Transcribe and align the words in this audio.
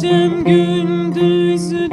Gönlünüze 0.00 1.88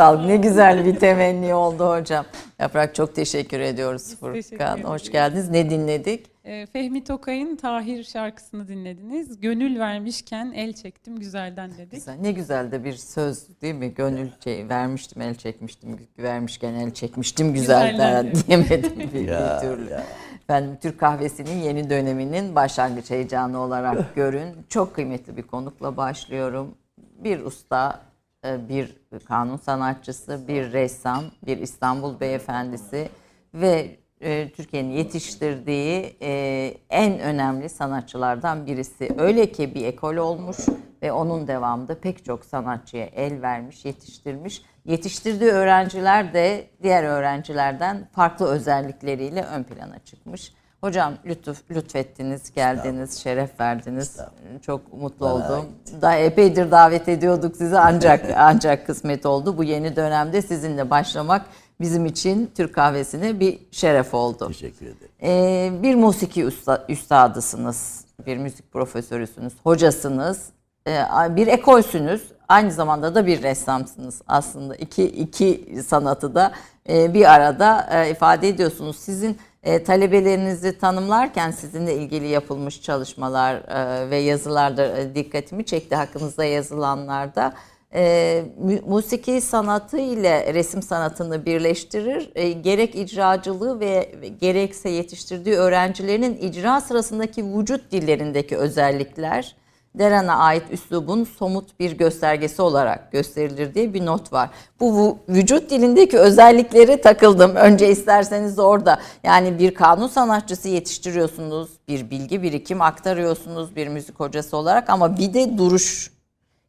sağlık. 0.00 0.26
Ne 0.26 0.36
güzel 0.36 0.84
bir 0.84 0.96
temenni 0.96 1.54
oldu 1.54 1.90
hocam. 1.90 2.24
Yaprak 2.58 2.94
çok 2.94 3.14
teşekkür 3.14 3.60
ediyoruz 3.60 4.08
Biz 4.10 4.20
Furkan. 4.20 4.74
Teşekkür 4.74 4.88
Hoş 4.88 5.12
geldiniz. 5.12 5.50
Ne 5.50 5.70
dinledik? 5.70 6.26
Ee, 6.44 6.66
Fehmi 6.72 7.04
Tokay'ın 7.04 7.56
Tahir 7.56 8.04
şarkısını 8.04 8.68
dinlediniz. 8.68 9.40
Gönül 9.40 9.78
vermişken 9.78 10.52
el 10.56 10.72
çektim 10.72 11.18
güzelden 11.18 11.70
dedik. 11.78 11.92
Güzel. 11.92 12.16
Ne 12.20 12.32
güzel 12.32 12.72
de 12.72 12.84
bir 12.84 12.92
söz 12.92 13.60
değil 13.62 13.74
mi? 13.74 13.94
Gönül 13.94 14.28
şey, 14.44 14.68
vermiştim 14.68 15.22
el 15.22 15.34
çekmiştim. 15.34 15.98
Vermişken 16.18 16.74
el 16.74 16.90
çekmiştim 16.90 17.54
güzelden 17.54 18.32
diyemedim 18.34 19.10
bir, 19.14 19.20
ya, 19.28 19.60
bir 19.62 19.68
türlü. 19.68 19.90
Ya. 19.90 20.04
Ben 20.48 20.78
Türk 20.82 21.00
kahvesinin 21.00 21.62
yeni 21.62 21.90
döneminin 21.90 22.54
başlangıç 22.54 23.10
heyecanı 23.10 23.58
olarak 23.58 24.14
görün. 24.14 24.48
Çok 24.68 24.94
kıymetli 24.94 25.36
bir 25.36 25.42
konukla 25.42 25.96
başlıyorum. 25.96 26.74
Bir 26.98 27.40
usta 27.40 28.09
bir 28.44 28.96
kanun 29.28 29.56
sanatçısı, 29.56 30.48
bir 30.48 30.72
ressam, 30.72 31.24
bir 31.46 31.58
İstanbul 31.58 32.20
beyefendisi 32.20 33.08
ve 33.54 33.96
e, 34.20 34.50
Türkiye'nin 34.56 34.90
yetiştirdiği 34.90 36.16
e, 36.22 36.74
en 36.90 37.18
önemli 37.18 37.68
sanatçılardan 37.68 38.66
birisi. 38.66 39.08
Öyle 39.18 39.52
ki 39.52 39.74
bir 39.74 39.84
ekol 39.84 40.16
olmuş 40.16 40.56
ve 41.02 41.12
onun 41.12 41.46
devamında 41.46 42.00
pek 42.00 42.24
çok 42.24 42.44
sanatçıya 42.44 43.06
el 43.06 43.42
vermiş, 43.42 43.84
yetiştirmiş. 43.84 44.62
Yetiştirdiği 44.84 45.50
öğrenciler 45.50 46.34
de 46.34 46.66
diğer 46.82 47.04
öğrencilerden 47.04 48.08
farklı 48.12 48.46
özellikleriyle 48.46 49.42
ön 49.42 49.62
plana 49.62 49.98
çıkmış. 49.98 50.52
Hocam 50.80 51.14
lütuf, 51.26 51.70
lütfettiniz, 51.70 52.52
geldiniz, 52.52 53.18
şeref 53.18 53.60
verdiniz. 53.60 54.16
Çok 54.62 54.92
mutlu 54.92 55.26
Bana 55.26 55.34
oldum. 55.34 55.66
Ait. 55.88 56.02
Daha 56.02 56.16
epeydir 56.16 56.70
davet 56.70 57.08
ediyorduk 57.08 57.56
sizi 57.56 57.78
ancak 57.78 58.26
ancak 58.36 58.86
kısmet 58.86 59.26
oldu. 59.26 59.58
Bu 59.58 59.64
yeni 59.64 59.96
dönemde 59.96 60.42
sizinle 60.42 60.90
başlamak 60.90 61.46
bizim 61.80 62.06
için 62.06 62.50
Türk 62.56 62.74
kahvesine 62.74 63.40
bir 63.40 63.58
şeref 63.70 64.14
oldu. 64.14 64.48
Teşekkür 64.48 64.86
ederim. 64.86 65.12
Ee, 65.22 65.82
bir 65.82 65.94
musiki 65.94 66.46
usta, 66.46 66.84
üstadısınız, 66.88 68.04
bir 68.26 68.36
müzik 68.36 68.72
profesörüsünüz, 68.72 69.52
hocasınız, 69.62 70.48
ee, 70.88 71.02
bir 71.36 71.46
ekolsünüz. 71.46 72.32
Aynı 72.48 72.72
zamanda 72.72 73.14
da 73.14 73.26
bir 73.26 73.42
ressamsınız 73.42 74.22
aslında. 74.26 74.76
İki, 74.76 75.04
iki 75.04 75.78
sanatı 75.86 76.34
da 76.34 76.52
e, 76.88 77.14
bir 77.14 77.34
arada 77.34 77.88
e, 77.92 78.10
ifade 78.10 78.48
ediyorsunuz. 78.48 78.96
Sizin 78.96 79.38
e, 79.62 79.82
talebelerinizi 79.84 80.78
tanımlarken 80.78 81.50
sizinle 81.50 81.94
ilgili 81.94 82.28
yapılmış 82.28 82.82
çalışmalar 82.82 83.54
e, 83.54 84.10
ve 84.10 84.16
yazılarda 84.16 84.98
e, 84.98 85.14
dikkatimi 85.14 85.64
çekti 85.64 85.96
hakkınızda 85.96 86.44
yazılanlarda. 86.44 87.54
E, 87.94 88.44
musiki 88.86 89.40
sanatı 89.40 89.98
ile 89.98 90.54
resim 90.54 90.82
sanatını 90.82 91.46
birleştirir. 91.46 92.30
E, 92.34 92.52
gerek 92.52 92.94
icracılığı 92.94 93.80
ve 93.80 94.14
gerekse 94.40 94.88
yetiştirdiği 94.88 95.56
öğrencilerinin 95.56 96.36
icra 96.36 96.80
sırasındaki 96.80 97.44
vücut 97.44 97.92
dillerindeki 97.92 98.56
özellikler 98.56 99.56
Deren'e 99.94 100.32
ait 100.32 100.62
üslubun 100.70 101.24
somut 101.24 101.80
bir 101.80 101.92
göstergesi 101.92 102.62
olarak 102.62 103.12
gösterilir 103.12 103.74
diye 103.74 103.94
bir 103.94 104.06
not 104.06 104.32
var. 104.32 104.50
Bu 104.80 105.18
vücut 105.28 105.70
dilindeki 105.70 106.18
özelliklere 106.18 107.00
takıldım. 107.00 107.56
Önce 107.56 107.90
isterseniz 107.90 108.58
orada 108.58 109.00
yani 109.22 109.58
bir 109.58 109.74
kanun 109.74 110.08
sanatçısı 110.08 110.68
yetiştiriyorsunuz, 110.68 111.70
bir 111.88 112.10
bilgi 112.10 112.42
birikim 112.42 112.82
aktarıyorsunuz 112.82 113.76
bir 113.76 113.88
müzik 113.88 114.20
hocası 114.20 114.56
olarak 114.56 114.90
ama 114.90 115.18
bir 115.18 115.34
de 115.34 115.58
duruş, 115.58 116.12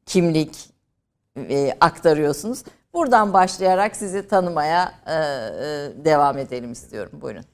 kimlik 0.05 0.69
e, 1.37 1.77
aktarıyorsunuz. 1.79 2.63
Buradan 2.93 3.33
başlayarak 3.33 3.95
sizi 3.95 4.27
tanımaya 4.27 4.93
e, 5.07 5.13
e, 5.13 6.05
devam 6.05 6.37
edelim 6.37 6.71
istiyorum. 6.71 7.11
Buyurun. 7.21 7.45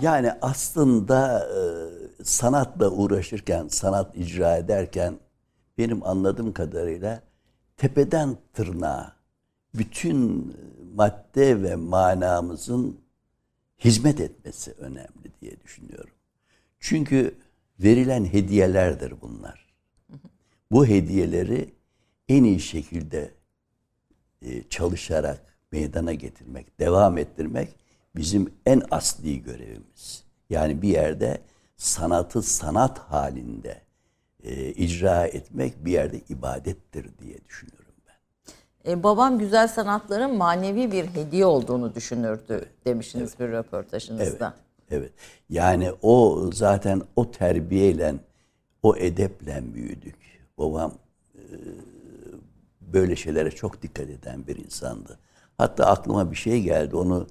Yani 0.00 0.32
aslında 0.42 1.48
e, 1.48 1.60
sanatla 2.24 2.90
uğraşırken, 2.90 3.68
sanat 3.68 4.16
icra 4.16 4.56
ederken 4.56 5.18
benim 5.78 6.06
anladığım 6.06 6.52
kadarıyla 6.52 7.22
tepeden 7.76 8.36
tırnağa 8.52 9.16
bütün 9.74 10.52
madde 10.94 11.62
ve 11.62 11.76
manamızın 11.76 13.00
hizmet 13.78 14.20
etmesi 14.20 14.72
önemli 14.72 15.32
diye 15.40 15.60
düşünüyorum. 15.60 16.14
Çünkü 16.80 17.34
verilen 17.80 18.24
hediyelerdir 18.24 19.14
bunlar. 19.22 19.74
Bu 20.72 20.86
hediyeleri 20.86 21.74
en 22.28 22.44
iyi 22.44 22.60
şekilde 22.60 23.34
e, 24.42 24.68
çalışarak 24.68 25.56
meydana 25.72 26.12
getirmek, 26.12 26.80
devam 26.80 27.18
ettirmek 27.18 27.87
bizim 28.18 28.54
en 28.66 28.82
asli 28.90 29.42
görevimiz. 29.42 30.24
Yani 30.50 30.82
bir 30.82 30.88
yerde 30.88 31.38
sanatı 31.76 32.42
sanat 32.42 32.98
halinde 32.98 33.80
e, 34.42 34.70
icra 34.70 35.26
etmek 35.26 35.84
bir 35.84 35.92
yerde 35.92 36.20
ibadettir 36.28 37.18
diye 37.18 37.44
düşünüyorum 37.44 37.94
ben. 38.06 38.92
E, 38.92 39.02
babam 39.02 39.38
güzel 39.38 39.68
sanatların 39.68 40.36
manevi 40.36 40.92
bir 40.92 41.06
hediye 41.06 41.46
olduğunu 41.46 41.94
düşünürdü 41.94 42.68
demiştiniz 42.86 43.30
evet. 43.30 43.40
bir 43.40 43.56
röportajınızda. 43.56 44.54
Evet, 44.90 45.02
evet. 45.02 45.12
Yani 45.50 45.92
o 46.02 46.44
zaten 46.52 47.02
o 47.16 47.30
terbiyeyle, 47.30 48.14
o 48.82 48.96
edeple 48.96 49.74
büyüdük. 49.74 50.16
Babam 50.58 50.92
e, 51.34 51.42
böyle 52.80 53.16
şeylere 53.16 53.50
çok 53.50 53.82
dikkat 53.82 54.10
eden 54.10 54.46
bir 54.46 54.56
insandı. 54.56 55.18
Hatta 55.58 55.86
aklıma 55.86 56.30
bir 56.30 56.36
şey 56.36 56.62
geldi. 56.62 56.96
Onu 56.96 57.26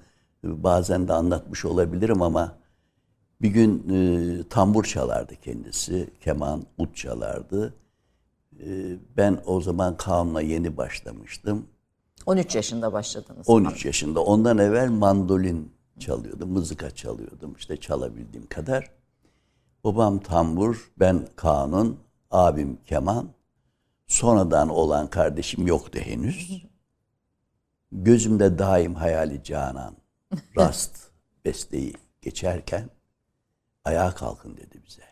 bazen 0.64 1.08
de 1.08 1.14
anlatmış 1.14 1.66
olabilirim 1.66 2.22
ama 2.22 2.58
bir 3.42 3.50
gün 3.50 3.90
e, 3.90 4.44
tambur 4.50 4.84
çalardı 4.84 5.36
kendisi, 5.36 6.10
keman, 6.22 6.64
ut 6.78 6.96
çalardı. 6.96 7.74
E, 8.60 8.98
ben 9.18 9.42
o 9.46 9.62
zaman 9.62 9.98
kanunla 9.98 10.42
yeni 10.42 10.78
başlamıştım. 10.78 11.68
13 12.26 12.56
yaşında 12.56 12.94
başladınız. 12.94 13.50
13 13.50 13.86
yaşında. 13.86 14.24
Ondan 14.24 14.58
evvel 14.58 14.90
mandolin 14.90 15.72
çalıyordum, 16.00 16.52
mızıka 16.52 16.92
çalıyordum. 16.92 17.56
İşte 17.58 17.78
çalabildiğim 17.78 18.48
kadar. 18.48 18.92
Babam 19.84 20.20
tambur, 20.20 20.92
ben 21.00 21.28
kanun, 21.36 22.00
abim 22.32 22.78
keman. 22.86 23.30
Sonradan 24.08 24.70
olan 24.70 25.10
kardeşim 25.10 25.68
yoktu 25.68 26.00
henüz. 26.00 26.64
Gözümde 27.92 28.60
daim 28.60 28.96
hayali 28.96 29.44
canan, 29.44 29.96
rast 30.58 30.98
besteyi 31.46 31.94
geçerken 32.22 32.90
ayağa 33.86 34.16
kalkın 34.16 34.58
dedi 34.58 34.82
bize. 34.86 35.08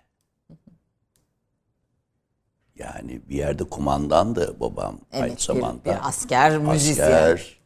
Yani 2.75 3.29
bir 3.29 3.35
yerde 3.35 3.63
kumandandı 3.63 4.59
babam 4.59 4.99
evet, 5.11 5.23
aynı 5.23 5.39
zamanda. 5.39 5.85
Bir, 5.85 5.89
bir 5.89 6.07
asker, 6.07 6.57
müzisyen. 6.57 7.05
Asker, 7.05 7.59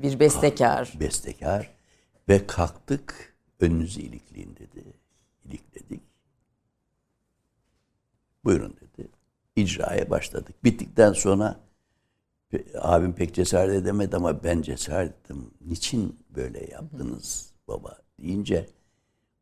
bir 0.00 0.20
bestekar. 0.20 0.92
Bestekar. 1.00 1.70
Ve 2.28 2.46
kalktık 2.46 3.36
önünüzü 3.60 4.00
ilikleyin 4.00 4.56
dedi. 4.56 4.84
İlikledik. 5.44 6.02
Buyurun 8.44 8.76
dedi. 8.80 9.08
İcraya 9.56 10.10
başladık. 10.10 10.64
Bittikten 10.64 11.12
sonra 11.12 11.60
abim 12.74 13.12
pek 13.12 13.34
cesaret 13.34 13.74
edemedi 13.74 14.16
ama 14.16 14.44
ben 14.44 14.62
cesaret 14.62 15.10
ettim. 15.10 15.50
Niçin 15.66 16.18
böyle 16.30 16.70
yaptınız 16.70 17.52
baba 17.68 17.98
deyince 18.18 18.66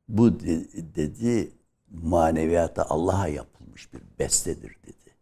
bu 0.09 0.41
dedi 0.95 1.53
maneviyata 1.91 2.87
Allah'a 2.89 3.29
yapılmış 3.29 3.93
bir 3.93 4.01
bestedir 4.19 4.77
dedi. 4.87 5.15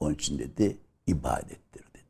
Onun 0.00 0.14
için 0.14 0.38
dedi 0.38 0.76
ibadettir 1.06 1.84
dedi. 1.94 2.04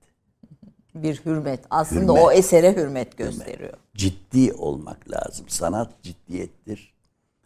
Bir 0.94 1.24
hürmet. 1.24 1.64
Aslında 1.70 2.12
hürmet, 2.12 2.24
o 2.24 2.32
esere 2.32 2.76
hürmet 2.76 3.18
gösteriyor. 3.18 3.58
Hürmet. 3.68 3.94
Ciddi 3.94 4.52
olmak 4.52 5.10
lazım. 5.10 5.48
Sanat 5.48 6.02
ciddiyettir, 6.02 6.94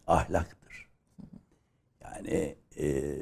ahlaktır. 0.07 0.89
Yani 2.03 2.57
e, 2.79 3.17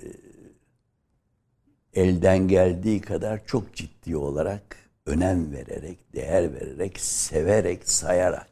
elden 1.96 2.48
geldiği 2.48 3.00
kadar 3.00 3.46
çok 3.46 3.74
ciddi 3.74 4.16
olarak 4.16 4.76
önem 5.06 5.52
vererek, 5.52 6.14
değer 6.14 6.54
vererek, 6.54 7.00
severek, 7.00 7.90
sayarak 7.90 8.48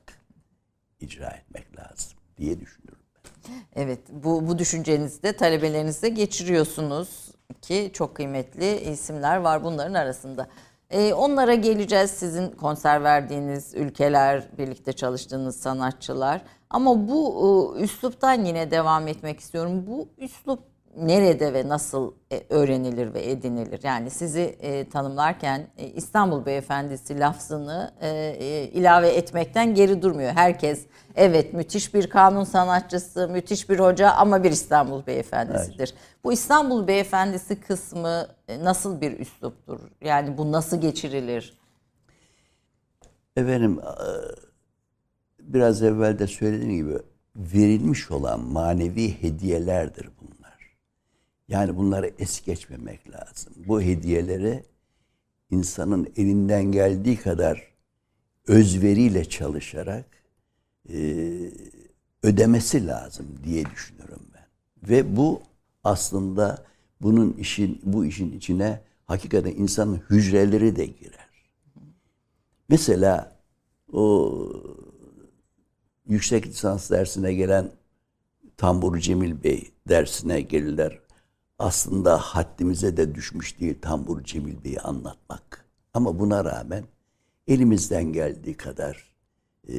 icra 1.00 1.28
etmek 1.28 1.78
lazım 1.78 2.18
diye 2.38 2.60
düşünüyorum 2.60 3.04
ben. 3.14 3.82
Evet, 3.82 4.00
bu, 4.10 4.48
bu 4.48 4.58
düşüncenizi 4.58 5.22
de 5.22 5.36
talebelerinize 5.36 6.08
geçiriyorsunuz 6.08 7.34
ki 7.62 7.90
çok 7.94 8.14
kıymetli 8.14 8.80
isimler 8.80 9.36
var 9.36 9.64
bunların 9.64 9.94
arasında. 9.94 10.48
Ee, 10.90 11.14
onlara 11.14 11.54
geleceğiz 11.54 12.10
sizin 12.10 12.50
konser 12.50 13.04
verdiğiniz 13.04 13.74
ülkeler, 13.74 14.48
birlikte 14.58 14.92
çalıştığınız 14.92 15.56
sanatçılar. 15.56 16.42
Ama 16.70 17.08
bu 17.08 17.76
e, 17.78 17.82
üsluptan 17.82 18.44
yine 18.44 18.70
devam 18.70 19.08
etmek 19.08 19.40
istiyorum. 19.40 19.84
Bu 19.86 20.08
üslup 20.18 20.73
nerede 20.96 21.54
ve 21.54 21.68
nasıl 21.68 22.12
e, 22.32 22.42
öğrenilir 22.48 23.14
ve 23.14 23.30
edinilir? 23.30 23.80
Yani 23.82 24.10
sizi 24.10 24.40
e, 24.40 24.88
tanımlarken 24.88 25.66
e, 25.76 25.86
İstanbul 25.86 26.46
Beyefendisi 26.46 27.20
lafzını 27.20 27.92
e, 28.00 28.08
e, 28.08 28.64
ilave 28.64 29.08
etmekten 29.08 29.74
geri 29.74 30.02
durmuyor. 30.02 30.32
Herkes 30.32 30.86
evet 31.16 31.54
müthiş 31.54 31.94
bir 31.94 32.10
kanun 32.10 32.44
sanatçısı, 32.44 33.28
müthiş 33.28 33.70
bir 33.70 33.78
hoca 33.78 34.10
ama 34.10 34.44
bir 34.44 34.50
İstanbul 34.50 35.06
Beyefendisidir. 35.06 35.78
Evet. 35.78 35.94
Bu 36.24 36.32
İstanbul 36.32 36.86
Beyefendisi 36.86 37.60
kısmı 37.60 38.26
e, 38.48 38.64
nasıl 38.64 39.00
bir 39.00 39.18
üsluptur? 39.18 39.80
Yani 40.00 40.38
bu 40.38 40.52
nasıl 40.52 40.80
geçirilir? 40.80 41.58
Efendim 43.36 43.78
e, 43.78 44.06
biraz 45.40 45.82
evvel 45.82 46.18
de 46.18 46.26
söylediğim 46.26 46.76
gibi 46.76 46.98
verilmiş 47.36 48.10
olan 48.10 48.40
manevi 48.40 49.22
hediyelerdir 49.22 50.10
bunlar. 50.20 50.33
Yani 51.48 51.76
bunları 51.76 52.12
es 52.18 52.44
geçmemek 52.44 53.10
lazım. 53.10 53.52
Bu 53.56 53.82
hediyeleri 53.82 54.64
insanın 55.50 56.12
elinden 56.16 56.64
geldiği 56.64 57.16
kadar 57.16 57.74
özveriyle 58.46 59.24
çalışarak 59.24 60.06
e, 60.88 60.96
ödemesi 62.22 62.86
lazım 62.86 63.26
diye 63.44 63.64
düşünüyorum 63.64 64.26
ben. 64.34 64.46
Ve 64.90 65.16
bu 65.16 65.42
aslında 65.84 66.64
bunun 67.00 67.32
işin 67.32 67.80
bu 67.84 68.04
işin 68.04 68.32
içine 68.32 68.80
hakikaten 69.06 69.50
insanın 69.50 70.02
hücreleri 70.10 70.76
de 70.76 70.86
girer. 70.86 71.28
Mesela 72.68 73.36
o 73.92 74.38
yüksek 76.06 76.46
lisans 76.46 76.90
dersine 76.90 77.34
gelen 77.34 77.70
Tambur 78.56 78.98
Cemil 78.98 79.44
Bey 79.44 79.70
dersine 79.88 80.40
gelirler 80.40 81.03
aslında 81.58 82.18
haddimize 82.18 82.96
de 82.96 83.14
düşmüş 83.14 83.60
değil 83.60 83.80
Tambur 83.82 84.24
Cemil 84.24 84.64
Bey'i 84.64 84.80
anlatmak. 84.80 85.64
Ama 85.94 86.18
buna 86.18 86.44
rağmen 86.44 86.84
elimizden 87.48 88.12
geldiği 88.12 88.56
kadar 88.56 89.14
e, 89.68 89.74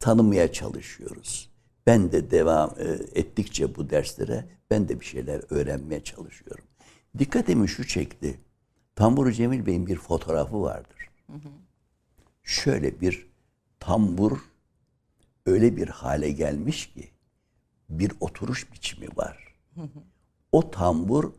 tanımaya 0.00 0.52
çalışıyoruz. 0.52 1.50
Ben 1.86 2.12
de 2.12 2.30
devam 2.30 2.74
e, 2.78 2.84
ettikçe 3.20 3.76
bu 3.76 3.90
derslere 3.90 4.44
ben 4.70 4.88
de 4.88 5.00
bir 5.00 5.04
şeyler 5.04 5.42
öğrenmeye 5.50 6.04
çalışıyorum. 6.04 6.64
Dikkatimi 7.18 7.68
şu 7.68 7.86
çekti. 7.86 8.40
Tambur 8.96 9.32
Cemil 9.32 9.66
Bey'in 9.66 9.86
bir 9.86 9.96
fotoğrafı 9.96 10.62
vardır. 10.62 11.10
Hı 11.26 11.32
hı. 11.32 11.48
Şöyle 12.42 13.00
bir 13.00 13.26
tambur 13.80 14.38
öyle 15.46 15.76
bir 15.76 15.88
hale 15.88 16.30
gelmiş 16.30 16.92
ki 16.92 17.10
bir 17.90 18.12
oturuş 18.20 18.72
biçimi 18.72 19.08
var. 19.16 19.54
Hı 19.74 19.80
hı 19.80 20.13
o 20.54 20.70
tambur 20.70 21.32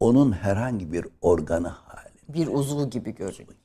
onun 0.00 0.32
herhangi 0.32 0.92
bir 0.92 1.06
organı 1.20 1.68
hali. 1.68 2.18
Bir 2.28 2.46
uzvu 2.46 2.90
gibi 2.90 3.14
görünüyor. 3.14 3.58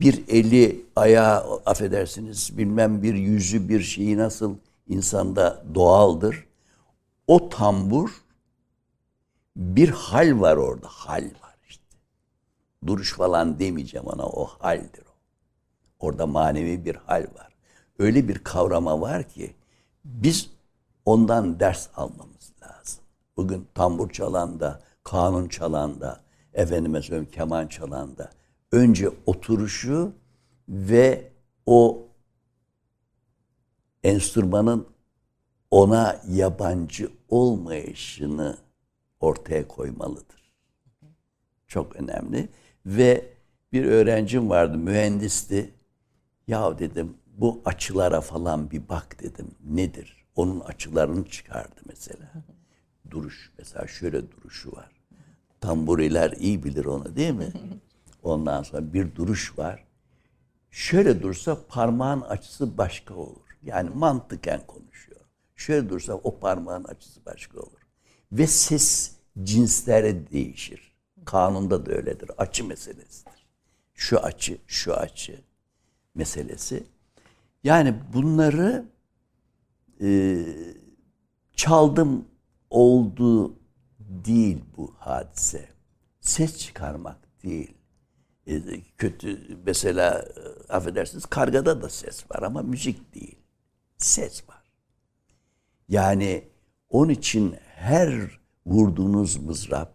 Bir 0.00 0.28
eli, 0.28 0.86
ayağı, 0.96 1.60
affedersiniz 1.66 2.58
bilmem 2.58 3.02
bir 3.02 3.14
yüzü, 3.14 3.68
bir 3.68 3.80
şeyi 3.80 4.18
nasıl 4.18 4.56
insanda 4.88 5.64
doğaldır. 5.74 6.46
O 7.26 7.48
tambur 7.48 8.10
Bir 9.56 9.88
hal 9.88 10.40
var 10.40 10.56
orada. 10.56 10.86
Hal 10.90 11.24
var 11.24 11.56
işte. 11.68 11.84
Duruş 12.86 13.12
falan 13.12 13.58
demeyeceğim 13.58 14.06
ona. 14.06 14.26
O 14.26 14.44
haldir 14.46 15.02
o. 15.02 15.14
Orada 16.06 16.26
manevi 16.26 16.84
bir 16.84 16.94
hal 16.94 17.22
var. 17.22 17.52
Öyle 17.98 18.28
bir 18.28 18.38
kavrama 18.38 19.00
var 19.00 19.28
ki 19.28 19.54
biz 20.04 20.50
ondan 21.04 21.60
ders 21.60 21.88
almamız 21.96 22.52
lazım. 22.62 22.97
Bugün 23.38 23.68
tambur 23.74 24.10
çalanda, 24.10 24.80
kanun 25.04 25.48
çalanda, 25.48 26.20
efendime 26.52 27.02
söyleyeyim 27.02 27.30
keman 27.32 27.66
çalanda 27.66 28.30
önce 28.72 29.10
oturuşu 29.26 30.12
ve 30.68 31.32
o 31.66 32.08
enstrümanın 34.04 34.86
ona 35.70 36.20
yabancı 36.28 37.10
olmayışını 37.28 38.58
ortaya 39.20 39.68
koymalıdır. 39.68 40.52
Çok 41.66 41.96
önemli. 41.96 42.48
Ve 42.86 43.32
bir 43.72 43.84
öğrencim 43.84 44.50
vardı, 44.50 44.78
mühendisti. 44.78 45.74
Ya 46.46 46.78
dedim 46.78 47.16
bu 47.26 47.62
açılara 47.64 48.20
falan 48.20 48.70
bir 48.70 48.88
bak 48.88 49.22
dedim. 49.22 49.50
Nedir? 49.64 50.26
Onun 50.36 50.60
açılarını 50.60 51.24
çıkardı 51.24 51.80
mesela. 51.86 52.32
Duruş 53.10 53.52
mesela 53.58 53.86
şöyle 53.86 54.30
duruşu 54.30 54.72
var. 54.72 54.90
Tamburiler 55.60 56.32
iyi 56.32 56.64
bilir 56.64 56.84
onu 56.84 57.16
değil 57.16 57.34
mi? 57.34 57.52
Ondan 58.22 58.62
sonra 58.62 58.92
bir 58.92 59.14
duruş 59.14 59.58
var. 59.58 59.84
Şöyle 60.70 61.22
dursa 61.22 61.66
parmağın 61.68 62.20
açısı 62.20 62.78
başka 62.78 63.14
olur. 63.14 63.58
Yani 63.62 63.90
mantıken 63.90 64.66
konuşuyor. 64.66 65.20
Şöyle 65.56 65.88
dursa 65.88 66.14
o 66.14 66.38
parmağın 66.38 66.84
açısı 66.84 67.24
başka 67.26 67.60
olur. 67.60 67.86
Ve 68.32 68.46
ses 68.46 69.16
cinsleri 69.42 70.30
değişir. 70.30 70.92
Kanunda 71.24 71.86
da 71.86 71.92
öyledir. 71.92 72.30
Açı 72.38 72.64
meselesidir. 72.64 73.46
Şu 73.94 74.18
açı, 74.18 74.58
şu 74.66 74.94
açı 74.94 75.40
meselesi. 76.14 76.84
Yani 77.64 77.94
bunları 78.14 78.84
e, 80.00 80.38
çaldım 81.56 82.24
oldu 82.70 83.58
değil 83.98 84.64
bu 84.76 84.94
hadise. 84.98 85.68
Ses 86.20 86.58
çıkarmak 86.58 87.42
değil. 87.42 87.74
E, 88.46 88.80
kötü 88.98 89.58
mesela 89.66 90.18
e, 90.18 90.72
affedersiniz 90.72 91.26
kargada 91.26 91.82
da 91.82 91.88
ses 91.88 92.30
var 92.30 92.42
ama 92.42 92.62
müzik 92.62 93.14
değil. 93.14 93.38
Ses 93.96 94.48
var. 94.48 94.62
Yani 95.88 96.48
onun 96.88 97.10
için 97.10 97.56
her 97.74 98.40
vurduğunuz 98.66 99.36
mızrap, 99.36 99.94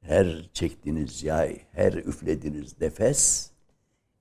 her 0.00 0.50
çektiğiniz 0.52 1.22
yay, 1.22 1.60
her 1.72 1.92
üflediğiniz 1.92 2.80
nefes 2.80 3.50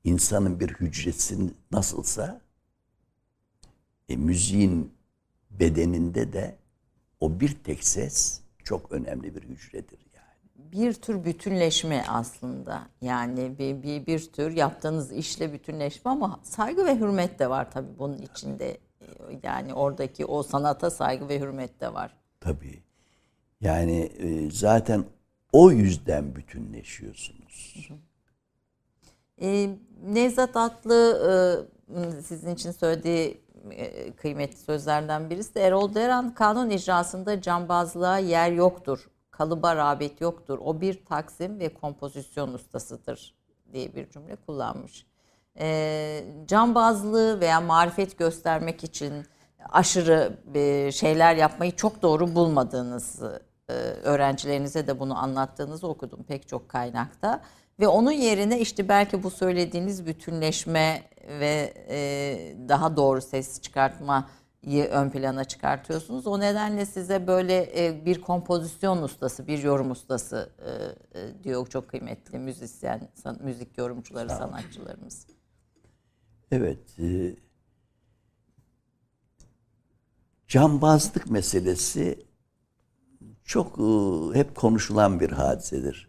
insanın 0.03 0.59
bir 0.59 0.69
hücresi 0.69 1.53
nasılsa 1.71 2.41
e, 4.09 4.15
müziğin 4.15 4.93
bedeninde 5.51 6.33
de 6.33 6.57
o 7.19 7.39
bir 7.39 7.63
tek 7.63 7.83
ses 7.83 8.41
çok 8.63 8.91
önemli 8.91 9.35
bir 9.35 9.43
hücredir 9.43 9.99
yani. 10.15 10.71
bir 10.71 10.93
tür 10.93 11.25
bütünleşme 11.25 12.03
aslında. 12.07 12.81
Yani 13.01 13.59
bir, 13.59 13.83
bir, 13.83 14.05
bir 14.05 14.31
tür 14.31 14.51
yaptığınız 14.51 15.11
işle 15.11 15.53
bütünleşme 15.53 16.11
ama 16.11 16.39
saygı 16.43 16.85
ve 16.85 16.99
hürmet 16.99 17.39
de 17.39 17.49
var 17.49 17.71
tabii 17.71 17.99
bunun 17.99 18.17
içinde. 18.17 18.77
Yani 19.43 19.73
oradaki 19.73 20.25
o 20.25 20.43
sanata 20.43 20.89
saygı 20.89 21.29
ve 21.29 21.39
hürmet 21.39 21.81
de 21.81 21.93
var. 21.93 22.17
Tabii. 22.39 22.83
Yani 23.61 23.99
e, 23.99 24.51
zaten 24.51 25.05
o 25.53 25.71
yüzden 25.71 26.35
bütünleşiyorsunuz. 26.35 27.89
Ee, 29.41 29.69
Nevzat 30.03 30.55
Atlı 30.55 31.21
e, 31.95 32.21
sizin 32.21 32.55
için 32.55 32.71
söylediği 32.71 33.27
e, 33.27 33.37
kıymetli 34.17 34.57
sözlerden 34.57 35.29
birisi 35.29 35.55
de 35.55 35.61
Erol 35.61 35.95
Deran 35.95 36.33
kanun 36.33 36.69
icrasında 36.69 37.41
cambazlığa 37.41 38.17
yer 38.17 38.51
yoktur. 38.51 39.09
Kalıba 39.31 39.75
rağbet 39.75 40.21
yoktur. 40.21 40.59
O 40.63 40.81
bir 40.81 41.05
taksim 41.05 41.59
ve 41.59 41.73
kompozisyon 41.73 42.53
ustasıdır 42.53 43.35
diye 43.73 43.95
bir 43.95 44.09
cümle 44.09 44.35
kullanmış. 44.35 45.05
E, 45.59 46.23
cambazlığı 46.47 47.39
veya 47.39 47.61
marifet 47.61 48.17
göstermek 48.17 48.83
için 48.83 49.13
aşırı 49.69 50.37
e, 50.55 50.91
şeyler 50.91 51.35
yapmayı 51.35 51.75
çok 51.75 52.01
doğru 52.01 52.35
bulmadığınızı 52.35 53.41
e, 53.69 53.73
öğrencilerinize 54.03 54.87
de 54.87 54.99
bunu 54.99 55.17
anlattığınızı 55.17 55.87
okudum 55.87 56.23
pek 56.23 56.47
çok 56.47 56.69
kaynakta. 56.69 57.41
Ve 57.79 57.87
onun 57.87 58.11
yerine 58.11 58.59
işte 58.59 58.89
belki 58.89 59.23
bu 59.23 59.31
söylediğiniz 59.31 60.05
bütünleşme 60.05 61.03
ve 61.27 61.73
e, 61.89 61.99
daha 62.69 62.97
doğru 62.97 63.21
ses 63.21 63.61
çıkartmayı 63.61 64.85
ön 64.91 65.09
plana 65.09 65.43
çıkartıyorsunuz. 65.43 66.27
O 66.27 66.39
nedenle 66.39 66.85
size 66.85 67.27
böyle 67.27 67.85
e, 67.85 68.05
bir 68.05 68.21
kompozisyon 68.21 69.01
ustası, 69.01 69.47
bir 69.47 69.63
yorum 69.63 69.91
ustası 69.91 70.49
e, 70.59 71.19
e, 71.19 71.43
diyor 71.43 71.67
çok 71.67 71.89
kıymetli 71.89 72.39
müzisyen, 72.39 73.09
san, 73.13 73.37
müzik 73.43 73.77
yorumcuları, 73.77 74.29
sanatçılarımız. 74.29 75.27
Evet. 76.51 76.99
E, 76.99 77.35
cambazlık 80.47 81.29
meselesi 81.29 82.25
çok 83.43 83.79
e, 83.79 84.37
hep 84.39 84.55
konuşulan 84.55 85.19
bir 85.19 85.29
hadisedir. 85.29 86.06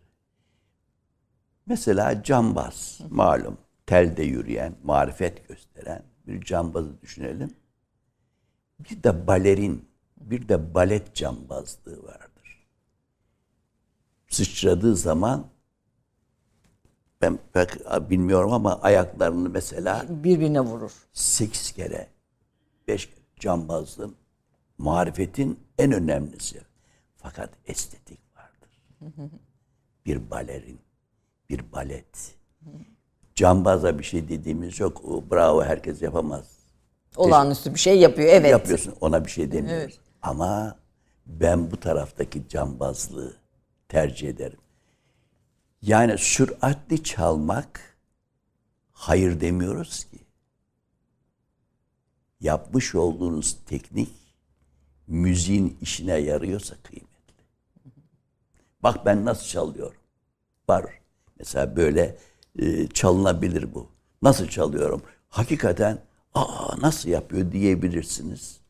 Mesela 1.69 2.23
cambaz 2.23 3.01
malum 3.11 3.59
telde 3.87 4.23
yürüyen, 4.23 4.75
marifet 4.85 5.49
gösteren 5.49 6.03
bir 6.27 6.43
cambazı 6.45 7.01
düşünelim. 7.03 7.55
Bir 8.79 9.03
de 9.03 9.27
balerin, 9.27 9.89
bir 10.17 10.49
de 10.49 10.75
balet 10.75 11.15
cambazlığı 11.15 12.03
vardır. 12.03 12.67
Sıçradığı 14.29 14.97
zaman 14.97 15.47
ben 17.21 17.39
pek 17.53 17.71
bilmiyorum 18.11 18.53
ama 18.53 18.81
ayaklarını 18.81 19.49
mesela 19.49 20.07
Birbirine 20.09 20.61
vurur. 20.61 20.93
sekiz 21.13 21.73
kere, 21.73 22.09
beş 22.89 23.07
kere 23.07 23.19
cambazlığın, 23.41 24.17
marifetin 24.79 25.61
en 25.79 25.93
önemlisi. 25.93 26.61
Fakat 27.17 27.51
estetik 27.67 28.21
vardır. 28.37 28.71
Bir 30.07 30.31
balerin, 30.31 30.81
bir 31.51 31.73
balet. 31.73 32.35
Cambaza 33.35 33.99
bir 33.99 34.05
şey 34.05 34.29
dediğimiz 34.29 34.81
yok. 34.81 35.05
O, 35.05 35.31
bravo 35.31 35.65
herkes 35.65 36.03
yapamaz. 36.03 36.59
Olağanüstü 37.17 37.75
bir 37.75 37.79
şey 37.79 37.99
yapıyor. 37.99 38.29
Evet. 38.33 38.51
Yapıyorsun 38.51 38.95
ona 39.01 39.25
bir 39.25 39.31
şey 39.31 39.53
demiyoruz. 39.53 39.99
Ama 40.23 40.79
ben 41.27 41.71
bu 41.71 41.81
taraftaki 41.81 42.49
cambazlığı 42.49 43.37
tercih 43.89 44.29
ederim. 44.29 44.59
Yani 45.83 46.19
süratli 46.19 47.03
çalmak 47.03 47.99
hayır 48.93 49.41
demiyoruz 49.41 50.05
ki. 50.05 50.19
Yapmış 52.41 52.95
olduğunuz 52.95 53.57
teknik 53.67 54.13
müziğin 55.07 55.79
işine 55.81 56.15
yarıyorsa 56.17 56.75
kıymetli. 56.83 57.09
Bak 58.83 59.07
ben 59.07 59.25
nasıl 59.25 59.47
çalıyorum. 59.47 60.01
Var. 60.69 60.98
Mesela 61.39 61.77
böyle 61.77 62.19
e, 62.59 62.89
çalınabilir 62.89 63.75
bu. 63.75 63.89
Nasıl 64.23 64.49
çalıyorum? 64.49 65.03
Hakikaten 65.29 65.99
aa 66.35 66.81
nasıl 66.81 67.09
yapıyor 67.09 67.53
diyebilirsiniz. 67.53 68.61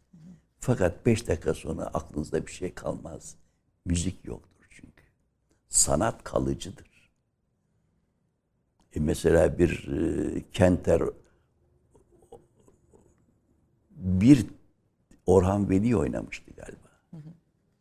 Fakat 0.61 1.07
beş 1.07 1.29
dakika 1.29 1.55
sonra 1.55 1.83
aklınızda 1.83 2.47
bir 2.47 2.53
şey 2.53 2.75
kalmaz. 2.75 3.35
Müzik 3.85 4.25
yoktur 4.25 4.67
çünkü. 4.71 5.05
Sanat 5.69 6.25
kalıcıdır. 6.25 7.11
E 8.97 9.01
mesela 9.01 9.59
bir 9.59 9.89
e, 9.89 10.51
Kenter 10.53 11.03
bir 13.91 14.47
Orhan 15.27 15.71
Veli 15.71 15.97
oynamıştı 15.97 16.51
galiba. 16.51 16.89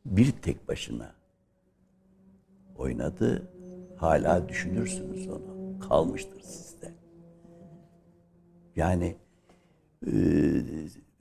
Bir 0.06 0.32
tek 0.32 0.68
başına 0.68 1.16
oynadı. 2.76 3.52
Hala 3.98 4.50
düşünürsünüz 4.50 5.28
onu. 5.28 5.80
Kalmıştır 5.90 6.42
sizde. 6.42 6.94
Yani 8.76 9.16
e, 10.08 10.14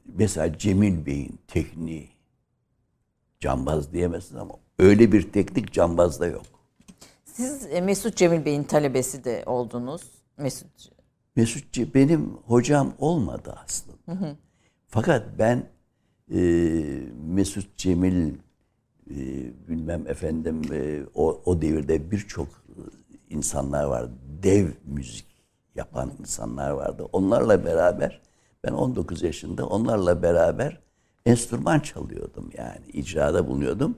mesela 0.04 0.58
Cemil 0.58 1.06
Bey'in 1.06 1.38
tekniği 1.48 2.08
cambaz 3.40 3.92
diyemezsiniz 3.92 4.40
ama 4.40 4.54
öyle 4.78 5.12
bir 5.12 5.32
teknik 5.32 5.72
cambazda 5.72 6.26
yok. 6.26 6.46
Siz 7.24 7.66
e, 7.70 7.80
Mesut 7.80 8.16
Cemil 8.16 8.44
Bey'in 8.44 8.64
talebesi 8.64 9.24
de 9.24 9.42
oldunuz. 9.46 10.02
Mesut 10.38 10.96
Mesutçi 11.36 11.94
benim 11.94 12.30
hocam 12.30 12.94
olmadı 12.98 13.54
aslında. 13.64 14.36
Fakat 14.88 15.38
ben 15.38 15.68
e, 16.34 16.38
Mesut 17.26 17.76
Cemil 17.76 18.34
e, 19.10 19.16
bilmem 19.68 20.06
efendim 20.06 20.62
e, 20.72 21.02
o, 21.14 21.42
o 21.44 21.62
devirde 21.62 22.10
birçok 22.10 22.48
insanlar 23.30 23.84
vardı. 23.84 24.12
Dev 24.42 24.68
müzik 24.84 25.26
yapan 25.74 26.12
insanlar 26.20 26.70
vardı. 26.70 27.06
Onlarla 27.12 27.64
beraber 27.64 28.20
ben 28.64 28.72
19 28.72 29.22
yaşında 29.22 29.66
onlarla 29.66 30.22
beraber 30.22 30.80
enstrüman 31.26 31.80
çalıyordum 31.80 32.50
yani 32.58 32.86
icrada 32.92 33.48
bulunuyordum. 33.48 33.96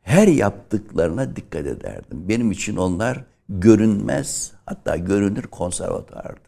Her 0.00 0.28
yaptıklarına 0.28 1.36
dikkat 1.36 1.66
ederdim. 1.66 2.28
Benim 2.28 2.50
için 2.50 2.76
onlar 2.76 3.24
görünmez 3.48 4.52
hatta 4.66 4.96
görünür 4.96 5.42
konservatuardı. 5.42 6.40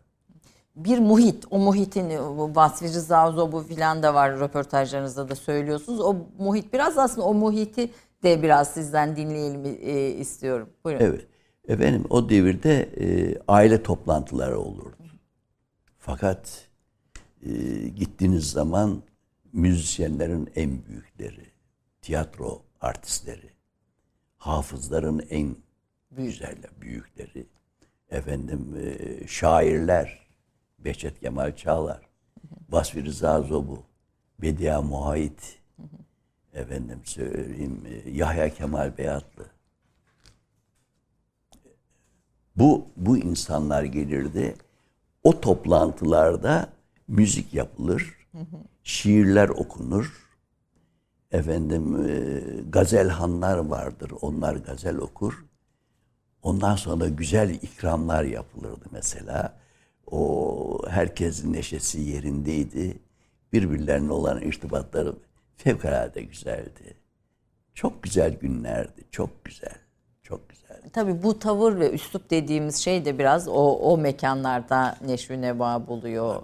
bir 0.77 0.99
muhit, 0.99 1.45
o 1.51 1.59
muhitin 1.59 2.11
bu 2.11 2.51
Vasfi 2.55 2.85
Rıza 2.85 3.31
Zobu 3.31 3.63
filan 3.63 4.03
da 4.03 4.15
var 4.15 4.41
röportajlarınızda 4.41 5.29
da 5.29 5.35
söylüyorsunuz. 5.35 6.01
O 6.01 6.17
muhit 6.39 6.73
biraz 6.73 6.99
aslında 6.99 7.27
o 7.27 7.35
muhiti 7.35 7.91
de 8.23 8.43
biraz 8.43 8.69
sizden 8.69 9.17
dinleyelim 9.17 9.79
e, 9.83 10.09
istiyorum. 10.09 10.69
Buyurun. 10.85 11.05
Evet. 11.05 11.27
Efendim 11.69 12.05
o 12.11 12.29
devirde 12.29 12.91
e, 13.01 13.39
aile 13.49 13.83
toplantıları 13.83 14.59
olurdu. 14.59 15.05
Fakat 15.99 16.69
e, 17.43 17.53
gittiğiniz 17.89 18.51
zaman 18.51 19.03
müzisyenlerin 19.53 20.51
en 20.55 20.87
büyükleri, 20.87 21.47
tiyatro 22.03 22.63
artistleri, 22.81 23.51
hafızların 24.37 25.27
en 25.31 25.57
güzeller, 26.11 26.71
büyükleri, 26.81 27.47
efendim 28.11 28.75
e, 28.77 29.27
şairler, 29.27 30.27
Behçet 30.79 31.21
Kemal 31.21 31.57
Çağlar, 31.57 32.01
Vasfi 32.69 33.05
Rıza 33.05 33.43
Zobu, 33.43 33.83
Bedia 34.39 34.83
Muhayit, 34.83 35.59
efendim 36.55 37.01
söyleyeyim 37.05 37.83
e, 37.87 38.11
Yahya 38.11 38.55
Kemal 38.55 38.99
Beyatlı, 38.99 39.54
bu 42.57 42.87
bu 42.97 43.19
insanlar 43.19 43.83
gelirdi. 43.85 44.55
O 45.23 45.41
toplantılarda 45.41 46.69
müzik 47.09 47.55
yapılır, 47.55 48.17
şiirler 48.83 49.49
okunur. 49.49 50.25
Efendim 51.33 52.07
e, 52.09 52.41
gazelhanlar 52.71 53.59
vardır. 53.59 54.13
Onlar 54.21 54.57
gazel 54.57 54.97
okur. 54.97 55.45
Ondan 56.43 56.77
sonra 56.77 57.09
güzel 57.09 57.51
ikramlar 57.51 58.25
yapılırdı 58.25 58.85
mesela. 58.93 59.59
O 60.07 60.79
herkesin 60.89 61.53
neşesi 61.53 62.01
yerindeydi. 62.01 62.99
Birbirlerine 63.53 64.13
olan 64.13 64.43
irtibatları 64.43 65.15
fevkalade 65.57 66.23
güzeldi. 66.23 66.97
Çok 67.75 68.03
güzel 68.03 68.39
günlerdi. 68.39 69.05
Çok 69.11 69.45
güzel. 69.45 69.77
Çok 70.23 70.49
güzel. 70.49 70.64
Tabii 70.93 71.23
bu 71.23 71.39
tavır 71.39 71.81
ve 71.81 71.91
üslup 71.91 72.31
dediğimiz 72.31 72.77
şey 72.77 73.05
de 73.05 73.19
biraz 73.19 73.49
o, 73.49 73.79
o 73.79 73.99
mekanlarda 73.99 74.97
neşvi 75.07 75.43
neva 75.43 75.87
buluyor. 75.89 76.43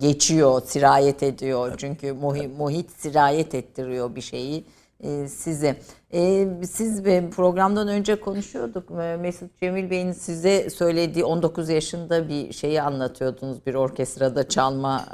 Geçiyor, 0.00 0.62
sirayet 0.66 1.22
ediyor. 1.22 1.74
Çünkü 1.76 2.12
muhi, 2.12 2.48
muhit 2.48 2.90
sirayet 2.90 3.54
ettiriyor 3.54 4.14
bir 4.14 4.20
şeyi 4.20 4.64
e, 5.00 5.28
size. 5.28 5.76
E, 6.12 6.46
siz 6.66 7.04
ve 7.04 7.30
programdan 7.30 7.88
önce 7.88 8.20
konuşuyorduk. 8.20 8.90
E, 8.90 9.16
Mesut 9.16 9.60
Cemil 9.60 9.90
Bey'in 9.90 10.12
size 10.12 10.70
söylediği 10.70 11.24
19 11.24 11.68
yaşında 11.68 12.28
bir 12.28 12.52
şeyi 12.52 12.82
anlatıyordunuz. 12.82 13.66
Bir 13.66 13.74
orkestrada 13.74 14.48
çalma 14.48 15.04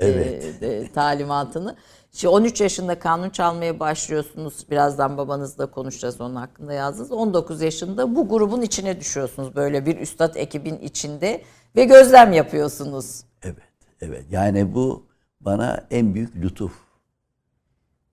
e, 0.00 0.06
Evet. 0.06 0.62
e, 0.62 0.92
talimatını. 0.92 1.76
Şimdi 2.12 2.34
13 2.34 2.60
yaşında 2.60 2.98
kanun 2.98 3.30
çalmaya 3.30 3.80
başlıyorsunuz. 3.80 4.70
Birazdan 4.70 5.16
babanızla 5.16 5.70
konuşacağız 5.70 6.20
onun 6.20 6.34
hakkında 6.36 6.72
yazdınız. 6.72 7.12
19 7.12 7.62
yaşında 7.62 8.16
bu 8.16 8.28
grubun 8.28 8.62
içine 8.62 9.00
düşüyorsunuz. 9.00 9.56
Böyle 9.56 9.86
bir 9.86 9.98
üstad 9.98 10.34
ekibin 10.34 10.78
içinde 10.78 11.44
ve 11.76 11.84
gözlem 11.84 12.32
yapıyorsunuz. 12.32 13.24
Evet, 13.42 13.62
evet. 14.00 14.24
Yani 14.30 14.74
bu 14.74 15.06
bana 15.40 15.86
en 15.90 16.14
büyük 16.14 16.36
lütuf. 16.36 16.72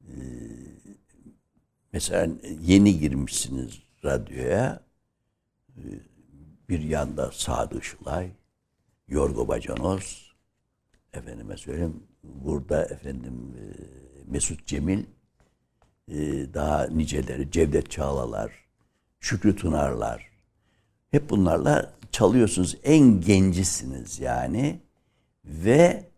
Ee, 0.01 0.13
mesela 1.93 2.27
yeni 2.62 2.99
girmişsiniz 2.99 3.79
radyoya. 4.05 4.79
Ee, 5.77 5.81
Bir 6.69 6.79
yanda 6.81 7.31
Sadı 7.31 7.79
Işılay, 7.79 8.31
Yorgo 9.07 9.47
Bacanoz, 9.47 10.33
efendime 11.13 11.57
söyleyeyim 11.57 12.03
burada 12.23 12.86
efendim 12.86 13.34
e, 13.58 13.63
Mesut 14.32 14.65
Cemil, 14.65 15.03
e, 16.08 16.17
daha 16.53 16.88
niceleri 16.88 17.51
Cevdet 17.51 17.91
Çağlalar, 17.91 18.51
Şükrü 19.19 19.55
Tunarlar. 19.55 20.29
Hep 21.12 21.29
bunlarla 21.29 21.93
çalıyorsunuz. 22.12 22.77
En 22.84 23.21
gencisiniz 23.21 24.19
yani. 24.19 24.79
Ve 25.45 26.10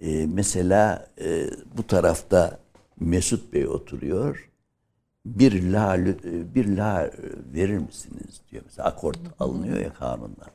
e, 0.00 0.26
mesela 0.26 1.10
e, 1.20 1.50
bu 1.76 1.86
tarafta 1.86 2.60
Mesut 3.00 3.52
Bey 3.52 3.66
oturuyor. 3.66 4.50
Bir 5.26 5.72
la 5.72 5.94
lü- 5.96 6.54
bir 6.54 6.76
la 6.76 7.10
verir 7.54 7.78
misiniz 7.78 8.40
diyor. 8.50 8.62
Mesela 8.66 8.88
akort 8.88 9.18
alınıyor 9.38 9.76
ya 9.78 9.94
kanundan. 9.94 10.50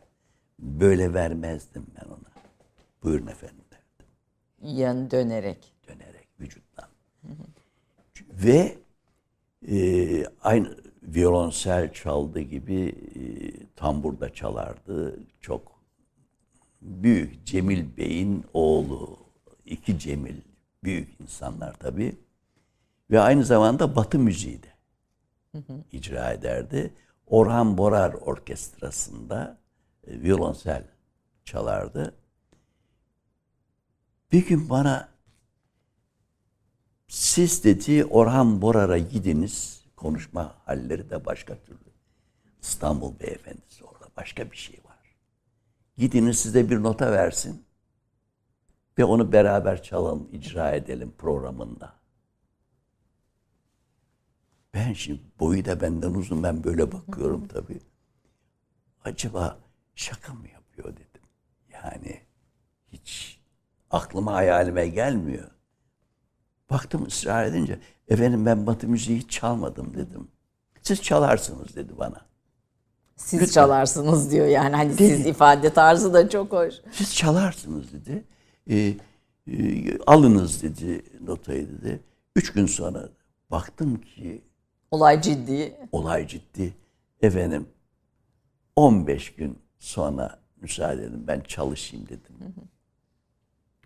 Böyle 0.59 1.13
vermezdim 1.13 1.85
ben 2.01 2.05
ona. 2.05 2.31
Buyurun 3.03 3.27
efendim 3.27 3.63
Yan 4.63 5.11
dönerek. 5.11 5.73
dönerek 5.87 6.27
vücuttan. 6.39 6.89
Ve 8.29 8.77
e, 9.69 10.25
aynı 10.41 10.77
violonsel 11.03 11.93
çaldığı 11.93 12.39
gibi 12.41 12.95
e, 13.15 13.21
tambur 13.75 14.19
da 14.19 14.33
çalardı. 14.33 15.19
Çok 15.41 15.81
büyük 16.81 17.45
Cemil 17.45 17.97
Bey'in 17.97 18.45
oğlu. 18.53 19.17
iki 19.65 19.99
Cemil. 19.99 20.35
Büyük 20.83 21.21
insanlar 21.21 21.73
tabii. 21.73 22.15
Ve 23.11 23.19
aynı 23.19 23.45
zamanda 23.45 23.95
Batı 23.95 24.19
müziği 24.19 24.59
de 24.63 24.71
icra 25.91 26.31
ederdi. 26.31 26.93
Orhan 27.27 27.77
Borar 27.77 28.13
Orkestrası'nda 28.13 29.57
e, 30.07 30.21
violonsel 30.21 30.83
çalardı. 31.45 32.13
Bir 34.31 34.47
gün 34.47 34.69
bana 34.69 35.09
siz 37.07 37.63
dedi 37.63 38.05
Orhan 38.05 38.61
Borar'a 38.61 38.97
gidiniz. 38.97 39.85
Konuşma 39.95 40.55
halleri 40.65 41.09
de 41.09 41.25
başka 41.25 41.55
türlü. 41.63 41.91
İstanbul 42.61 43.19
beyefendisi 43.19 43.83
orada 43.83 44.07
başka 44.17 44.51
bir 44.51 44.57
şey 44.57 44.79
var. 44.85 45.15
Gidiniz 45.97 46.39
size 46.39 46.69
bir 46.69 46.83
nota 46.83 47.11
versin. 47.11 47.65
Ve 48.97 49.05
onu 49.05 49.31
beraber 49.31 49.83
çalalım, 49.83 50.29
icra 50.31 50.71
edelim 50.71 51.13
programında. 51.17 51.93
Ben 54.73 54.93
şimdi 54.93 55.21
boyu 55.39 55.65
da 55.65 55.81
benden 55.81 56.13
uzun 56.13 56.43
ben 56.43 56.63
böyle 56.63 56.91
bakıyorum 56.91 57.47
tabii. 57.47 57.79
Acaba 59.03 59.59
şaka 59.95 60.33
mı 60.33 60.47
yapıyor 60.47 60.93
dedim. 60.93 61.21
Yani 61.73 62.21
hiç 62.93 63.41
aklıma 63.91 64.33
hayalime 64.33 64.87
gelmiyor. 64.87 65.51
Baktım 66.69 67.05
ısrar 67.05 67.45
edince 67.45 67.79
efendim 68.07 68.45
ben 68.45 68.67
batı 68.67 68.87
müziği 68.87 69.19
hiç 69.19 69.31
çalmadım 69.31 69.93
dedim. 69.93 70.27
Siz 70.81 71.01
çalarsınız 71.01 71.75
dedi 71.75 71.93
bana. 71.97 72.25
Siz 73.15 73.53
çalarsınız 73.53 74.31
diyor 74.31 74.47
yani 74.47 74.75
hani 74.75 74.93
siz 74.93 75.25
ifade 75.25 75.73
tarzı 75.73 76.13
da 76.13 76.29
çok 76.29 76.51
hoş. 76.51 76.73
Siz 76.91 77.15
çalarsınız 77.15 77.93
dedi. 77.93 78.23
Ee, 78.69 78.93
e, 79.47 79.97
alınız 80.07 80.63
dedi 80.63 81.03
notayı 81.27 81.69
dedi. 81.69 81.99
Üç 82.35 82.53
gün 82.53 82.65
sonra 82.65 83.09
baktım 83.51 84.01
ki 84.01 84.41
Olay 84.91 85.21
ciddi. 85.21 85.77
olay 85.91 86.27
ciddi. 86.27 86.73
Efendim 87.21 87.67
15 88.75 89.35
gün 89.35 89.59
sonra 89.79 90.39
müsaade 90.61 91.03
edin 91.03 91.27
ben 91.27 91.39
çalışayım 91.41 92.05
dedim. 92.05 92.35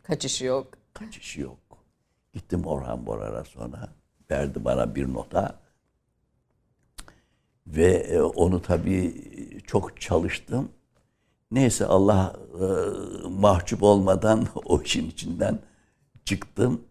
Kaçışı 0.08 0.46
yok. 0.46 0.68
Kaçışı 0.94 1.42
yok. 1.42 1.58
Gittim 2.34 2.66
Orhan 2.66 3.06
Borar'a 3.06 3.44
sonra. 3.44 3.90
Verdi 4.32 4.66
bana 4.66 4.96
bir 4.96 5.14
nota. 5.14 5.60
Ve 7.68 7.94
e, 7.94 8.22
onu 8.22 8.62
tabii 8.62 9.14
çok 9.68 10.02
çalıştım. 10.02 10.70
Neyse 11.52 11.86
Allah 11.86 12.36
e, 12.54 12.66
mahcup 13.30 13.84
olmadan 13.84 14.48
o 14.66 14.82
işin 14.82 15.10
içinden 15.10 15.60
çıktım. 16.26 16.82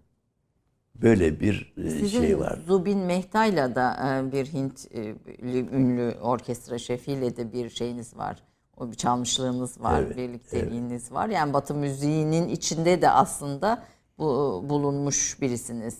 Böyle 0.94 1.40
bir 1.40 1.74
e, 1.76 1.90
Sizin 1.90 2.20
şey 2.20 2.38
var. 2.38 2.58
Zubin 2.66 2.98
Mehta'yla 2.98 3.74
da 3.74 4.18
e, 4.18 4.32
bir 4.32 4.46
Hint 4.46 4.86
e, 4.94 5.14
ünlü 5.48 6.16
orkestra 6.20 6.78
şefiyle 6.78 7.36
de 7.36 7.52
bir 7.52 7.70
şeyiniz 7.70 8.16
var. 8.16 8.42
O 8.76 8.90
bir 8.90 8.96
çalmışlığınız 8.96 9.80
var, 9.80 10.02
Evet, 10.02 10.16
birlikteliğiniz 10.16 11.12
var. 11.12 11.28
Yani 11.28 11.52
Batı 11.52 11.74
müziğinin 11.74 12.48
içinde 12.48 13.02
de 13.02 13.10
aslında 13.10 13.84
bu 14.18 14.24
bulunmuş 14.68 15.40
birisiniz. 15.40 15.98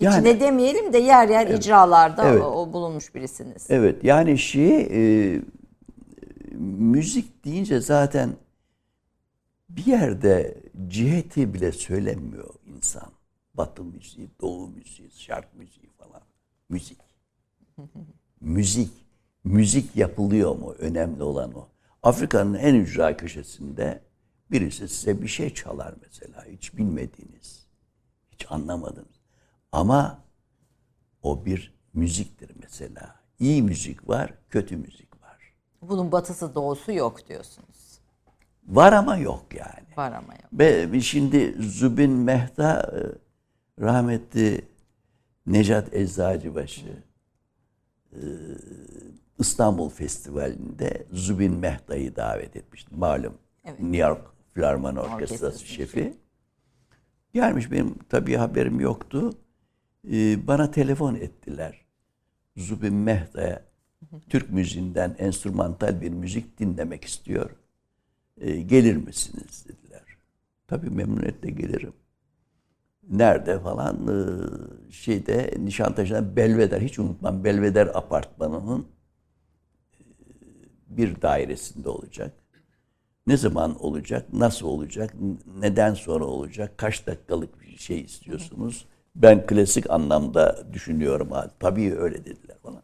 Yani- 0.00 0.14
İçine 0.28 0.40
demeyelim 0.40 0.92
de 0.92 0.98
yer 0.98 1.28
yer 1.28 1.46
icralarda 1.46 2.28
Evet. 2.28 2.42
o, 2.42 2.46
o 2.46 2.72
bulunmuş 2.72 3.14
birisiniz. 3.14 3.66
Evet 3.68 4.04
yani 4.04 4.38
şey 4.38 4.80
e, 4.80 5.40
müzik 6.58 7.44
deyince 7.44 7.80
zaten 7.80 8.36
bir 9.68 9.86
yerde 9.86 10.62
ciheti 10.88 11.54
bile 11.54 11.72
söylemiyor 11.72 12.54
insan. 12.76 13.12
Batı 13.54 13.84
müziği, 13.84 14.28
doğu 14.40 14.68
müziği, 14.68 15.10
şark 15.10 15.54
müziği 15.54 15.88
falan. 15.98 16.22
Müzik. 16.68 16.98
müzik. 18.40 19.01
Müzik 19.44 19.96
yapılıyor 19.96 20.56
mu? 20.56 20.74
Önemli 20.78 21.22
olan 21.22 21.54
o. 21.54 21.68
Afrika'nın 22.02 22.54
en 22.54 22.74
ücra 22.74 23.16
köşesinde 23.16 24.02
birisi 24.50 24.88
size 24.88 25.22
bir 25.22 25.28
şey 25.28 25.54
çalar 25.54 25.94
mesela. 26.02 26.44
Hiç 26.44 26.76
bilmediğiniz. 26.76 27.66
Hiç 28.30 28.46
anlamadınız. 28.50 29.22
Ama 29.72 30.24
o 31.22 31.44
bir 31.44 31.74
müziktir 31.94 32.50
mesela. 32.62 33.16
İyi 33.38 33.62
müzik 33.62 34.08
var, 34.08 34.34
kötü 34.50 34.76
müzik 34.76 35.22
var. 35.22 35.54
Bunun 35.82 36.12
batısı 36.12 36.54
doğusu 36.54 36.92
yok 36.92 37.28
diyorsunuz. 37.28 38.00
Var 38.66 38.92
ama 38.92 39.16
yok 39.16 39.44
yani. 39.54 39.86
Var 39.96 40.12
ama 40.12 40.32
yok. 40.32 40.44
Ve 40.52 41.00
şimdi 41.00 41.56
Zubin 41.62 42.10
Mehta 42.10 42.80
e, 42.80 43.00
rahmetli 43.84 44.64
Necat 45.46 45.94
Eczacıbaşı 45.94 47.02
e, 48.12 48.20
İstanbul 49.42 49.88
Festivali'nde 49.88 51.06
Zubin 51.12 51.52
Mehta'yı 51.52 52.16
davet 52.16 52.56
etmişti. 52.56 52.94
Malum 52.96 53.34
Evet. 53.64 53.80
New 53.80 53.96
York 53.96 54.20
Filarmoni 54.54 55.00
Orkestrası 55.00 55.14
Orkestrası 55.46 55.66
şefi. 55.66 56.14
Gelmiş 57.34 57.70
benim 57.70 57.94
tabii 58.08 58.34
haberim 58.36 58.80
yoktu. 58.80 59.32
E, 60.12 60.46
Bana 60.46 60.70
telefon 60.70 61.14
ettiler. 61.14 61.84
Zubin 62.56 62.94
Mehta'ya 62.94 63.62
Türk 64.28 64.50
müziğinden 64.50 65.14
enstrümantal 65.18 66.00
bir 66.00 66.10
müzik 66.10 66.58
dinlemek 66.58 67.04
istiyor. 67.04 67.50
E, 68.40 68.60
gelir 68.60 68.96
misiniz 68.96 69.64
dediler. 69.68 70.02
Tabii 70.68 70.90
memnuniyetle 70.90 71.50
gelirim. 71.50 71.92
Nerede 73.10 73.60
falan 73.60 73.96
e, 74.08 74.92
şeyde 74.92 75.54
Nişantaşı'nda 75.58 76.36
Belveder 76.36 76.80
hiç 76.80 76.98
unutmam 76.98 77.44
Belveder 77.44 77.86
apartmanının 77.86 78.86
bir 80.96 81.22
dairesinde 81.22 81.88
olacak. 81.88 82.32
Ne 83.26 83.36
zaman 83.36 83.84
olacak? 83.84 84.32
Nasıl 84.32 84.66
olacak? 84.66 85.14
Neden 85.58 85.94
sonra 85.94 86.24
olacak? 86.24 86.78
Kaç 86.78 87.06
dakikalık 87.06 87.60
bir 87.60 87.76
şey 87.76 88.00
istiyorsunuz? 88.00 88.86
Ben 89.14 89.46
klasik 89.46 89.90
anlamda 89.90 90.72
düşünüyorum. 90.72 91.30
Tabii 91.60 91.94
öyle 91.94 92.24
dediler 92.24 92.56
bana. 92.64 92.82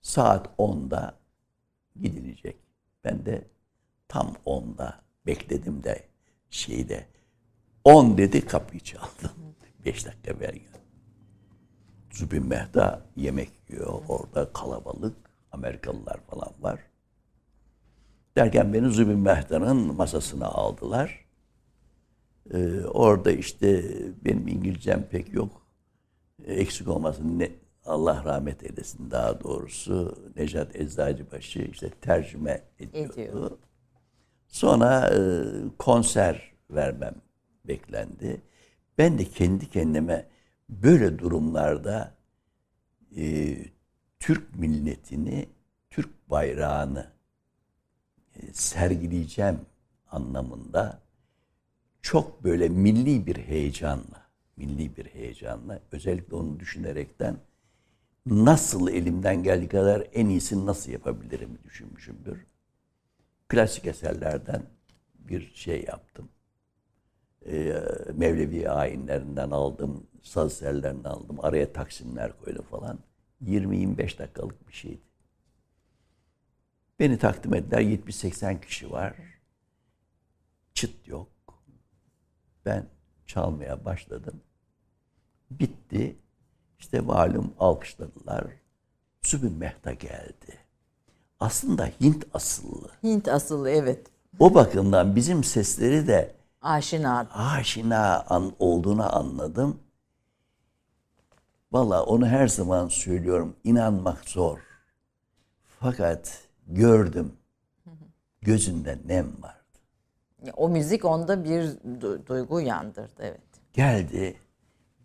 Saat 0.00 0.46
10'da 0.58 1.18
gidilecek. 2.00 2.56
Ben 3.04 3.26
de 3.26 3.44
tam 4.08 4.36
10'da 4.46 5.00
bekledim 5.26 5.84
de 5.84 6.04
şeyde 6.50 7.06
10 7.84 8.18
dedi 8.18 8.46
kapıyı 8.46 8.80
çaldım. 8.80 9.30
5 9.84 10.06
dakika 10.06 10.40
ver. 10.40 10.54
Zübin 12.10 12.46
Mehta 12.46 13.06
yemek 13.16 13.50
yiyor. 13.68 14.02
Orada 14.08 14.52
kalabalık. 14.52 15.31
Amerikalılar 15.52 16.20
falan 16.30 16.52
var. 16.60 16.80
Derken 18.36 18.72
beni 18.72 18.90
Zübin 18.90 19.18
Mehta'nın 19.18 19.94
masasına 19.94 20.46
aldılar. 20.46 21.24
Ee, 22.54 22.80
orada 22.84 23.32
işte 23.32 23.84
benim 24.24 24.48
İngilizcem 24.48 25.02
pek 25.10 25.34
yok. 25.34 25.66
Ee, 26.44 26.54
eksik 26.54 26.88
olmasın 26.88 27.38
ne, 27.38 27.50
Allah 27.84 28.24
rahmet 28.24 28.62
eylesin 28.62 29.10
daha 29.10 29.40
doğrusu 29.40 30.18
Necat 30.36 30.76
Eczacıbaşı 30.76 31.58
işte 31.58 31.90
tercüme 31.90 32.62
ediyordu. 32.78 33.12
Ediyor. 33.20 33.50
Sonra 34.48 35.10
e, 35.14 35.18
konser 35.78 36.52
vermem 36.70 37.14
beklendi. 37.64 38.42
Ben 38.98 39.18
de 39.18 39.24
kendi 39.24 39.70
kendime 39.70 40.26
böyle 40.68 41.18
durumlarda 41.18 42.14
e, 43.16 43.56
Türk 44.22 44.54
milletini, 44.58 45.48
Türk 45.90 46.30
bayrağını 46.30 47.12
e, 48.36 48.52
sergileyeceğim 48.52 49.60
anlamında 50.10 51.02
çok 52.02 52.44
böyle 52.44 52.68
milli 52.68 53.26
bir 53.26 53.36
heyecanla, 53.36 54.26
milli 54.56 54.96
bir 54.96 55.06
heyecanla 55.06 55.80
özellikle 55.92 56.36
onu 56.36 56.60
düşünerekten 56.60 57.36
nasıl 58.26 58.88
elimden 58.88 59.42
geldiği 59.42 59.68
kadar 59.68 60.08
en 60.12 60.26
iyisini 60.26 60.66
nasıl 60.66 60.92
yapabilirim 60.92 61.58
düşünmüşümdür. 61.64 62.46
Klasik 63.48 63.86
eserlerden 63.86 64.62
bir 65.14 65.52
şey 65.54 65.84
yaptım. 65.84 66.28
Ee, 67.46 67.82
Mevlevi 68.14 68.70
ayinlerinden 68.70 69.50
aldım, 69.50 70.06
saz 70.22 70.52
eserlerinden 70.52 71.10
aldım, 71.10 71.36
araya 71.40 71.72
taksimler 71.72 72.38
koydum 72.38 72.64
falan. 72.64 72.98
20-25 73.46 74.18
dakikalık 74.18 74.68
bir 74.68 74.72
şeydi. 74.72 75.00
Beni 76.98 77.18
takdim 77.18 77.54
ettiler, 77.54 77.80
70-80 77.80 78.60
kişi 78.60 78.90
var. 78.90 79.14
Çıt 80.74 81.08
yok. 81.08 81.28
Ben 82.64 82.86
çalmaya 83.26 83.84
başladım. 83.84 84.40
Bitti. 85.50 86.16
İşte 86.78 87.00
malum 87.00 87.54
alkışladılar. 87.58 88.44
Zübün 89.22 89.52
Mehta 89.52 89.92
geldi. 89.92 90.58
Aslında 91.40 91.86
Hint 91.86 92.24
asıllı. 92.34 92.90
Hint 93.02 93.28
asıllı 93.28 93.70
evet. 93.70 94.06
O 94.38 94.54
bakımdan 94.54 95.16
bizim 95.16 95.44
sesleri 95.44 96.06
de 96.06 96.34
Aşina. 96.62 97.28
aşina 97.30 98.20
an, 98.20 98.52
olduğunu 98.58 99.16
anladım. 99.16 99.78
Valla 101.72 102.04
onu 102.04 102.26
her 102.26 102.48
zaman 102.48 102.88
söylüyorum. 102.88 103.56
İnanmak 103.64 104.28
zor. 104.28 104.58
Fakat 105.80 106.48
gördüm. 106.68 107.32
Gözünde 108.42 108.98
nem 109.06 109.26
vardı. 109.42 109.58
O 110.56 110.68
müzik 110.68 111.04
onda 111.04 111.44
bir 111.44 111.62
du- 112.00 112.26
duygu 112.26 112.54
uyandırdı 112.54 113.22
evet. 113.22 113.40
Geldi, 113.72 114.36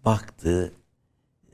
baktı, 0.06 0.74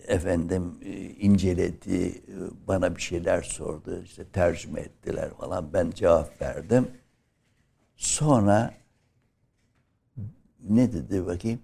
efendim 0.07 0.79
e, 0.81 0.91
inceledi, 1.09 2.07
e, 2.07 2.67
bana 2.67 2.95
bir 2.95 3.01
şeyler 3.01 3.41
sordu, 3.41 4.01
işte 4.03 4.25
tercüme 4.29 4.81
ettiler 4.81 5.29
falan. 5.33 5.73
Ben 5.73 5.91
cevap 5.91 6.41
verdim. 6.41 6.91
Sonra 7.95 8.73
ne 10.69 10.93
dedi 10.93 11.25
bakayım? 11.25 11.59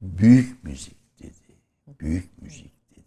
Büyük 0.00 0.64
müzik. 0.64 1.01
Büyük 2.02 2.42
müzik 2.42 2.72
dedi. 2.90 3.04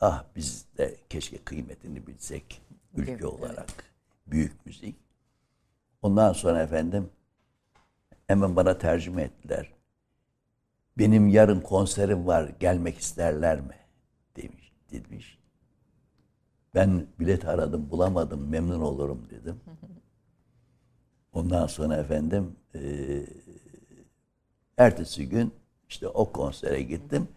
Ah 0.00 0.24
biz 0.36 0.64
de 0.78 0.96
keşke 1.08 1.38
kıymetini 1.38 2.06
bilsek 2.06 2.62
ülke 2.96 3.12
Evet. 3.12 3.24
olarak. 3.24 3.84
Büyük 4.26 4.66
müzik. 4.66 4.96
Ondan 6.02 6.32
sonra 6.32 6.62
efendim 6.62 7.10
hemen 8.26 8.56
bana 8.56 8.78
tercüme 8.78 9.22
ettiler. 9.22 9.72
Benim 10.98 11.28
yarın 11.28 11.60
konserim 11.60 12.26
var 12.26 12.48
gelmek 12.60 12.98
isterler 12.98 13.60
mi? 13.60 13.76
demiş, 14.36 14.72
demiş. 14.92 15.38
Ben 16.74 17.06
bilet 17.20 17.44
aradım 17.44 17.90
bulamadım 17.90 18.48
memnun 18.48 18.80
olurum 18.80 19.28
dedim. 19.30 19.60
Ondan 21.32 21.66
sonra 21.66 21.96
efendim 21.96 22.56
eee, 22.74 23.26
ertesi 24.76 25.28
gün 25.28 25.54
işte 25.88 26.08
o 26.08 26.32
konsere 26.32 26.82
gittim. 26.82 27.28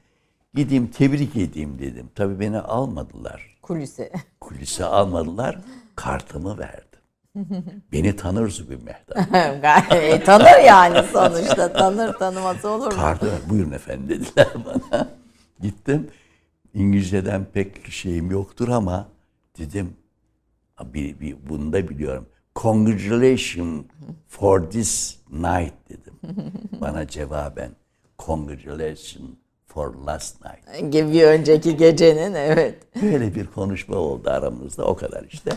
Gideyim 0.55 0.87
tebrik 0.87 1.35
edeyim 1.35 1.79
dedim. 1.79 2.09
Tabii 2.15 2.39
beni 2.39 2.59
almadılar. 2.59 3.57
Kulise. 3.61 4.11
Kulise 4.41 4.85
almadılar. 4.85 5.59
Kartımı 5.95 6.57
verdim. 6.57 6.99
Beni 7.91 8.15
tanır 8.15 8.49
Zübün 8.49 8.83
Mehta. 8.83 9.21
e, 9.95 10.23
tanır 10.23 10.59
yani 10.65 11.07
sonuçta. 11.13 11.73
Tanır 11.73 12.13
tanıması 12.13 12.69
olur 12.69 12.85
mu? 12.85 12.91
Kartı 12.99 13.25
ver, 13.25 13.39
buyurun 13.49 13.71
efendim 13.71 14.09
dediler 14.09 14.47
bana. 14.65 15.07
Gittim. 15.61 16.09
İngilizceden 16.73 17.45
pek 17.53 17.91
şeyim 17.91 18.31
yoktur 18.31 18.67
ama 18.69 19.07
dedim 19.57 19.93
"Ha, 20.75 20.93
bir, 20.93 21.19
bir, 21.19 21.37
bunu 21.49 21.73
da 21.73 21.89
biliyorum. 21.89 22.25
Congratulations 22.55 23.85
for 24.27 24.69
this 24.69 25.17
night 25.31 25.73
dedim. 25.89 26.13
Bana 26.81 27.07
cevaben 27.07 27.71
congratulations 28.19 29.29
for 29.75 29.93
last 30.07 30.35
night. 30.45 30.91
Gibi 30.91 31.13
bir 31.13 31.23
önceki 31.23 31.77
gecenin 31.77 32.33
evet. 32.33 32.87
Böyle 33.01 33.35
bir 33.35 33.47
konuşma 33.47 33.95
oldu 33.95 34.29
aramızda 34.29 34.85
o 34.85 34.95
kadar 34.95 35.23
işte. 35.23 35.51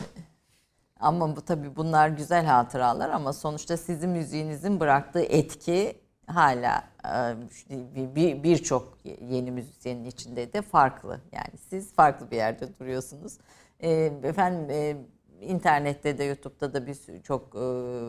Ama 1.01 1.37
bu 1.37 1.41
tabii 1.45 1.77
bunlar 1.77 2.09
güzel 2.09 2.45
hatıralar 2.45 3.11
ama 3.11 3.33
sonuçta 3.33 3.77
sizin 3.77 4.11
müziğinizin 4.11 4.81
bıraktığı 4.81 5.21
etki 5.23 5.97
hala 6.27 6.85
e, 7.05 8.15
bir- 8.17 8.43
birçok 8.43 8.99
yeni 9.29 9.51
müzisyenin 9.51 10.05
içinde 10.05 10.53
de 10.53 10.63
farklı. 10.63 11.21
Yani 11.33 11.59
siz 11.71 11.93
farklı 11.95 12.31
bir 12.31 12.37
yerde 12.37 12.79
duruyorsunuz. 12.79 13.39
E, 13.81 13.91
Efendim 14.23 14.71
e, 14.71 14.97
internette 15.41 16.19
de 16.19 16.25
YouTube'da 16.25 16.75
da 16.75 16.87
bir 16.87 16.97
çok 17.23 17.55
e, 17.55 17.59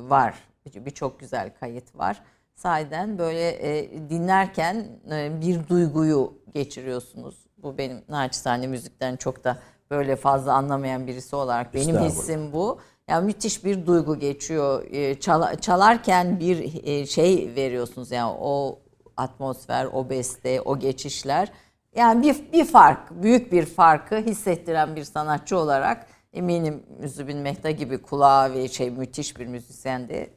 var. 0.10 0.36
Bir- 0.66 0.86
Birçok 0.86 1.20
güzel 1.20 1.54
kayıt 1.60 1.96
var. 1.96 2.24
Sahiden 2.64 3.18
böyle 3.18 3.50
e, 3.50 3.90
dinlerken 4.10 4.88
e, 5.12 5.42
bir 5.42 5.68
duyguyu 5.70 6.34
geçiriyorsunuz. 6.54 7.36
Bu 7.58 7.78
benim 7.78 8.02
naçizane 8.10 8.68
müzikten 8.68 9.16
çok 9.16 9.44
da 9.44 9.58
böyle 9.92 10.16
fazla 10.16 10.54
anlamayan 10.54 11.08
birisi 11.08 11.36
olarak 11.36 11.74
benim 11.74 11.96
hissim 12.06 12.54
bu. 12.54 12.80
Yani 13.08 13.26
müthiş 13.26 13.66
bir 13.66 13.86
duygu 13.86 14.20
geçiyor. 14.20 14.84
E, 14.92 15.20
çala- 15.20 15.62
çalarken 15.62 16.40
bir 16.40 16.84
e, 16.88 17.06
şey 17.06 17.52
veriyorsunuz 17.56 18.12
yani 18.12 18.36
o 18.42 18.80
atmosfer, 19.18 19.86
o 19.94 20.10
beste, 20.10 20.62
o 20.62 20.80
geçişler. 20.80 21.52
Yani 21.96 22.24
bir, 22.24 22.52
bir 22.54 22.66
fark, 22.66 23.24
büyük 23.24 23.52
bir 23.52 23.66
farkı 23.66 24.16
hissettiren 24.16 24.96
bir 24.96 25.04
sanatçı 25.04 25.58
olarak 25.58 26.06
eminim 26.34 26.84
Müzübin 27.00 27.38
Mehta 27.38 27.72
gibi 27.72 27.98
kulağı 28.02 28.54
ve 28.54 28.68
şey 28.68 28.90
müthiş 28.90 29.40
bir 29.40 29.46
müzisyen 29.48 30.10
de 30.10 30.30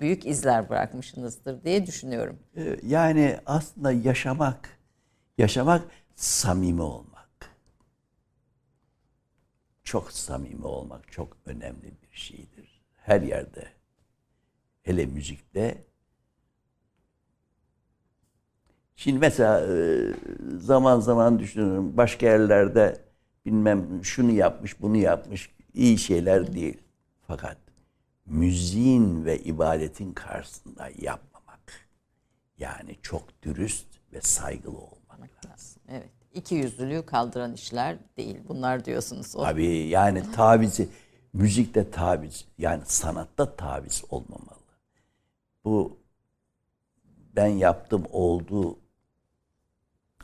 büyük 0.00 0.26
izler 0.26 0.68
bırakmışsınızdır 0.68 1.64
diye 1.64 1.86
düşünüyorum. 1.86 2.38
Ee, 2.56 2.76
Yani 2.86 3.38
aslında 3.46 3.92
yaşamak, 3.92 4.78
yaşamak 5.38 5.82
samimi 6.14 6.82
olmak. 6.82 7.28
Çok 9.84 10.12
samimi 10.12 10.64
olmak 10.64 11.12
çok 11.12 11.36
önemli 11.46 11.82
bir 12.02 12.16
şeydir. 12.16 12.82
Her 12.96 13.20
yerde. 13.22 13.66
Hele 14.82 15.06
müzikte. 15.06 15.84
Şimdi 18.96 19.18
mesela 19.18 19.66
e, 19.74 19.98
zaman 20.58 21.00
zaman 21.00 21.38
düşünüyorum 21.38 21.96
başka 21.96 22.26
yerlerde 22.26 23.00
bilmem 23.46 24.04
şunu 24.04 24.30
yapmış 24.30 24.80
bunu 24.80 24.96
yapmış 24.96 25.50
iyi 25.74 25.98
şeyler 25.98 26.52
değil. 26.54 26.78
Fakat 27.26 27.56
müziğin 28.26 29.24
ve 29.24 29.38
ibadetin 29.38 30.12
karşısında 30.12 30.88
yapmamak. 30.98 31.88
Yani 32.58 32.96
çok 33.02 33.42
dürüst 33.42 33.86
ve 34.12 34.20
saygılı 34.20 34.78
olmak 34.78 35.46
lazım. 35.46 35.82
Evet. 35.88 36.10
İki 36.34 36.54
yüzlülüğü 36.54 37.06
kaldıran 37.06 37.52
işler 37.52 37.98
değil. 38.16 38.36
Bunlar 38.48 38.84
diyorsunuz. 38.84 39.36
O. 39.36 39.42
Tabii 39.42 39.66
yani 39.66 40.32
tavizi, 40.32 40.88
müzikte 41.32 41.90
taviz, 41.90 42.44
yani 42.58 42.82
sanatta 42.86 43.56
taviz 43.56 44.04
olmamalı. 44.10 44.62
Bu 45.64 45.98
ben 47.36 47.46
yaptım 47.46 48.04
oldu 48.10 48.78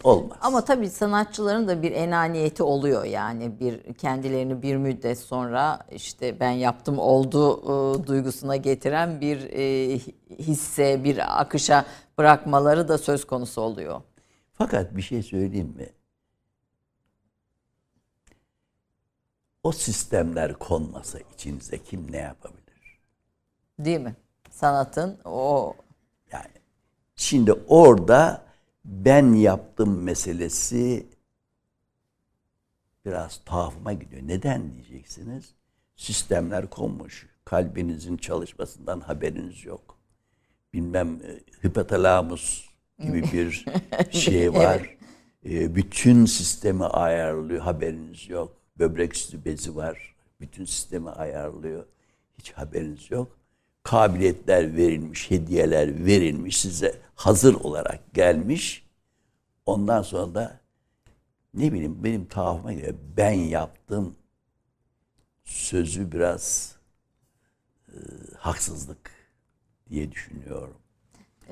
olmaz. 0.05 0.39
Ama 0.41 0.65
tabii 0.65 0.91
sanatçıların 0.91 1.69
da 1.69 1.83
bir 1.83 1.93
enaniyeti 1.93 2.63
oluyor 2.63 3.05
yani 3.05 3.61
bir 3.61 3.95
kendilerini 3.95 4.63
bir 4.63 4.77
müddet 4.77 5.19
sonra 5.19 5.79
işte 5.91 6.41
ben 6.41 6.51
yaptım 6.51 6.99
oldu 6.99 7.63
e, 7.63 8.07
duygusuna 8.07 8.57
getiren 8.57 9.21
bir 9.21 9.51
e, 9.53 9.99
hisse, 10.39 11.05
bir 11.05 11.41
akışa 11.41 11.85
bırakmaları 12.19 12.89
da 12.89 12.99
söz 12.99 13.27
konusu 13.27 13.61
oluyor. 13.61 14.01
Fakat 14.53 14.97
bir 14.97 15.03
şey 15.03 15.23
söyleyeyim 15.23 15.75
mi? 15.77 15.89
O 19.63 19.73
sistemler 19.73 20.55
konmasa 20.55 21.19
içinize 21.35 21.79
kim 21.79 22.13
ne 22.13 22.17
yapabilir? 22.17 23.01
Değil 23.79 24.01
mi? 24.01 24.17
Sanatın 24.51 25.19
o 25.25 25.75
Yani 26.33 26.53
şimdi 27.17 27.53
orada 27.53 28.48
ben 28.89 29.33
yaptım 29.33 30.03
meselesi 30.03 31.07
biraz 33.07 33.41
tuhafıma 33.45 33.93
gidiyor. 33.93 34.23
Neden 34.25 34.75
diyeceksiniz? 34.75 35.55
Sistemler 35.97 36.71
konmuş. 36.71 37.27
Kalbinizin 37.45 38.17
çalışmasından 38.17 39.01
haberiniz 39.01 39.65
yok. 39.65 39.99
Bilmem 40.75 41.21
e, 41.25 41.41
hipotalamus 41.69 42.69
gibi 42.99 43.23
bir 43.23 43.65
şey 44.11 44.53
var. 44.53 44.97
E, 45.45 45.75
Bütün 45.75 46.25
sistemi 46.25 46.85
ayarlıyor. 46.85 47.61
Haberiniz 47.61 48.29
yok. 48.29 48.57
Böbrek 48.79 49.15
üstü 49.17 49.45
bezi 49.45 49.77
var. 49.77 50.15
Bütün 50.41 50.65
sistemi 50.65 51.11
ayarlıyor. 51.11 51.87
Hiç 52.39 52.53
haberiniz 52.53 53.11
yok. 53.11 53.38
Kabiliyetler 53.83 54.77
verilmiş, 54.77 55.31
hediyeler 55.31 56.07
verilmiş 56.07 56.61
size 56.61 56.95
hazır 57.15 57.55
olarak 57.55 58.15
gelmiş. 58.15 58.87
Ondan 59.67 60.03
sonra 60.03 60.35
da 60.35 60.61
ne 61.55 61.73
bileyim 61.73 62.05
benim 62.05 62.27
tuhafıma 62.27 62.73
göre 62.73 62.95
ben 63.17 63.31
yaptım 63.33 64.15
sözü 65.45 66.13
biraz 66.13 66.75
e, 67.89 67.97
haksızlık 68.37 69.11
diye 69.91 70.13
düşünüyorum. 70.13 70.75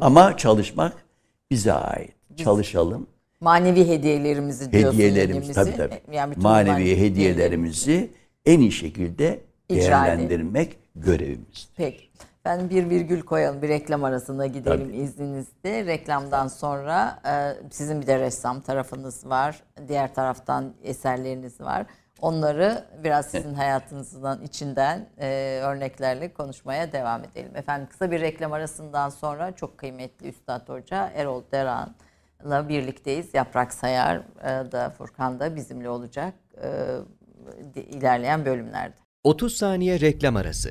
Ama 0.00 0.36
çalışmak 0.36 1.04
bize 1.50 1.72
ait. 1.72 2.12
Çalışalım. 2.36 3.06
manevi 3.40 3.88
hediyelerimizi 3.88 4.72
diyorsun. 4.72 4.92
Hediyelerimiz 4.98 5.36
elimizi. 5.36 5.54
tabii 5.54 5.76
tabii. 5.76 6.16
Yani 6.16 6.30
bütün 6.30 6.42
Manevi 6.42 6.70
manevi 6.70 6.96
hediyelerimizi 7.00 8.10
en 8.46 8.60
iyi 8.60 8.72
şekilde 8.72 9.40
İcra 9.68 9.80
değerlendirmek 9.80 10.76
görevimiz. 10.96 11.68
Peki. 11.76 12.05
Ben 12.46 12.70
bir 12.70 12.90
virgül 12.90 13.22
koyalım. 13.22 13.62
Bir 13.62 13.68
reklam 13.68 14.04
arasına 14.04 14.46
gidelim 14.46 14.94
izninizle. 14.94 15.86
Reklamdan 15.86 16.48
sonra 16.48 17.18
e, 17.26 17.56
sizin 17.70 18.00
bir 18.00 18.06
de 18.06 18.18
ressam 18.18 18.60
tarafınız 18.60 19.26
var. 19.26 19.62
Diğer 19.88 20.14
taraftan 20.14 20.74
eserleriniz 20.82 21.60
var. 21.60 21.86
Onları 22.20 22.84
biraz 23.04 23.26
sizin 23.26 23.54
hayatınızdan 23.54 24.42
içinden 24.42 25.08
e, 25.18 25.60
örneklerle 25.62 26.32
konuşmaya 26.32 26.92
devam 26.92 27.24
edelim. 27.24 27.56
Efendim 27.56 27.88
kısa 27.90 28.10
bir 28.10 28.20
reklam 28.20 28.52
arasından 28.52 29.08
sonra 29.08 29.52
çok 29.52 29.78
kıymetli 29.78 30.28
Üstad 30.28 30.68
Hoca 30.68 31.12
Erol 31.14 31.42
Deran'la 31.52 32.68
birlikteyiz. 32.68 33.34
Yaprak 33.34 33.72
Sayar 33.72 34.16
e, 34.16 34.72
da 34.72 34.90
Furkan 34.90 35.40
da 35.40 35.56
bizimle 35.56 35.88
olacak 35.88 36.34
e, 36.62 37.80
ilerleyen 37.80 38.44
bölümlerde. 38.44 38.94
30 39.24 39.56
saniye 39.56 40.00
reklam 40.00 40.36
arası. 40.36 40.70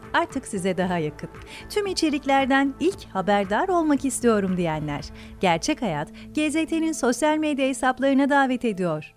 artık 0.13 0.47
size 0.47 0.77
daha 0.77 0.97
yakın. 0.97 1.29
Tüm 1.69 1.87
içeriklerden 1.87 2.73
ilk 2.79 3.05
haberdar 3.05 3.67
olmak 3.67 4.05
istiyorum 4.05 4.57
diyenler. 4.57 5.05
Gerçek 5.39 5.81
Hayat, 5.81 6.09
GZT'nin 6.35 6.91
sosyal 6.91 7.37
medya 7.37 7.67
hesaplarına 7.67 8.29
davet 8.29 8.65
ediyor. 8.65 9.13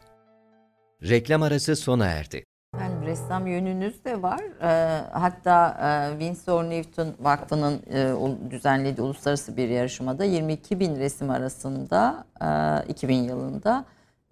Reklam 1.02 1.42
arası 1.42 1.76
sona 1.76 2.06
erdi. 2.06 2.44
Yani 2.80 3.06
ressam 3.06 3.46
yönünüz 3.46 4.04
de 4.04 4.22
var. 4.22 4.40
Ee, 4.62 5.00
hatta 5.12 5.78
e, 5.82 6.18
Winsor 6.18 6.64
Newton 6.64 7.14
Vakfı'nın 7.20 7.82
e, 7.92 8.50
düzenlediği 8.50 9.06
uluslararası 9.06 9.56
bir 9.56 9.68
yarışmada 9.68 10.24
22 10.24 10.80
bin 10.80 10.96
resim 10.96 11.30
arasında 11.30 12.24
e, 12.88 12.90
2000 12.90 13.14
yılında 13.14 13.84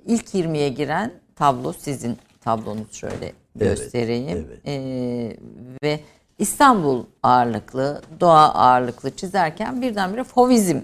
ilk 0.06 0.34
20'ye 0.34 0.68
giren 0.68 1.12
tablo 1.36 1.72
sizin 1.72 2.18
tablonuz 2.40 2.92
şöyle 2.92 3.32
göstereyim. 3.56 4.48
evet. 4.48 4.60
Ee, 4.66 5.36
ve 5.82 6.00
İstanbul 6.38 7.04
ağırlıklı, 7.22 8.02
doğa 8.20 8.54
ağırlıklı 8.54 9.16
çizerken 9.16 9.82
birdenbire 9.82 10.24
Fovizm 10.24 10.80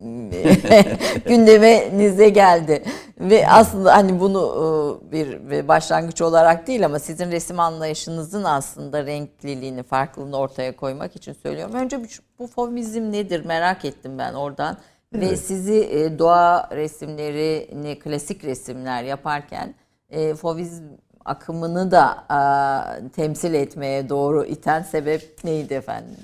gündeminize 1.26 2.28
geldi. 2.28 2.84
Ve 3.20 3.48
aslında 3.48 3.96
hani 3.96 4.20
bunu 4.20 4.40
e, 5.08 5.12
bir 5.12 5.50
bir 5.50 5.68
başlangıç 5.68 6.22
olarak 6.22 6.66
değil 6.66 6.84
ama 6.84 6.98
sizin 6.98 7.30
resim 7.30 7.60
anlayışınızın 7.60 8.44
aslında 8.44 9.06
renkliliğini, 9.06 9.82
farklılığını 9.82 10.36
ortaya 10.36 10.76
koymak 10.76 11.16
için 11.16 11.32
söylüyorum. 11.32 11.74
Önce 11.74 12.00
bu, 12.38 12.46
fovizm 12.46 13.12
nedir 13.12 13.44
merak 13.44 13.84
ettim 13.84 14.18
ben 14.18 14.34
oradan. 14.34 14.76
Ve 15.12 15.36
sizi 15.36 15.74
e, 15.74 16.18
doğa 16.18 16.68
resimlerini, 16.72 17.98
klasik 17.98 18.44
resimler 18.44 19.02
yaparken 19.02 19.74
e, 20.10 20.34
fovizm 20.34 20.84
akımını 21.28 21.90
da 21.90 22.24
e, 22.30 23.08
temsil 23.08 23.54
etmeye 23.54 24.08
doğru 24.08 24.44
iten 24.44 24.82
sebep 24.82 25.44
neydi 25.44 25.74
efendim? 25.74 26.16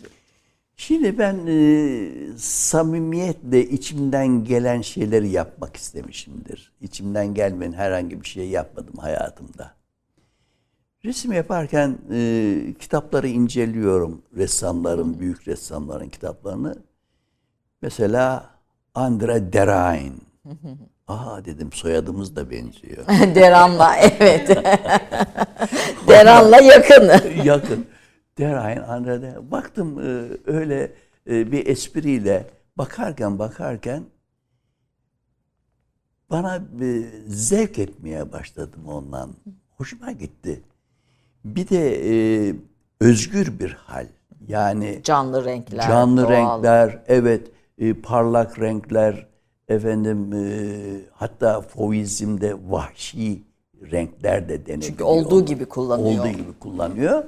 Şimdi 0.76 1.18
ben 1.18 1.46
e, 1.46 2.38
samimiyetle 2.38 3.68
içimden 3.68 4.44
gelen 4.44 4.80
şeyleri 4.80 5.28
yapmak 5.28 5.76
istemişimdir. 5.76 6.72
İçimden 6.80 7.34
gelmeyen 7.34 7.72
herhangi 7.72 8.20
bir 8.20 8.26
şey 8.26 8.48
yapmadım 8.48 8.94
hayatımda. 8.96 9.74
Resim 11.04 11.32
yaparken 11.32 11.98
e, 12.12 12.74
kitapları 12.78 13.28
inceliyorum. 13.28 14.22
Ressamların, 14.36 15.20
büyük 15.20 15.48
ressamların 15.48 16.08
kitaplarını. 16.08 16.76
Mesela 17.82 18.50
André 18.94 19.52
Derain. 19.52 20.22
Aa 21.08 21.44
dedim 21.44 21.72
soyadımız 21.72 22.36
da 22.36 22.50
benziyor. 22.50 23.06
Deran'la 23.34 23.96
evet. 23.96 24.48
Deran'la 26.08 26.60
yakın. 26.60 27.10
Yakın. 27.44 27.86
Derain, 28.38 28.76
André 28.76 29.22
Derain. 29.22 29.50
Baktım 29.50 29.98
e, 29.98 30.28
öyle 30.46 30.92
e, 31.30 31.52
bir 31.52 31.66
espriyle 31.66 32.50
bakarken 32.76 33.38
bakarken 33.38 34.04
bana 36.30 36.62
bir 36.72 37.06
zevk 37.26 37.78
etmeye 37.78 38.32
başladım 38.32 38.88
ondan. 38.88 39.30
Hoşuma 39.76 40.12
gitti. 40.12 40.62
Bir 41.44 41.68
de 41.68 42.10
e, 42.48 42.54
özgür 43.00 43.58
bir 43.58 43.70
hal. 43.72 44.06
Yani 44.48 45.00
Canlı 45.04 45.44
renkler. 45.44 45.88
canlı 45.88 46.22
doğal. 46.22 46.30
renkler, 46.30 47.02
evet, 47.06 47.50
e, 47.78 47.94
parlak 47.94 48.60
renkler, 48.60 49.26
efendim 49.68 50.32
e, 50.32 51.00
hatta 51.12 51.60
Fauvizm'de 51.60 52.56
vahşi 52.68 53.42
renkler 53.92 54.48
de 54.48 54.52
denebiliyor. 54.66 54.82
Çünkü 54.82 55.04
olduğu 55.04 55.44
gibi 55.44 55.64
kullanıyor. 55.64 56.20
Olduğu 56.20 56.28
gibi 56.28 56.58
kullanıyor. 56.60 57.24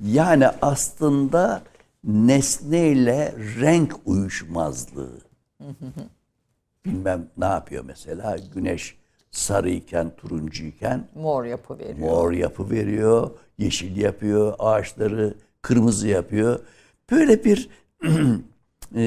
Yani 0.00 0.48
aslında 0.62 1.62
nesneyle 2.04 3.34
renk 3.60 3.96
uyuşmazlığı. 4.06 5.18
Bilmem 6.84 7.26
ne 7.38 7.44
yapıyor 7.44 7.84
mesela. 7.86 8.36
Güneş 8.54 8.96
sarıyken, 9.30 10.10
turuncuyken 10.16 11.08
Mor 11.14 11.44
yapı 11.44 11.78
veriyor. 11.78 11.98
mor 11.98 12.32
yapı 12.32 12.70
veriyor, 12.70 13.30
yeşil 13.58 13.96
yapıyor, 13.96 14.54
ağaçları 14.58 15.34
kırmızı 15.62 16.08
yapıyor. 16.08 16.60
Böyle 17.10 17.44
bir 17.44 17.68
e, 18.94 19.02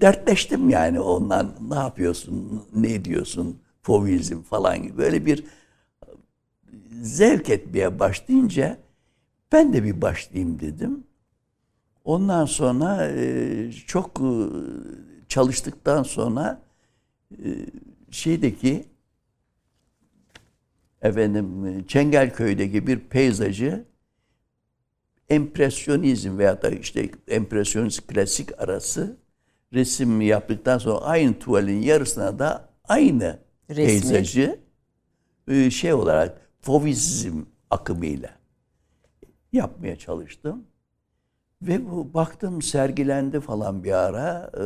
dertleştim 0.00 0.70
yani 0.70 1.00
ondan. 1.00 1.54
Ne 1.70 1.74
yapıyorsun, 1.74 2.64
ne 2.74 3.04
diyorsun, 3.04 3.60
fovizm 3.82 4.42
falan 4.42 4.82
gibi. 4.82 4.98
Böyle 4.98 5.26
bir 5.26 5.44
zevk 7.02 7.50
etmeye 7.50 7.98
başlayınca 7.98 8.78
ben 9.52 9.72
de 9.72 9.84
bir 9.84 10.02
başlayayım 10.02 10.60
dedim. 10.60 11.04
Ondan 12.04 12.44
sonra 12.44 13.08
e, 13.08 13.72
çok 13.72 14.20
e, 14.20 14.34
çalıştıktan 15.28 16.02
sonra 16.02 16.62
e, 17.44 17.48
şeydeki 18.10 18.84
efendim 21.02 21.84
Çengelköy'deki 21.86 22.86
bir 22.86 22.98
peyzajı 23.00 23.84
empresyonizm 25.28 26.38
veya 26.38 26.62
da 26.62 26.70
işte 26.70 27.10
empresyonist 27.28 28.06
klasik 28.06 28.60
arası 28.60 29.21
resim 29.72 30.20
yaptıktan 30.20 30.78
sonra 30.78 30.98
aynı 31.00 31.38
tuvalin 31.38 31.82
yarısına 31.82 32.38
da 32.38 32.68
aynı 32.84 33.38
Resmi. 33.70 33.84
peyzajı 33.86 34.60
e, 35.48 35.70
şey 35.70 35.92
olarak 35.92 36.40
fovizm 36.60 37.42
akımıyla 37.70 38.30
yapmaya 39.52 39.96
çalıştım. 39.96 40.64
Ve 41.62 41.90
bu 41.90 42.14
baktım 42.14 42.62
sergilendi 42.62 43.40
falan 43.40 43.84
bir 43.84 43.92
ara. 43.92 44.50
e, 44.58 44.64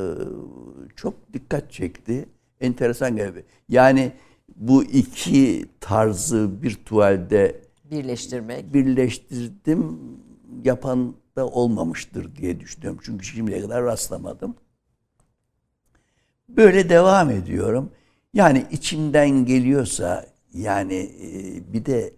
çok 0.96 1.32
dikkat 1.32 1.72
çekti. 1.72 2.28
Enteresan 2.60 3.16
geldi. 3.16 3.44
Yani 3.68 4.12
bu 4.56 4.84
iki 4.84 5.66
tarzı 5.80 6.62
bir 6.62 6.74
tuvalde 6.74 7.60
Birleştirmek. 7.90 8.74
birleştirdim. 8.74 9.98
Yapan 10.64 11.14
da 11.36 11.46
olmamıştır 11.48 12.36
diye 12.36 12.60
düşünüyorum. 12.60 13.00
Çünkü 13.02 13.24
şimdiye 13.26 13.60
kadar 13.60 13.82
rastlamadım. 13.84 14.54
Böyle 16.48 16.88
devam 16.88 17.30
ediyorum. 17.30 17.92
Yani 18.34 18.66
içimden 18.70 19.44
geliyorsa 19.46 20.26
yani 20.52 20.94
e, 21.22 21.72
bir 21.72 21.84
de 21.84 22.14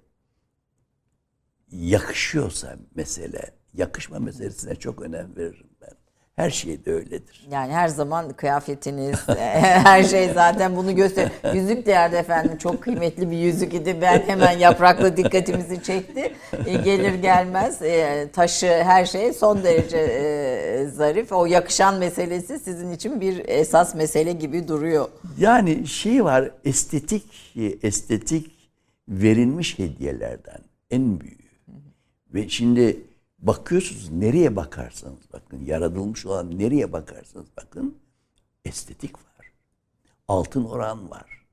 yakışıyorsa 1.70 2.76
mesele, 2.94 3.50
yakışma 3.74 4.18
meselesine 4.18 4.74
çok 4.76 5.02
önem 5.02 5.36
veririm 5.36 5.67
Her 6.38 6.50
şeyde 6.50 6.92
öyledir. 6.92 7.46
Yani 7.50 7.72
her 7.72 7.88
zaman 7.88 8.32
kıyafetiniz, 8.32 9.28
her 9.84 10.02
şey 10.02 10.28
zaten 10.28 10.76
bunu 10.76 10.96
göster. 10.96 11.28
Yüzük 11.54 11.86
değerli 11.86 12.16
efendim 12.16 12.58
çok 12.58 12.82
kıymetli 12.82 13.30
bir 13.30 13.36
yüzük 13.36 13.74
idi. 13.74 13.96
Ben 14.02 14.22
hemen 14.26 14.58
yaprakla 14.58 15.16
dikkatimizi 15.16 15.82
çekti. 15.82 16.32
E, 16.66 16.74
gelir 16.74 17.14
gelmez 17.14 17.82
e, 17.82 18.28
taşı 18.32 18.66
her 18.66 19.06
şey 19.06 19.32
son 19.32 19.64
derece 19.64 19.98
e, 19.98 20.86
zarif. 20.86 21.32
O 21.32 21.46
yakışan 21.46 21.98
meselesi 21.98 22.58
sizin 22.58 22.92
için 22.92 23.20
bir 23.20 23.42
esas 23.48 23.94
mesele 23.94 24.32
gibi 24.32 24.68
duruyor. 24.68 25.08
Yani 25.38 25.86
şey 25.86 26.24
var 26.24 26.50
estetik 26.64 27.24
estetik 27.82 28.70
verilmiş 29.08 29.78
hediyelerden 29.78 30.60
en 30.90 31.20
büyüğü. 31.20 31.38
Ve 32.34 32.48
şimdi 32.48 32.96
bakıyorsunuz 33.38 34.10
nereye 34.10 34.56
bakarsanız 34.56 35.32
bakın 35.32 35.64
yaratılmış 35.64 36.26
olan 36.26 36.58
nereye 36.58 36.92
bakarsanız 36.92 37.46
bakın 37.56 37.98
estetik 38.64 39.14
var. 39.14 39.52
Altın 40.28 40.64
oran 40.64 41.10
var. 41.10 41.46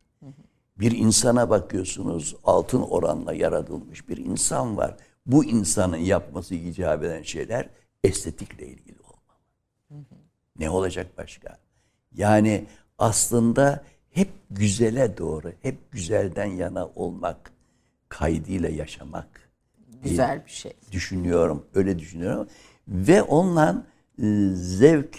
Bir 0.80 0.92
insana 0.92 1.50
bakıyorsunuz 1.50 2.36
altın 2.44 2.82
oranla 2.82 3.34
yaratılmış 3.34 4.10
bir 4.10 4.18
insan 4.18 4.78
var. 4.78 4.98
Bu 5.26 5.46
insanın 5.46 5.98
yapması 5.98 6.56
icap 6.56 7.04
eden 7.04 7.22
şeyler 7.22 7.70
estetikle 8.04 8.68
ilgili 8.68 9.00
olmalı. 9.00 10.06
Ne 10.60 10.70
olacak 10.70 11.18
başka? 11.18 11.58
Yani 12.12 12.66
aslında 12.98 13.84
hep 14.12 14.30
güzele 14.52 15.18
doğru, 15.18 15.52
hep 15.62 15.92
güzelden 15.92 16.46
yana 16.46 16.88
olmak 16.88 17.52
kaydıyla 18.10 18.70
yaşamak 18.70 19.45
Güzel 20.10 20.46
bir 20.46 20.52
şey. 20.52 20.74
düşünüyorum. 20.92 21.66
Öyle 21.76 22.00
düşünüyorum. 22.00 22.48
Ve 22.88 23.22
onunla 23.24 23.88
e, 24.24 24.50
zevk 24.54 25.18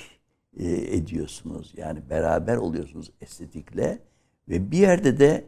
e, 0.59 0.96
ediyorsunuz. 0.96 1.72
Yani 1.77 2.11
beraber 2.11 2.57
oluyorsunuz 2.57 3.11
estetikle. 3.20 3.99
Ve 4.49 4.70
bir 4.70 4.79
yerde 4.79 5.18
de 5.18 5.44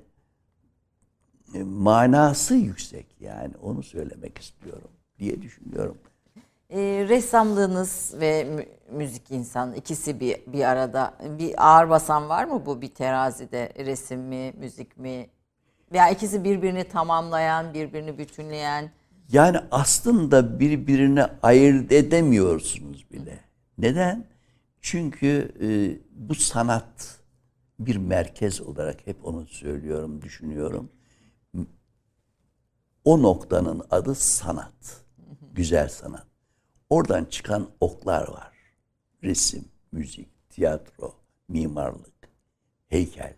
e, 1.55 1.63
manası 1.63 2.55
yüksek. 2.55 3.07
Yani 3.21 3.53
onu 3.63 3.83
söylemek 3.83 4.39
istiyorum 4.39 4.91
diye 5.19 5.43
düşünüyorum. 5.43 5.99
E, 6.71 6.79
ressamlığınız 7.09 8.15
ve 8.21 8.45
mü- 8.45 8.67
müzik 8.99 9.31
insan 9.31 9.75
ikisi 9.75 10.21
bir 10.21 10.37
bir 10.47 10.65
arada 10.65 11.15
bir 11.39 11.67
ağır 11.69 11.91
basan 11.91 12.29
var 12.29 12.45
mı 12.45 12.67
bu 12.67 12.81
bir 12.83 12.95
terazide 12.95 13.73
resim 13.79 14.21
mi 14.21 14.53
müzik 14.59 14.97
mi 14.97 15.27
veya 15.93 16.11
ikisi 16.11 16.45
birbirini 16.45 16.85
tamamlayan 16.85 17.75
birbirini 17.75 18.19
bütünleyen 18.19 18.91
Yani 19.29 19.59
aslında 19.71 20.61
birbirini 20.61 21.25
ayırt 21.43 21.93
edemiyorsunuz 21.93 23.07
bile. 23.13 23.41
Neden? 23.79 24.25
Çünkü 24.81 25.53
e, 25.61 25.69
bu 26.29 26.35
sanat 26.35 27.19
bir 27.79 27.97
merkez 27.97 28.61
olarak 28.61 29.07
hep 29.07 29.27
onu 29.27 29.47
söylüyorum, 29.47 30.23
düşünüyorum. 30.23 30.91
O 33.05 33.23
noktanın 33.23 33.83
adı 33.91 34.15
sanat. 34.15 35.03
Güzel 35.55 35.89
sanat. 35.89 36.27
Oradan 36.91 37.25
çıkan 37.25 37.69
oklar 37.81 38.29
var. 38.29 38.53
Resim, 39.23 39.65
müzik, 39.93 40.51
tiyatro, 40.51 41.15
mimarlık, 41.49 42.29
heykel. 42.89 43.35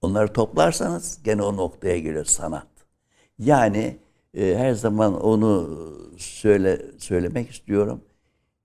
Onları 0.00 0.32
toplarsanız 0.32 1.22
gene 1.22 1.42
o 1.42 1.56
noktaya 1.56 1.98
geliyor 1.98 2.24
sanat. 2.24 2.68
Yani 3.38 3.98
e, 4.38 4.56
her 4.58 4.72
zaman 4.72 5.20
onu 5.20 5.78
söyle 6.16 6.82
söylemek 6.98 7.50
istiyorum. 7.50 8.00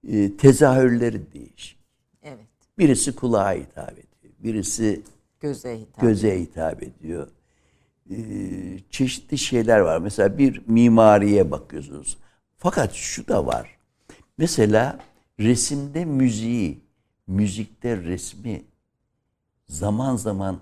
E, 0.07 0.37
tezahürleri 0.37 1.33
değişik. 1.33 1.79
evet 2.23 2.47
Birisi 2.77 3.15
kulağa 3.15 3.53
hitap 3.53 3.91
ediyor. 3.91 4.33
Birisi 4.39 5.01
göze 5.39 5.79
hitap. 5.79 6.01
göze 6.01 6.41
hitap 6.41 6.83
ediyor. 6.83 7.27
Ee, 8.11 8.15
çeşitli 8.89 9.37
şeyler 9.37 9.79
var. 9.79 9.97
Mesela 9.97 10.37
bir 10.37 10.61
mimariye 10.67 11.51
bakıyorsunuz. 11.51 12.17
Fakat 12.57 12.93
şu 12.93 13.27
da 13.27 13.45
var. 13.45 13.77
Mesela 14.37 14.99
resimde 15.39 16.05
müziği, 16.05 16.79
müzikte 17.27 17.97
resmi 17.97 18.61
zaman 19.67 20.15
zaman 20.15 20.59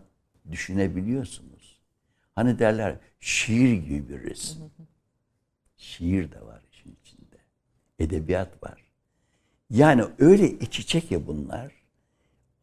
düşünebiliyorsunuz. 0.52 1.82
Hani 2.36 2.60
derler 2.60 2.96
şiir 3.20 3.74
gibi 3.74 4.10
bir 4.10 4.30
resim. 4.30 4.58
Şiir 5.82 6.32
de 6.32 6.42
var 6.46 6.62
işin 6.72 6.98
içinde. 7.02 7.38
Edebiyat 8.00 8.64
var. 8.64 8.92
Yani 9.70 10.04
öyle 10.20 10.50
iç 10.50 10.80
içe 10.80 11.02
ki 11.02 11.28
bunlar 11.28 11.72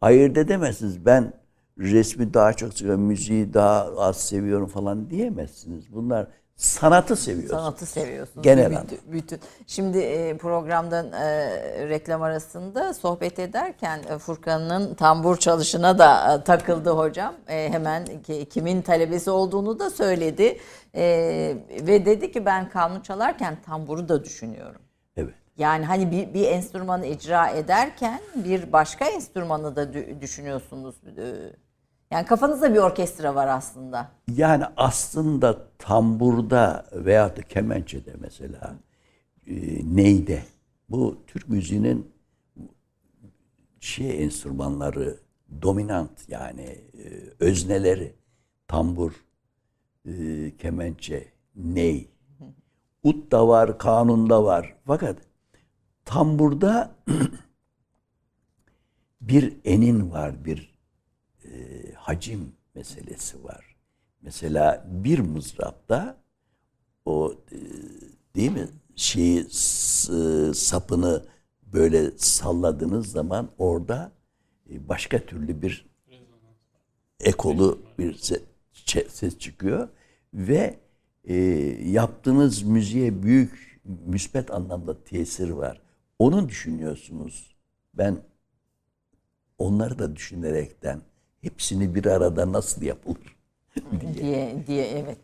ayırt 0.01 0.39
edemezsiniz. 0.39 1.07
Ben 1.07 1.33
resmi 1.79 2.35
daha 2.35 2.53
çok 2.53 2.75
seviyorum, 2.75 3.03
müziği 3.03 3.55
daha 3.55 3.83
az 3.83 4.29
seviyorum 4.29 4.69
falan 4.69 5.11
diyemezsiniz. 5.11 5.95
Bunlar 5.95 6.27
Sanatı 6.59 7.17
seviyorsun. 7.17 7.57
Sanatı 7.57 7.87
seviyorsunuz. 7.87 8.45
Genel 8.45 8.71
bütün, 8.71 9.13
bütün. 9.13 9.41
Şimdi 9.67 9.99
e, 9.99 10.37
programdan 10.37 11.13
e, 11.13 11.29
reklam 11.89 12.23
arasında 12.23 12.95
sohbet 12.95 13.39
ederken 13.39 14.01
e, 14.11 14.19
Furkan'ın 14.19 14.95
tambur 14.95 15.37
çalışına 15.37 15.99
da 15.99 16.43
takıldı 16.45 16.91
hocam. 16.91 17.35
E, 17.49 17.69
hemen 17.73 18.23
ki, 18.23 18.49
kimin 18.51 18.83
talebesi 18.83 19.31
olduğunu 19.31 19.79
da 19.79 19.91
söyledi. 19.91 20.59
E, 20.95 21.03
ve 21.87 22.07
dedi 22.07 22.33
ki 22.33 22.45
ben 22.47 22.69
kanun 22.69 23.01
çalarken 23.01 23.63
tamburu 23.63 24.09
da 24.09 24.25
düşünüyorum. 24.25 24.81
Evet. 25.17 25.35
Yani 25.59 25.85
hani 25.85 26.11
bir, 26.11 26.35
bir 26.35 26.45
enstrümanı 26.47 27.07
icra 27.07 27.49
ederken 27.49 28.21
bir 28.35 28.73
başka 28.73 29.05
enstrümanı 29.05 29.77
da 29.77 29.83
dü- 29.85 30.21
düşünüyorsunuz. 30.21 30.97
E, 31.19 31.53
Yani 32.11 32.27
kafanızda 32.27 32.75
bir 32.75 32.79
orkestra 32.79 33.35
var 33.35 33.47
aslında. 33.49 34.09
Yani 34.37 34.65
aslında 34.77 35.59
tamburda 35.79 36.87
veya 36.93 37.37
da 37.37 37.43
kemençede 37.43 38.13
mesela 38.21 38.75
e, 39.47 39.55
neyde 39.97 40.43
bu 40.89 41.19
Türk 41.27 41.49
müziğinin 41.49 42.13
şey 43.81 44.25
enstrümanları 44.25 45.17
dominant 45.63 46.29
yani 46.29 46.63
e, 46.63 47.05
özneleri 47.41 48.15
tambur, 48.69 49.13
e, 50.09 50.53
kemençe, 50.59 51.33
ney. 51.57 52.09
Ut 53.05 53.33
da 53.33 53.49
var, 53.49 53.79
kanun 53.79 54.31
da 54.31 54.45
var. 54.45 54.77
Fakat 54.87 55.19
tamburda 56.05 56.97
bir 59.21 59.57
enin 59.65 60.11
var, 60.11 60.45
bir 60.45 60.75
e, 61.45 61.51
hacim 61.95 62.53
meselesi 62.75 63.45
var. 63.45 63.77
Mesela 64.23 64.87
bir 64.91 65.19
mızrapta 65.19 66.17
o 67.05 67.35
e, 67.53 67.57
değil 68.37 68.53
mi 68.53 68.69
şeyi 68.97 69.45
s- 69.51 70.55
sapını 70.55 71.27
böyle 71.63 72.19
salladığınız 72.19 73.07
zaman 73.11 73.51
orada 73.59 74.13
e, 74.71 74.89
başka 74.89 75.27
türlü 75.27 75.63
bir 75.63 75.87
ekolu 77.21 77.83
bir 77.99 78.15
ses 79.09 79.39
çıkıyor 79.39 79.89
ve 80.35 80.79
e, 81.25 81.35
yaptığınız 81.91 82.63
müziğe 82.63 83.23
büyük 83.23 83.81
müspet 84.07 84.51
anlamda 84.51 85.05
tesir 85.05 85.51
var. 85.51 85.81
Onu 86.19 86.49
düşünüyorsunuz. 86.49 87.57
Ben 87.95 88.19
onları 89.59 89.99
da 89.99 90.17
düşünerekten 90.17 91.01
hepsini 91.43 91.95
bir 91.95 92.07
arada 92.07 92.53
nasıl 92.53 92.83
yapılır 92.83 93.37
diye. 94.01 94.15
diye 94.15 94.67
diye 94.67 94.87
evet 94.89 95.19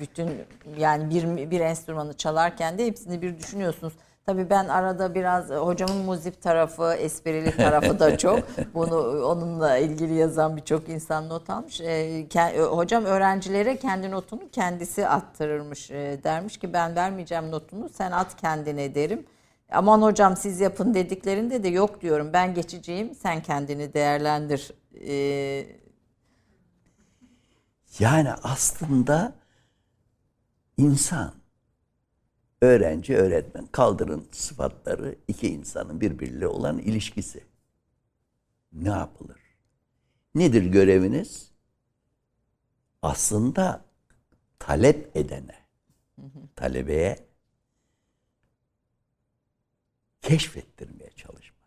bütün 0.00 0.30
yani 0.78 1.10
bir 1.10 1.50
bir 1.50 1.60
enstrümanı 1.60 2.16
çalarken 2.16 2.78
de 2.78 2.86
hepsini 2.86 3.22
bir 3.22 3.38
düşünüyorsunuz. 3.38 3.92
Tabii 4.30 4.50
ben 4.50 4.68
arada 4.68 5.14
biraz 5.14 5.50
e, 5.50 5.56
hocamın 5.56 5.96
muzip 5.96 6.42
tarafı, 6.42 6.94
esprili 6.94 7.56
tarafı 7.56 7.98
da 8.00 8.18
çok. 8.18 8.38
Bunu 8.74 9.24
onunla 9.26 9.76
ilgili 9.76 10.14
yazan 10.14 10.56
birçok 10.56 10.88
insan 10.88 11.28
not 11.28 11.50
almış. 11.50 11.80
E, 11.80 11.84
ke- 12.28 12.52
e, 12.52 12.60
hocam 12.62 13.04
öğrencilere 13.04 13.76
kendi 13.76 14.10
notunu 14.10 14.40
kendisi 14.52 15.08
attırırmış. 15.08 15.90
E, 15.90 16.20
dermiş 16.24 16.58
ki 16.58 16.72
ben 16.72 16.96
vermeyeceğim 16.96 17.50
notunu 17.50 17.88
sen 17.88 18.10
at 18.12 18.36
kendine 18.36 18.94
derim. 18.94 19.26
Aman 19.72 20.02
hocam 20.02 20.36
siz 20.36 20.60
yapın 20.60 20.94
dediklerinde 20.94 21.62
de 21.62 21.68
yok 21.68 22.00
diyorum. 22.02 22.30
Ben 22.32 22.54
geçeceğim 22.54 23.14
sen 23.14 23.42
kendini 23.42 23.94
değerlendir. 23.94 24.70
E, 25.06 25.66
Yani 27.98 28.32
aslında 28.42 29.32
insan, 30.76 31.32
öğrenci, 32.60 33.16
öğretmen, 33.16 33.66
kaldırın 33.66 34.28
sıfatları 34.32 35.16
iki 35.28 35.48
insanın 35.48 36.00
birbiriyle 36.00 36.46
olan 36.46 36.78
ilişkisi. 36.78 37.44
Ne 38.72 38.88
yapılır? 38.88 39.40
Nedir 40.34 40.62
göreviniz? 40.62 41.50
Aslında 43.02 43.84
talep 44.58 45.16
edene, 45.16 45.58
talebeye 46.56 47.26
keşfettirmeye 50.22 51.10
çalışmak. 51.10 51.60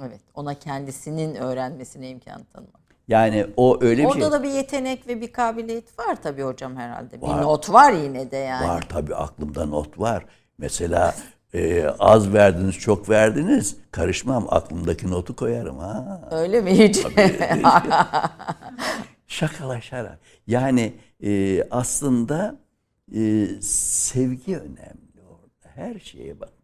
Evet, 0.00 0.20
ona 0.34 0.58
kendisinin 0.58 1.34
öğrenmesine 1.34 2.10
imkan 2.10 2.44
tanımak. 2.44 2.79
Yani 3.10 3.46
o 3.56 3.78
öyle 3.80 4.02
bir 4.02 4.06
Orada 4.06 4.20
şey. 4.20 4.30
da 4.30 4.42
bir 4.42 4.48
yetenek 4.48 5.08
ve 5.08 5.20
bir 5.20 5.32
kabiliyet 5.32 5.98
var 5.98 6.22
tabii 6.22 6.42
hocam 6.42 6.76
herhalde. 6.76 7.20
Var. 7.20 7.38
Bir 7.38 7.42
not 7.42 7.72
var 7.72 7.92
yine 7.92 8.30
de 8.30 8.36
yani. 8.36 8.68
Var 8.68 8.86
tabii 8.88 9.14
aklımda 9.14 9.66
not 9.66 9.98
var. 9.98 10.24
Mesela 10.58 11.14
e, 11.54 11.84
az 11.98 12.32
verdiniz 12.32 12.74
çok 12.78 13.08
verdiniz 13.08 13.76
karışmam 13.90 14.46
aklımdaki 14.48 15.10
notu 15.10 15.36
koyarım 15.36 15.78
ha. 15.78 16.28
Öyle 16.30 16.60
mi 16.60 16.78
hiç? 16.78 17.06
Şakalaşarak. 19.26 20.18
Yani 20.46 20.92
e, 21.22 21.62
aslında 21.70 22.56
e, 23.14 23.46
sevgi 23.62 24.56
önemli 24.56 25.20
orada. 25.30 25.68
Her 25.74 25.98
şeye 25.98 26.40
bakın. 26.40 26.54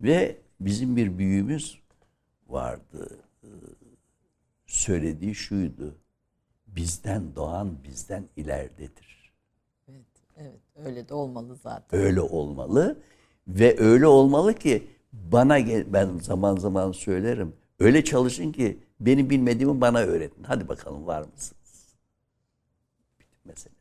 Ve 0.00 0.36
bizim 0.60 0.96
bir 0.96 1.18
büyüğümüz 1.18 1.78
vardı. 2.48 3.18
Söylediği 4.80 5.34
şuydu. 5.34 5.94
Bizden 6.66 7.22
doğan 7.36 7.84
bizden 7.84 8.24
ileridedir. 8.36 9.32
evet, 9.88 10.06
evet, 10.36 10.60
öyle 10.86 11.08
de 11.08 11.14
olmalı 11.14 11.56
zaten. 11.56 12.00
Öyle 12.00 12.20
olmalı 12.20 12.98
ve 13.48 13.80
öyle 13.80 14.06
olmalı 14.06 14.54
ki 14.54 14.86
bana 15.12 15.58
gel, 15.58 15.92
ben 15.92 16.18
zaman 16.18 16.56
zaman 16.56 16.92
söylerim. 16.92 17.56
Öyle 17.80 18.04
çalışın 18.04 18.52
ki 18.52 18.78
benim 19.00 19.30
bilmediğimi 19.30 19.80
bana 19.80 19.98
öğretin. 19.98 20.42
Hadi 20.44 20.68
bakalım 20.68 21.06
var 21.06 21.22
mısınız? 21.22 21.94
Mesele. 23.44 23.74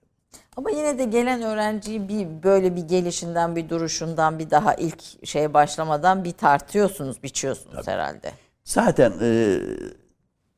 Ama 0.57 0.69
yine 0.69 0.97
de 0.97 1.05
gelen 1.05 1.41
öğrenciyi 1.41 2.09
bir 2.09 2.43
böyle 2.43 2.75
bir 2.75 2.81
gelişinden, 2.81 3.55
bir 3.55 3.69
duruşundan, 3.69 4.39
bir 4.39 4.49
daha 4.49 4.73
ilk 4.73 5.27
şeye 5.27 5.53
başlamadan 5.53 6.23
bir 6.23 6.31
tartıyorsunuz, 6.31 7.23
biçiyorsunuz 7.23 7.87
herhalde. 7.87 8.31
Zaten 8.63 9.13
e, 9.21 9.59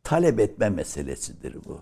talep 0.04 0.40
etme 0.40 0.70
meselesidir 0.70 1.56
bu. 1.66 1.82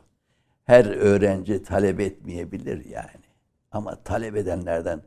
Her 0.65 0.85
öğrenci 0.85 1.63
talep 1.63 1.99
etmeyebilir 1.99 2.85
yani. 2.85 3.25
Ama 3.71 4.03
talep 4.03 4.35
edenlerden 4.35 5.01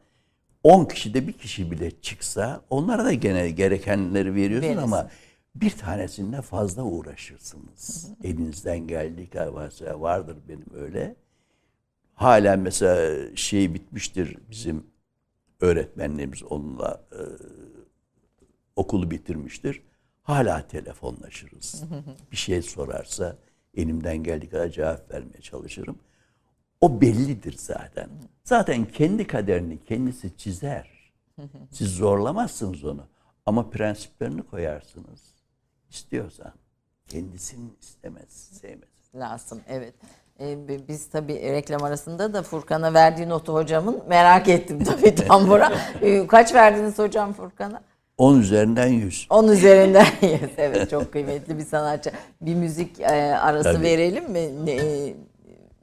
10 0.62 0.84
kişide 0.84 1.26
bir 1.28 1.32
kişi 1.32 1.70
bile 1.70 2.00
çıksa 2.00 2.62
onlara 2.70 3.04
da 3.04 3.12
gene 3.12 3.50
gerekenleri 3.50 4.34
veriyorsun 4.34 4.68
Verirsin. 4.68 4.82
ama 4.82 5.10
bir 5.54 5.70
tanesinde 5.70 6.42
fazla 6.42 6.82
uğraşırsınız. 6.82 8.08
Elinizden 8.24 8.78
geldiği 8.78 9.30
kadar 9.30 9.46
varsa 9.46 10.00
vardır 10.00 10.36
benim 10.48 10.66
öyle. 10.74 11.16
Halen 12.14 12.58
mesela 12.58 13.26
şey 13.36 13.74
bitmiştir 13.74 14.36
bizim 14.50 14.86
öğretmenlerimiz 15.60 16.42
onunla 16.42 17.04
e, 17.12 17.20
okulu 18.76 19.10
bitirmiştir. 19.10 19.82
Hala 20.22 20.66
telefonlaşırız. 20.68 21.82
bir 22.32 22.36
şey 22.36 22.62
sorarsa 22.62 23.36
elimden 23.76 24.16
geldiği 24.16 24.48
kadar 24.48 24.68
cevap 24.68 25.10
vermeye 25.14 25.40
çalışırım. 25.40 25.98
O 26.80 27.00
bellidir 27.00 27.56
zaten. 27.58 28.08
Zaten 28.44 28.84
kendi 28.84 29.26
kaderini 29.26 29.84
kendisi 29.84 30.36
çizer. 30.36 31.12
Siz 31.70 31.88
zorlamazsınız 31.96 32.84
onu. 32.84 33.06
Ama 33.46 33.70
prensiplerini 33.70 34.42
koyarsınız. 34.42 35.20
İstiyorsan. 35.90 36.52
Kendisini 37.08 37.70
istemez, 37.80 38.30
sevmez. 38.60 38.88
Lazım, 39.14 39.60
evet. 39.68 39.94
Ee, 40.40 40.68
bi- 40.68 40.84
biz 40.88 41.10
tabii 41.10 41.34
reklam 41.34 41.82
arasında 41.84 42.34
da 42.34 42.42
Furkan'a 42.42 42.94
verdiği 42.94 43.28
notu 43.28 43.54
hocamın 43.54 44.02
merak 44.08 44.48
ettim 44.48 44.84
tabii 44.84 45.14
tambura. 45.14 45.72
Ee, 46.02 46.26
Kaç 46.26 46.54
verdiniz 46.54 46.98
hocam 46.98 47.32
Furkan'a? 47.32 47.82
10 48.22 48.38
üzerinden 48.38 48.86
100. 48.86 49.26
10 49.30 49.48
üzerinden 49.48 50.06
yes, 50.22 50.50
evet 50.56 50.90
çok 50.90 51.12
kıymetli 51.12 51.58
bir 51.58 51.64
sanatçı. 51.64 52.10
Bir 52.40 52.54
müzik 52.54 53.00
e, 53.00 53.06
arası 53.36 53.72
Tabii. 53.72 53.82
verelim 53.84 54.30
mi? 54.30 54.66
Ne, 54.66 54.76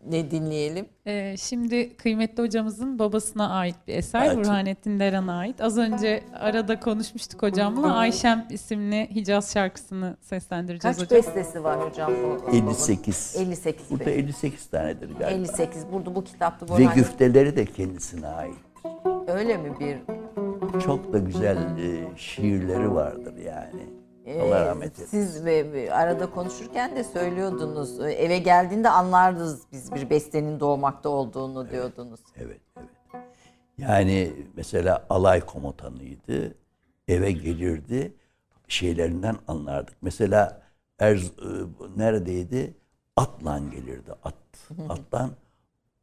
ne 0.09 0.31
dinleyelim? 0.31 0.85
Ee, 1.07 1.35
şimdi 1.39 1.97
kıymetli 1.97 2.43
hocamızın 2.43 2.99
babasına 2.99 3.49
ait 3.49 3.75
bir 3.87 3.93
eser. 3.95 4.25
Evet. 4.25 4.37
Burhanettin 4.37 4.99
Deran'a 4.99 5.37
ait. 5.39 5.61
Az 5.61 5.77
önce 5.77 6.23
arada 6.39 6.79
konuşmuştuk 6.79 7.41
hocamla. 7.41 7.95
Ayşem 7.95 8.45
isimli 8.49 9.09
Hicaz 9.15 9.53
şarkısını 9.53 10.17
seslendireceğiz 10.21 10.97
Kaç 10.97 11.05
hocam. 11.05 11.17
bestesi 11.17 11.63
var 11.63 11.89
hocam 11.89 12.11
bu? 12.23 12.55
58. 12.55 13.35
58. 13.39 13.89
Burada 13.91 14.05
beste. 14.05 14.19
58 14.19 14.65
tanedir 14.65 15.09
galiba. 15.09 15.29
58. 15.29 15.83
Burada 15.91 16.15
bu 16.15 16.23
kitapta 16.23 16.65
Ve 16.65 16.69
Burhan. 16.69 16.95
güfteleri 16.95 17.55
de 17.55 17.65
kendisine 17.65 18.27
ait. 18.27 18.55
Öyle 19.29 19.57
mi 19.57 19.79
bir? 19.79 19.97
Çok 20.79 21.13
da 21.13 21.17
güzel 21.17 21.57
e, 21.77 22.17
şiirleri 22.17 22.93
vardır 22.95 23.35
yani. 23.37 23.99
Allah 24.41 24.59
Ee, 24.59 24.65
rahmet 24.65 24.99
eylesin. 24.99 25.05
Siz 25.05 25.45
ve 25.45 25.73
ve 25.73 25.93
arada 25.93 26.29
konuşurken 26.31 26.95
de 26.95 27.03
söylüyordunuz. 27.03 27.99
e, 27.99 28.11
Eve 28.11 28.37
geldiğinde 28.37 28.89
anlardınız 28.89 29.61
biz 29.71 29.95
bir 29.95 30.09
bestenin 30.09 30.59
doğmakta 30.59 31.09
olduğunu 31.09 31.69
diyordunuz. 31.69 32.19
Evet, 32.37 32.59
evet. 32.77 32.89
Yani 33.77 34.31
mesela 34.55 35.05
alay 35.09 35.39
komutanıydı. 35.41 36.55
Eve 37.07 37.31
gelirdi. 37.31 38.13
Şeylerinden 38.67 39.35
anlardık. 39.47 39.95
Mesela 40.01 40.61
Erz, 40.99 41.25
e, 41.27 41.31
neredeydi? 41.97 42.73
Atlan 43.15 43.71
gelirdi. 43.71 44.11
At. 44.23 44.35
Atlan. 44.89 45.31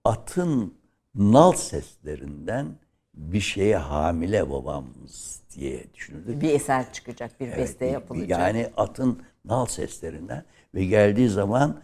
Atın 0.04 0.74
nal 1.14 1.52
seslerinden 1.52 2.66
bir 3.16 3.40
şeye 3.40 3.76
hamile 3.76 4.50
babamız 4.50 5.40
diye 5.54 5.94
düşünürdük. 5.94 6.42
Bir 6.42 6.54
eser 6.54 6.92
çıkacak, 6.92 7.40
bir 7.40 7.46
Evet, 7.46 7.58
beste 7.58 7.86
yapılacak. 7.86 8.28
Yani 8.30 8.70
atın 8.76 9.22
nal 9.44 9.66
seslerinden 9.66 10.44
ve 10.74 10.84
geldiği 10.84 11.28
zaman 11.28 11.80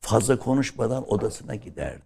fazla 0.00 0.38
konuşmadan 0.38 1.12
odasına 1.12 1.54
giderdi. 1.54 2.02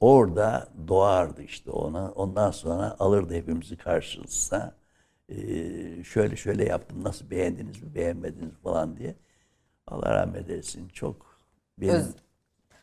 Orada 0.00 0.68
doğardı 0.88 1.42
işte 1.42 1.70
ona. 1.70 2.12
Ondan 2.12 2.50
sonra 2.50 2.96
alırdı 2.98 3.34
hepimizi 3.34 3.76
karşısına. 3.76 4.74
Ee, 5.28 6.04
şöyle 6.04 6.36
şöyle 6.36 6.64
yaptım 6.64 7.04
nasıl 7.04 7.30
beğendiniz 7.30 7.82
mi 7.82 7.94
beğenmediniz 7.94 8.46
mi 8.52 8.58
falan 8.62 8.96
diye. 8.96 9.14
Allah 9.86 10.14
rahmet 10.14 10.50
eylesin 10.50 10.88
çok 10.88 11.40
benim 11.78 11.94
Öz- 11.94 12.14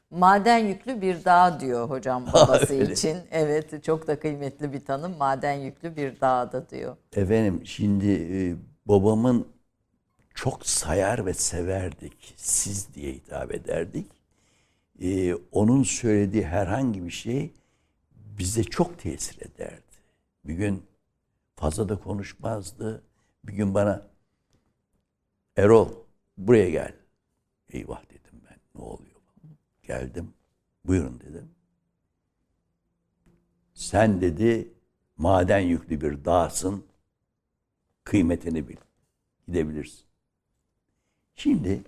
Maden 0.09 0.57
yüklü 0.57 1.01
bir 1.01 1.25
dağ 1.25 1.59
diyor 1.59 1.89
hocam 1.89 2.25
babası 2.33 2.73
Öyle. 2.79 2.93
için. 2.93 3.17
Evet 3.31 3.83
çok 3.83 4.07
da 4.07 4.19
kıymetli 4.19 4.73
bir 4.73 4.85
tanım. 4.85 5.17
Maden 5.17 5.53
yüklü 5.53 5.95
bir 5.95 6.21
dağda 6.21 6.69
diyor. 6.69 6.97
Efendim 7.13 7.61
şimdi 7.65 8.07
e, 8.11 8.55
babamın 8.85 9.47
çok 10.35 10.67
sayar 10.67 11.25
ve 11.25 11.33
severdik. 11.33 12.33
Siz 12.37 12.95
diye 12.95 13.13
hitap 13.13 13.53
ederdik. 13.55 14.07
E, 15.01 15.35
onun 15.35 15.83
söylediği 15.83 16.45
herhangi 16.47 17.05
bir 17.05 17.11
şey 17.11 17.53
bize 18.15 18.63
çok 18.63 18.99
tesir 18.99 19.41
ederdi. 19.47 19.83
Bir 20.45 20.53
gün 20.55 20.83
fazla 21.55 21.89
da 21.89 21.99
konuşmazdı. 21.99 23.03
Bir 23.45 23.53
gün 23.53 23.73
bana 23.75 24.07
Erol 25.57 25.89
buraya 26.37 26.69
gel. 26.69 26.93
Eyvah 27.69 28.03
dedim 28.11 28.41
ben. 28.51 28.59
Ne 28.75 28.81
oluyor? 28.81 29.16
Geldim. 29.87 30.33
Buyurun 30.85 31.19
dedim. 31.19 31.49
Sen 33.73 34.21
dedi 34.21 34.67
maden 35.17 35.59
yüklü 35.59 36.01
bir 36.01 36.25
dağsın. 36.25 36.83
Kıymetini 38.03 38.67
bil. 38.67 38.75
Gidebilirsin. 39.47 40.05
Şimdi 41.35 41.81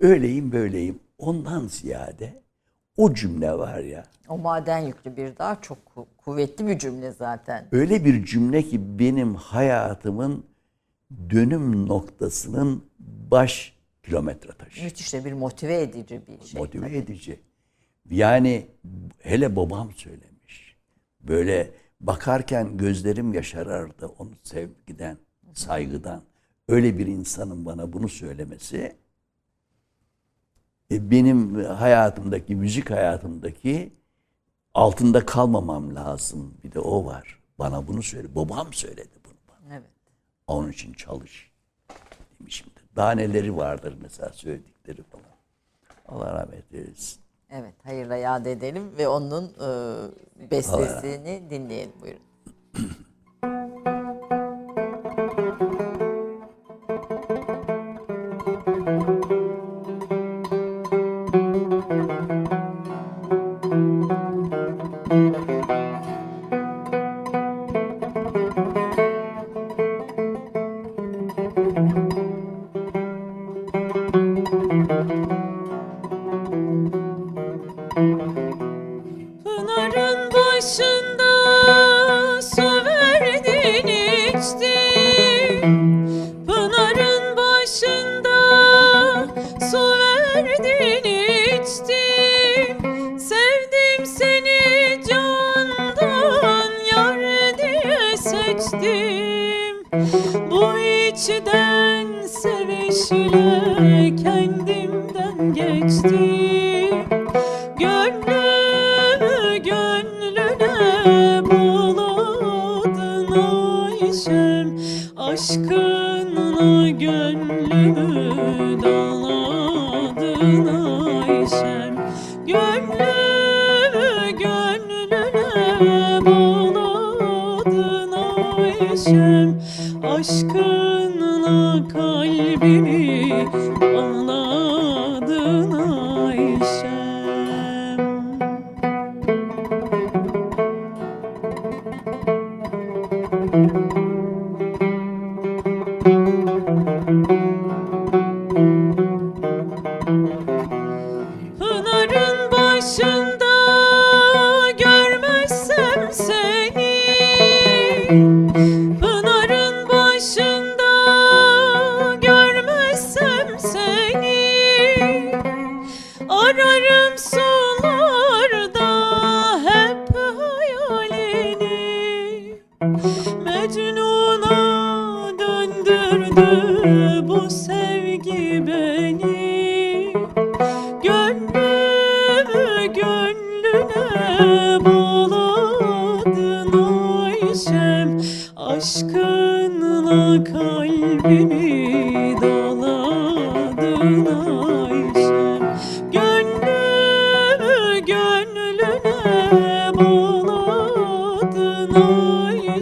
öyleyim 0.00 0.52
böyleyim. 0.52 1.00
Ondan 1.18 1.66
ziyade 1.66 2.42
o 2.96 3.14
cümle 3.14 3.52
var 3.58 3.78
ya 3.78 4.04
O 4.28 4.38
maden 4.38 4.78
yüklü 4.78 5.16
bir 5.16 5.36
dağ 5.38 5.58
çok 5.60 5.78
ku- 5.96 6.06
kuvvetli 6.16 6.66
bir 6.66 6.78
cümle 6.78 7.12
zaten. 7.12 7.68
öyle 7.72 8.04
bir 8.04 8.24
cümle 8.24 8.62
ki 8.62 8.98
benim 8.98 9.34
hayatımın 9.34 10.46
dönüm 11.30 11.88
noktasının 11.88 12.84
baş 13.30 13.76
kilometre 14.04 14.52
taşı. 14.52 14.84
Müthiş 14.84 15.12
de 15.14 15.24
bir 15.24 15.32
motive 15.32 15.82
edici 15.82 16.22
bir 16.26 16.46
şey. 16.46 16.60
motive 16.60 16.96
edici. 16.96 17.40
Yani 18.10 18.66
hele 19.18 19.56
babam 19.56 19.92
söylemiş. 19.92 20.76
Böyle 21.20 21.70
bakarken 22.00 22.76
gözlerim 22.76 23.34
yaşarardı 23.34 24.06
onu 24.06 24.30
sevgiden, 24.42 25.18
saygıdan. 25.54 26.22
Öyle 26.68 26.98
bir 26.98 27.06
insanın 27.06 27.66
bana 27.66 27.92
bunu 27.92 28.08
söylemesi 28.08 28.96
e, 30.90 31.10
benim 31.10 31.64
hayatımdaki, 31.64 32.56
müzik 32.56 32.90
hayatımdaki 32.90 33.92
altında 34.74 35.26
kalmamam 35.26 35.94
lazım. 35.94 36.54
Bir 36.64 36.72
de 36.72 36.80
o 36.80 37.04
var. 37.04 37.38
Bana 37.58 37.88
bunu 37.88 38.02
söyle. 38.02 38.34
Babam 38.34 38.72
söyledi 38.72 39.14
bunu 39.24 39.34
bana. 39.48 39.74
Evet. 39.74 39.90
Onun 40.46 40.70
için 40.72 40.92
çalış 40.92 41.50
demişimdir. 42.40 42.73
Daha 42.96 43.12
neleri 43.12 43.56
vardır 43.56 43.96
mesela 44.02 44.32
söyledikleri 44.32 45.02
falan. 45.02 45.24
Allah 46.08 46.34
rahmet 46.34 46.74
eylesin. 46.74 47.20
Evet, 47.50 47.74
hayırla 47.84 48.16
yad 48.16 48.46
edelim 48.46 48.98
ve 48.98 49.08
onun 49.08 49.44
e, 49.44 50.50
bestesini 50.50 51.50
dinleyelim 51.50 51.92
buyurun. 52.00 52.22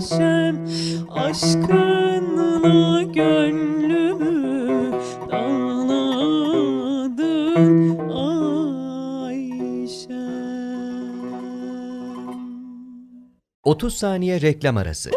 Ayşem 0.03 0.67
Aşkınla 1.11 3.03
gönlümü 3.03 4.93
dağladın 5.31 6.79
Ayşem. 8.09 9.33
12 13.65 13.77
30 13.87 13.95
saniye 13.95 14.41
reklam 14.41 14.77
arası. 14.77 15.11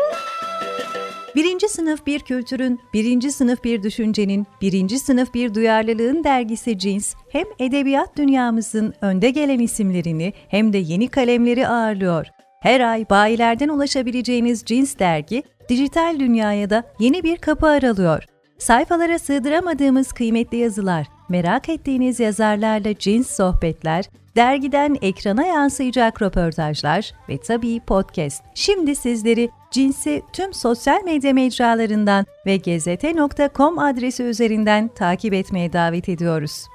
Birinci 1.36 1.70
sınıf 1.70 2.06
bir 2.06 2.20
kültürün, 2.20 2.80
birinci 2.94 3.32
sınıf 3.32 3.64
bir 3.64 3.84
düşüncenin, 3.84 4.48
birinci 4.62 5.00
sınıf 5.00 5.34
bir 5.34 5.54
duyarlılığın 5.54 6.24
dergisi 6.24 6.78
Cins, 6.78 7.16
hem 7.30 7.46
edebiyat 7.60 8.18
dünyamızın 8.18 8.94
önde 9.02 9.30
gelen 9.30 9.60
isimlerini 9.60 10.34
hem 10.48 10.74
de 10.74 10.78
yeni 10.78 11.08
kalemleri 11.08 11.68
ağırlıyor. 11.68 12.35
Her 12.66 12.82
ay 12.82 13.10
bayilerden 13.10 13.70
ulaşabileceğiniz 13.70 14.64
Cins 14.66 15.00
dergi, 15.00 15.44
dijital 15.70 16.20
dünyaya 16.20 16.70
da 16.70 16.84
yeni 17.00 17.24
bir 17.24 17.38
kapı 17.38 17.68
aralıyor. 17.68 18.24
Sayfalara 18.58 19.20
sığdıramadığımız 19.20 20.14
kıymetli 20.14 20.58
yazılar, 20.58 21.08
merak 21.30 21.70
ettiğiniz 21.70 22.20
yazarlarla 22.20 22.98
cins 22.98 23.36
sohbetler, 23.36 24.06
dergiden 24.36 24.98
ekrana 25.02 25.46
yansıyacak 25.46 26.22
röportajlar 26.22 27.12
ve 27.30 27.38
tabii 27.38 27.80
podcast. 27.80 28.44
Şimdi 28.56 28.96
sizleri 28.96 29.50
Cins'i 29.72 30.22
tüm 30.34 30.54
sosyal 30.54 31.04
medya 31.04 31.34
mecralarından 31.34 32.26
ve 32.46 32.58
gezete.com 32.58 33.80
adresi 33.80 34.24
üzerinden 34.24 34.88
takip 34.88 35.34
etmeye 35.34 35.74
davet 35.74 36.10
ediyoruz. 36.10 36.66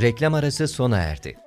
Reklam 0.00 0.34
arası 0.34 0.68
sona 0.68 0.98
erdi. 0.98 1.45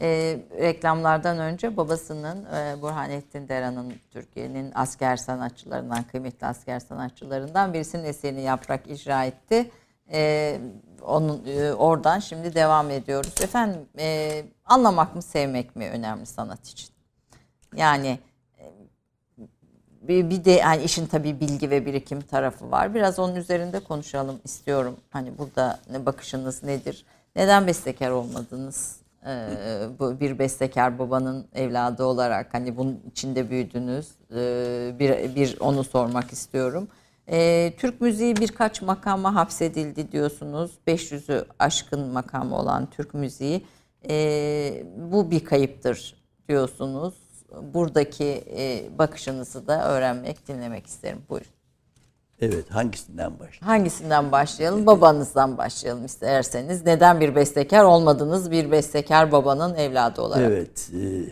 E, 0.00 0.38
reklamlardan 0.60 1.38
önce 1.38 1.76
babasının 1.76 2.44
e, 2.44 2.82
Burhanettin 2.82 3.48
Deran'ın 3.48 3.94
Türkiye'nin 4.10 4.72
asker 4.74 5.16
sanatçılarından, 5.16 6.02
kıymetli 6.02 6.46
asker 6.46 6.80
sanatçılarından 6.80 7.74
birisinin 7.74 8.04
eserini 8.04 8.42
Yaprak 8.42 8.90
icra 8.90 9.24
etti. 9.24 9.70
E, 10.12 10.60
onun 11.02 11.44
e, 11.46 11.72
oradan 11.72 12.18
şimdi 12.18 12.54
devam 12.54 12.90
ediyoruz. 12.90 13.34
Efendim 13.42 13.80
e, 13.98 14.44
anlamak 14.64 15.14
mı 15.14 15.22
sevmek 15.22 15.76
mi 15.76 15.88
önemli 15.88 16.26
sanat 16.26 16.68
için? 16.68 16.90
Yani 17.76 18.18
e, 18.58 18.64
bir, 20.00 20.30
bir 20.30 20.44
de 20.44 20.50
yani 20.50 20.82
işin 20.82 21.06
tabii 21.06 21.40
bilgi 21.40 21.70
ve 21.70 21.86
birikim 21.86 22.20
tarafı 22.20 22.70
var. 22.70 22.94
Biraz 22.94 23.18
onun 23.18 23.34
üzerinde 23.34 23.80
konuşalım 23.80 24.40
istiyorum. 24.44 24.96
Hani 25.10 25.38
burada 25.38 25.80
ne 25.90 26.06
bakışınız 26.06 26.62
nedir? 26.62 27.04
Neden 27.36 27.66
bestekar 27.66 28.10
olmadınız? 28.10 29.05
Ee, 29.26 29.88
bu 29.98 30.20
bir 30.20 30.38
bestekar 30.38 30.98
babanın 30.98 31.46
evladı 31.54 32.04
olarak 32.04 32.54
hani 32.54 32.76
bunun 32.76 33.00
içinde 33.10 33.50
büyüdünüz. 33.50 34.10
Ee, 34.34 34.94
bir, 34.98 35.34
bir 35.34 35.56
onu 35.60 35.84
sormak 35.84 36.32
istiyorum. 36.32 36.88
Ee, 37.30 37.72
Türk 37.76 38.00
müziği 38.00 38.36
birkaç 38.36 38.82
makama 38.82 39.34
hapsedildi 39.34 40.12
diyorsunuz. 40.12 40.70
500'ü 40.86 41.44
aşkın 41.58 42.08
makamı 42.08 42.56
olan 42.56 42.90
Türk 42.90 43.14
müziği. 43.14 43.66
Ee, 44.08 44.84
bu 44.96 45.30
bir 45.30 45.44
kayıptır 45.44 46.14
diyorsunuz. 46.48 47.14
Buradaki 47.74 48.44
e, 48.56 48.98
bakışınızı 48.98 49.66
da 49.66 49.88
öğrenmek, 49.88 50.48
dinlemek 50.48 50.86
isterim. 50.86 51.22
Buyurun. 51.28 51.55
Evet 52.40 52.70
hangisinden 52.70 53.32
başlayalım? 53.38 53.68
Hangisinden 53.68 54.32
başlayalım? 54.32 54.86
Babanızdan 54.86 55.58
başlayalım 55.58 56.04
isterseniz. 56.04 56.86
Neden 56.86 57.20
bir 57.20 57.34
bestekar 57.34 57.84
olmadınız 57.84 58.50
bir 58.50 58.70
bestekar 58.70 59.32
babanın 59.32 59.74
evladı 59.74 60.22
olarak? 60.22 60.50
Evet. 60.50 60.90
e, 60.94 61.30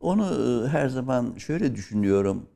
onu 0.00 0.24
e, 0.24 0.68
her 0.68 0.88
zaman 0.88 1.34
şöyle 1.38 1.74
düşünüyorum. 1.74 2.46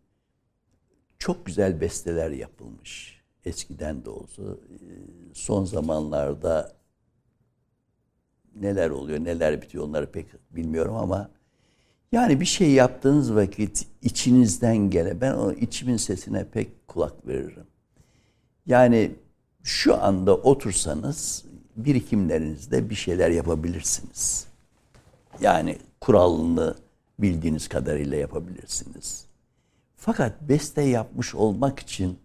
Çok 1.19 1.47
güzel 1.47 1.81
besteler 1.81 2.31
yapılmış. 2.31 3.21
Eskiden 3.45 4.05
de 4.05 4.11
olsa. 4.11 4.43
E, 4.43 4.79
Son 5.35 5.65
zamanlarda 5.65 6.73
neler 8.57 8.91
oluyor, 8.91 9.25
neler 9.25 9.63
bitiyor 9.63 9.85
onları 9.85 10.13
pek 10.13 10.27
bilmiyorum 10.51 10.95
ama 10.97 11.31
yani 12.13 12.41
bir 12.41 12.45
şey 12.47 12.71
yaptığınız 12.71 13.35
vakit 13.35 13.87
içinizden 14.03 14.77
gele 14.77 15.21
ben 15.21 15.33
o 15.33 15.53
içimin 15.53 15.97
sesine 15.97 16.45
pek 16.45 16.80
kulak 16.91 17.27
veririm. 17.27 17.67
Yani 18.67 19.15
şu 19.63 20.03
anda 20.03 20.37
otursanız 20.37 21.45
birikimlerinizde 21.77 22.91
bir 22.91 22.95
şeyler 22.95 23.31
yapabilirsiniz. 23.31 24.47
Yani 25.41 25.79
kuralını 26.01 26.75
bildiğiniz 27.19 27.69
kadarıyla 27.69 28.17
yapabilirsiniz. 28.17 29.27
Fakat 29.97 30.43
beste 30.43 30.83
yapmış 30.83 31.35
olmak 31.35 31.79
için 31.79 32.19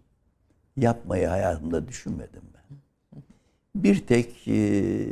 yapmayı 0.76 1.26
hayatımda 1.26 1.88
düşünmedim 1.88 2.42
ben. 2.54 2.78
Bir 3.74 4.06
tek 4.06 4.48
e, 4.48 5.06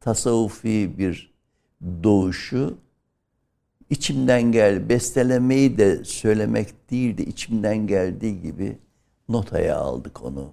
tasavvufi 0.00 0.98
bir 0.98 1.34
doğuşu 1.82 2.78
içimden 3.90 4.42
gel, 4.42 4.88
bestelemeyi 4.88 5.78
de 5.78 6.04
söylemek 6.04 6.90
değil 6.90 7.18
de 7.18 7.24
içimden 7.24 7.86
geldiği 7.86 8.42
gibi 8.42 8.78
notaya 9.28 9.76
aldık 9.76 10.22
onu. 10.24 10.52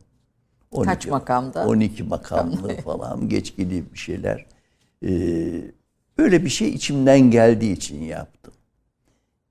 12, 0.72 0.90
Kaç 0.90 1.08
makamda? 1.08 1.68
12 1.68 2.04
makamlı 2.04 2.76
falan 2.82 3.30
geçkili 3.30 3.94
bir 3.94 3.98
şeyler. 3.98 4.46
Ee, 5.06 5.62
öyle 6.18 6.46
bir 6.46 6.50
şey 6.50 6.70
içimden 6.70 7.20
geldiği 7.20 7.74
için 7.74 8.04
yaptım. 8.04 8.54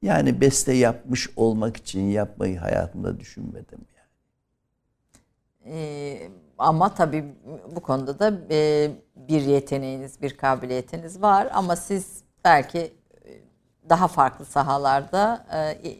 Yani 0.02 0.40
beste 0.40 0.72
yapmış 0.72 1.30
olmak 1.36 1.76
için 1.76 2.00
yapmayı 2.00 2.58
hayatımda 2.58 3.20
düşünmedim. 3.20 3.78
Yani. 3.96 4.10
Ee, 5.76 6.28
ama 6.58 6.94
tabii 6.94 7.24
bu 7.76 7.80
konuda 7.80 8.18
da 8.18 8.40
e, 8.50 8.90
bir 9.16 9.40
yeteneğiniz, 9.40 10.22
bir 10.22 10.36
kabiliyetiniz 10.36 11.22
var 11.22 11.48
ama 11.52 11.76
siz 11.76 12.22
belki 12.44 12.92
daha 13.88 14.08
farklı 14.08 14.44
sahalarda 14.44 15.46
e, 15.84 15.96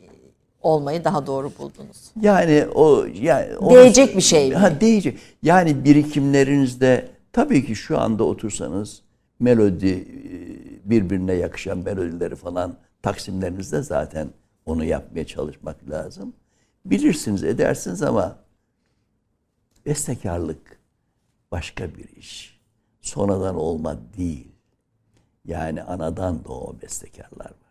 olmayı 0.63 1.05
daha 1.05 1.27
doğru 1.27 1.53
buldunuz. 1.59 2.11
Yani 2.21 2.67
o 2.75 3.05
yani 3.05 3.47
Değecek 3.71 4.17
bir 4.17 4.21
şey 4.21 4.49
mi? 4.49 4.55
Ha 4.55 4.81
değecek. 4.81 5.19
Yani 5.43 5.85
birikimlerinizde 5.85 7.09
tabii 7.33 7.67
ki 7.67 7.77
şu 7.77 7.99
anda 8.01 8.25
otursanız 8.25 9.03
melodi 9.41 9.89
e, 9.89 10.91
birbirine 10.91 11.33
yakışan 11.33 11.79
melodileri 11.79 12.37
falan 12.37 12.77
taksimlerinizde 13.03 13.83
zaten 13.83 14.29
onu 14.67 14.85
yapmaya 14.85 15.27
çalışmak 15.27 15.91
lazım. 15.91 16.33
Bilirsiniz, 16.85 17.45
edersiniz 17.45 18.03
ama 18.03 18.37
bestekarlık 19.87 20.79
başka 21.53 21.95
bir 21.95 22.09
iş. 22.17 22.61
Sonradan 23.01 23.57
olma 23.57 23.97
değil. 24.17 24.49
Yani 25.45 25.83
anadan 25.83 26.45
doğma 26.45 26.83
bestekarlar 26.83 27.45
var. 27.45 27.64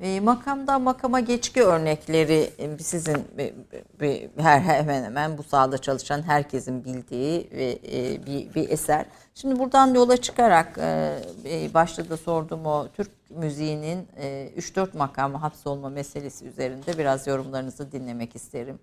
E, 0.00 0.20
makamdan 0.20 0.82
makama 0.82 1.20
geçki 1.20 1.62
örnekleri 1.62 2.50
e, 2.58 2.78
sizin 2.78 3.16
her 4.38 4.60
hemen 4.60 5.04
hemen 5.04 5.38
bu 5.38 5.42
sahada 5.42 5.78
çalışan 5.78 6.22
herkesin 6.22 6.84
bildiği 6.84 7.48
ve 7.52 7.78
e, 7.92 8.26
bir, 8.26 8.54
bir 8.54 8.70
eser. 8.70 9.06
Şimdi 9.34 9.58
buradan 9.58 9.94
yola 9.94 10.16
çıkarak 10.16 10.78
e, 10.78 11.70
başta 11.74 12.08
da 12.08 12.16
sorduğum 12.16 12.66
o 12.66 12.88
Türk 12.88 13.10
müziğinin 13.30 14.08
e, 14.16 14.50
3-4 14.56 14.96
makamı 14.96 15.36
hapsolma 15.36 15.88
meselesi 15.88 16.46
üzerinde 16.46 16.98
biraz 16.98 17.26
yorumlarınızı 17.26 17.92
dinlemek 17.92 18.36
isterim. 18.36 18.78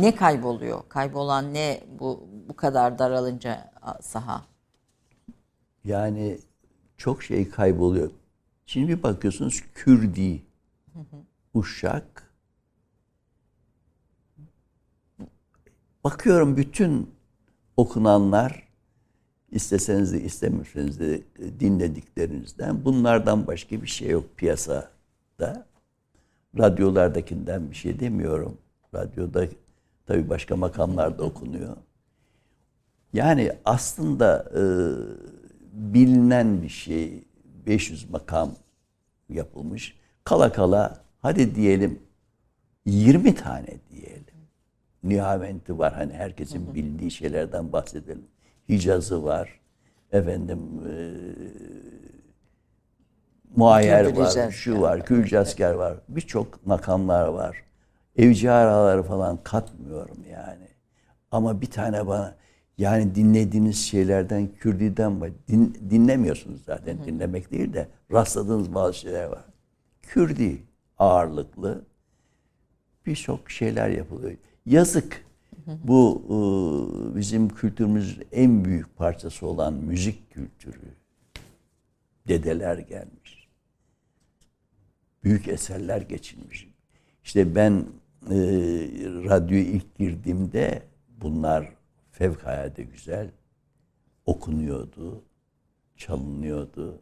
Ne 0.00 0.14
kayboluyor? 0.16 0.82
Kaybolan 0.88 1.54
ne 1.54 1.80
bu 1.98 2.28
bu 2.48 2.56
kadar 2.56 2.98
daralınca 2.98 3.70
saha? 4.00 4.42
Yani 5.84 6.38
çok 6.96 7.22
şey 7.22 7.50
kayboluyor. 7.50 8.10
Şimdi 8.66 8.88
bir 8.88 9.02
bakıyorsunuz 9.02 9.62
Kürdi, 9.74 10.42
Uşak. 11.54 12.34
Bakıyorum 16.04 16.56
bütün 16.56 17.10
okunanlar 17.76 18.68
isteseniz 19.50 20.12
de 20.12 20.20
istemiyorsanız 20.22 21.00
de 21.00 21.22
dinlediklerinizden 21.60 22.84
bunlardan 22.84 23.46
başka 23.46 23.82
bir 23.82 23.86
şey 23.86 24.10
yok 24.10 24.36
piyasada. 24.36 25.66
Radyolardakinden 26.58 27.70
bir 27.70 27.76
şey 27.76 28.00
demiyorum. 28.00 28.58
Radyoda 28.94 29.46
tabii 30.06 30.28
başka 30.28 30.56
makamlarda 30.56 31.22
okunuyor. 31.22 31.76
Yani 33.12 33.52
aslında 33.64 34.52
e, 34.54 34.62
bilinen 35.72 36.62
bir 36.62 36.68
şey 36.68 37.24
500 37.66 38.10
makam 38.10 38.54
yapılmış. 39.28 39.98
Kala 40.24 40.52
kala 40.52 41.04
hadi 41.22 41.54
diyelim 41.54 42.02
20 42.86 43.34
tane 43.34 43.78
diyelim. 43.90 44.34
Nihaventi 45.02 45.78
var 45.78 45.92
hani 45.92 46.12
herkesin 46.12 46.74
bildiği 46.74 47.10
şeylerden 47.10 47.72
bahsedelim. 47.72 48.26
Hicazı 48.68 49.24
var. 49.24 49.60
Efendim 50.12 50.60
e, 50.88 50.94
muayyer 53.56 54.16
var, 54.16 54.50
şu 54.50 54.80
var, 54.80 55.06
Külcasker 55.06 55.72
var. 55.72 55.94
Birçok 56.08 56.66
makamlar 56.66 57.28
var. 57.28 57.64
Evci 58.16 58.50
araları 58.50 59.02
falan 59.02 59.42
katmıyorum 59.42 60.18
yani. 60.30 60.68
Ama 61.30 61.60
bir 61.60 61.70
tane 61.70 62.06
bana 62.06 62.34
yani 62.78 63.14
dinlediğiniz 63.14 63.76
şeylerden 63.76 64.48
Kürdi'den. 64.58 65.20
Din, 65.48 65.78
dinlemiyorsunuz 65.90 66.64
zaten 66.64 67.04
dinlemek 67.04 67.50
değil 67.50 67.72
de 67.72 67.88
rastladığınız 68.12 68.74
bazı 68.74 68.98
şeyler 68.98 69.24
var. 69.24 69.44
Kürdi 70.02 70.62
ağırlıklı 70.98 71.84
birçok 73.06 73.50
şeyler 73.50 73.88
yapılıyor. 73.88 74.36
Yazık. 74.66 75.24
Bu 75.84 76.22
e, 76.26 77.16
bizim 77.16 77.48
kültürümüzün 77.48 78.24
en 78.32 78.64
büyük 78.64 78.96
parçası 78.96 79.46
olan 79.46 79.74
müzik 79.74 80.30
kültürü. 80.30 80.94
Dedeler 82.28 82.78
gelmiş. 82.78 83.48
Büyük 85.24 85.48
eserler 85.48 86.00
geçilmiş. 86.00 86.68
İşte 87.24 87.54
ben 87.54 87.72
e, 88.30 88.36
radyoya 89.28 89.62
ilk 89.62 89.94
girdiğimde 89.94 90.82
bunlar 91.20 91.73
fevkalade 92.14 92.82
güzel 92.82 93.30
okunuyordu, 94.26 95.24
çalınıyordu. 95.96 97.00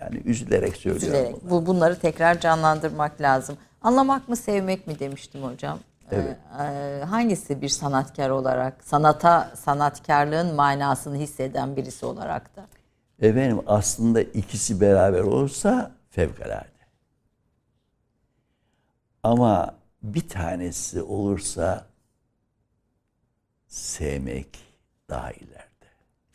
Yani 0.00 0.22
üzülerek 0.24 0.76
söylüyorum. 0.76 1.08
Üzülerek. 1.08 1.42
bunu. 1.42 1.50
Bu 1.50 1.66
bunları 1.66 1.98
tekrar 1.98 2.40
canlandırmak 2.40 3.20
lazım. 3.20 3.58
Anlamak 3.82 4.28
mı 4.28 4.36
sevmek 4.36 4.86
mi 4.86 4.98
demiştim 4.98 5.42
hocam. 5.42 5.78
Evet. 6.10 6.36
Ee, 6.60 7.04
hangisi 7.04 7.62
bir 7.62 7.68
sanatkar 7.68 8.30
olarak, 8.30 8.84
sanata, 8.84 9.52
sanatkarlığın 9.56 10.54
manasını 10.54 11.16
hisseden 11.16 11.76
birisi 11.76 12.06
olarak 12.06 12.56
da? 12.56 12.66
Efendim 13.20 13.60
aslında 13.66 14.20
ikisi 14.20 14.80
beraber 14.80 15.20
olsa 15.20 15.92
fevkalade. 16.10 16.70
Ama 19.22 19.74
bir 20.02 20.28
tanesi 20.28 21.02
olursa 21.02 21.89
sevmek 23.70 24.58
daha 25.08 25.30
ileride. 25.32 25.86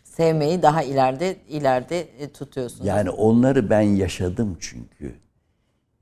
Sevmeyi 0.03 0.61
daha 0.61 0.83
ileride 0.83 1.37
ileride 1.47 1.99
e, 1.99 2.31
tutuyorsunuz. 2.31 2.85
Yani 2.85 3.09
onları 3.09 3.69
ben 3.69 3.81
yaşadım 3.81 4.57
çünkü. 4.59 5.15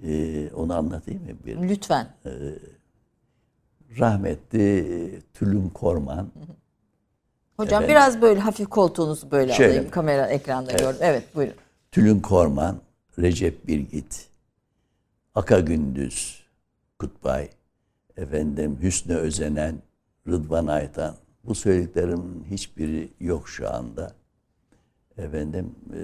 Ee, 0.03 0.49
onu 0.55 0.75
anlatayım 0.75 1.23
mı? 1.23 1.29
Bir 1.45 1.69
Lütfen. 1.69 2.07
rahmetli 3.99 5.21
Tülün 5.33 5.69
Korman 5.69 6.31
Hocam 7.57 7.83
biraz 7.87 8.21
böyle 8.21 8.39
hafif 8.39 8.69
koltuğunuzu 8.69 9.31
böyle 9.31 9.53
Şöyle 9.53 9.71
alayım. 9.73 9.91
Kamera 9.91 10.27
ekranda 10.27 10.71
gördüm. 10.71 10.99
Evet 11.01 11.35
buyurun. 11.35 11.55
Tülün 11.91 12.19
Korman, 12.19 12.77
Recep 13.19 13.67
Birgit, 13.67 14.27
Aka 15.35 15.59
Gündüz, 15.59 16.43
Kutbay, 16.99 17.49
efendim 18.17 18.79
Hüsnü 18.81 19.15
Özenen, 19.15 19.75
Rıdvan 20.27 20.67
Aytan. 20.67 21.15
Bu 21.43 21.55
söylediklerimin 21.55 22.45
hiçbiri 22.51 23.09
yok 23.19 23.49
şu 23.49 23.73
anda. 23.73 24.15
Efendim 25.17 25.75
e, 25.93 25.99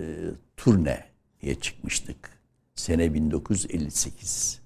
turneye 0.58 1.56
çıkmıştık. 1.62 2.40
Sene 2.76 3.14
1958. 3.14 4.62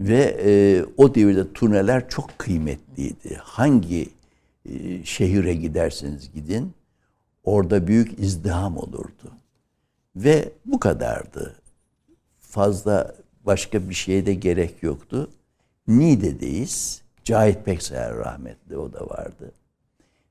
Ve 0.00 0.36
e, 0.44 0.84
o 0.96 1.14
devirde 1.14 1.52
turneler 1.52 2.08
çok 2.08 2.38
kıymetliydi. 2.38 3.34
Hangi 3.42 4.08
e, 4.66 5.04
şehire 5.04 5.54
giderseniz 5.54 6.32
gidin, 6.32 6.72
orada 7.44 7.86
büyük 7.86 8.18
izdiham 8.18 8.76
olurdu. 8.76 9.32
Ve 10.16 10.52
bu 10.66 10.80
kadardı. 10.80 11.56
Fazla 12.40 13.14
başka 13.46 13.88
bir 13.88 13.94
şeye 13.94 14.26
de 14.26 14.34
gerek 14.34 14.82
yoktu. 14.82 15.30
Niğde'deyiz. 15.88 17.02
Cahit 17.24 17.64
Pekser 17.64 18.16
rahmetli 18.16 18.76
o 18.76 18.92
da 18.92 19.06
vardı. 19.06 19.52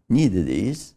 Niğde'deyiz. 0.10 0.94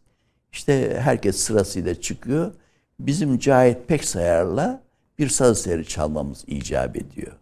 İşte 0.53 1.01
herkes 1.01 1.37
sırasıyla 1.37 2.01
çıkıyor. 2.01 2.53
Bizim 3.01 3.39
Cahit 3.39 3.89
Peksayar'la 3.89 4.83
bir 5.19 5.29
saz 5.29 5.59
eseri 5.59 5.87
çalmamız 5.87 6.45
icap 6.47 6.97
ediyor. 6.97 7.33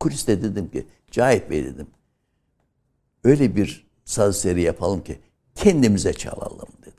Kuliste 0.00 0.42
dedim 0.42 0.70
ki 0.70 0.86
Cahit 1.10 1.50
Bey 1.50 1.64
dedim 1.64 1.86
öyle 3.24 3.56
bir 3.56 3.86
saz 4.04 4.36
eseri 4.36 4.62
yapalım 4.62 5.04
ki 5.04 5.18
kendimize 5.54 6.12
çalalım 6.12 6.68
dedim. 6.80 6.92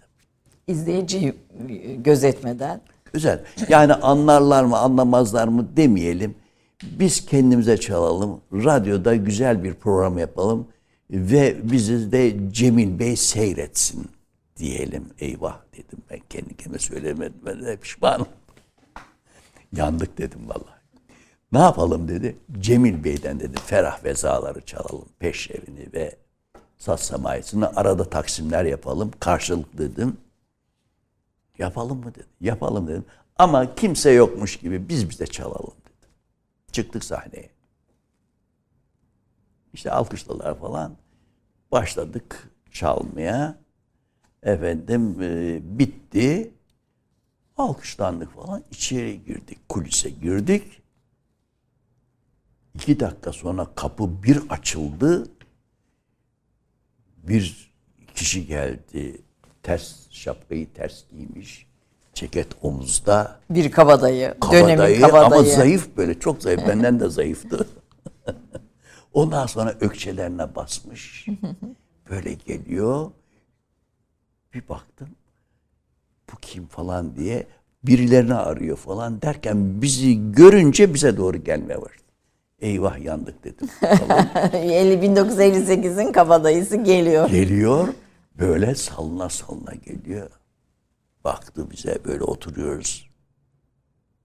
İzleyiciyi 0.67 1.36
gözetmeden. 1.97 2.82
Güzel. 3.13 3.43
Yani 3.69 3.93
anlarlar 3.93 4.63
mı 4.63 4.78
anlamazlar 4.78 5.47
mı 5.47 5.78
demeyelim. 5.78 6.36
Biz 6.99 7.25
kendimize 7.25 7.77
çalalım. 7.77 8.41
Radyoda 8.53 9.15
güzel 9.15 9.63
bir 9.63 9.73
program 9.73 10.17
yapalım. 10.17 10.67
Ve 11.11 11.71
bizi 11.71 12.11
de 12.11 12.51
Cemil 12.51 12.99
Bey 12.99 13.15
seyretsin 13.15 14.07
diyelim. 14.57 15.05
Eyvah 15.19 15.59
dedim 15.73 15.99
ben 16.09 16.19
kendi 16.29 16.57
kendime 16.57 16.79
söylemedim. 16.79 17.41
Ben 17.45 17.65
de 17.65 17.77
pişmanım. 17.77 18.27
Yandık 19.73 20.17
dedim 20.17 20.49
vallahi. 20.49 20.84
Ne 21.51 21.59
yapalım 21.59 22.07
dedi. 22.07 22.36
Cemil 22.59 23.03
Bey'den 23.03 23.39
dedi 23.39 23.57
ferah 23.65 24.03
vezaları 24.03 24.61
çalalım. 24.65 25.05
Peşrevini 25.19 25.93
ve 25.93 26.15
saz 26.77 26.99
semayesini 26.99 27.65
arada 27.65 28.09
taksimler 28.09 28.65
yapalım. 28.65 29.11
Karşılık 29.19 29.77
dedim. 29.77 30.17
Yapalım 31.57 31.97
mı 31.97 32.15
dedi. 32.15 32.25
Yapalım 32.41 32.88
dedim. 32.88 33.05
Ama 33.38 33.75
kimse 33.75 34.11
yokmuş 34.11 34.55
gibi 34.55 34.89
biz 34.89 35.09
bize 35.09 35.27
çalalım. 35.27 35.73
Çıktık 36.74 37.03
sahneye. 37.03 37.49
İşte 39.74 39.91
alkışladılar 39.91 40.59
falan. 40.59 40.97
Başladık 41.71 42.51
çalmaya. 42.71 43.57
Efendim 44.43 45.21
e, 45.21 45.59
bitti. 45.80 46.51
Alkışlandık 47.57 48.34
falan. 48.34 48.63
İçeri 48.71 49.24
girdik. 49.26 49.69
Kulise 49.69 50.09
girdik. 50.09 50.82
İki 52.76 52.99
dakika 52.99 53.34
sonra 53.34 53.76
kapı 53.76 54.24
bir 54.24 54.38
açıldı. 54.49 55.32
Bir 57.17 57.74
kişi 58.15 58.47
geldi. 58.47 59.21
Ters 59.63 60.09
şapkayı 60.11 60.74
ters 60.74 61.03
giymiş. 61.09 61.72
Ceket 62.14 62.47
omuzda. 62.61 63.39
Bir 63.49 63.72
kabadayı. 63.72 64.36
dönemin 64.51 64.76
Kabadayı, 64.76 65.01
kabadayı. 65.01 65.26
ama 65.26 65.43
zayıf 65.43 65.97
böyle 65.97 66.20
çok 66.20 66.41
zayıf. 66.41 66.68
Benden 66.68 66.99
de 66.99 67.09
zayıftı. 67.09 67.68
Ondan 69.14 69.45
sonra 69.45 69.76
ökçelerine 69.82 70.55
basmış. 70.55 71.28
Böyle 72.09 72.34
geliyor. 72.34 73.11
Bir 74.53 74.70
baktım. 74.70 75.09
Bu 76.34 76.38
kim 76.41 76.68
falan 76.68 77.16
diye 77.16 77.47
birilerini 77.84 78.34
arıyor 78.36 78.78
falan 78.78 79.22
derken 79.22 79.82
bizi 79.82 80.32
görünce 80.32 80.93
bize 80.93 81.18
doğru 81.18 81.38
gelmeye 81.43 81.82
başladı. 81.82 82.03
Eyvah 82.59 82.99
yandık 83.03 83.43
dedim. 83.43 83.68
Falan. 83.80 84.28
50 84.53 85.05
1958'in 85.05 86.11
kabadayısı 86.11 86.78
geliyor. 86.78 87.30
Geliyor 87.30 87.88
böyle 88.39 88.76
salına 88.76 89.30
salına 89.30 89.74
geliyor. 89.86 90.30
Baktı 91.24 91.71
bize 91.71 91.99
böyle 92.05 92.24
oturuyoruz. 92.24 93.09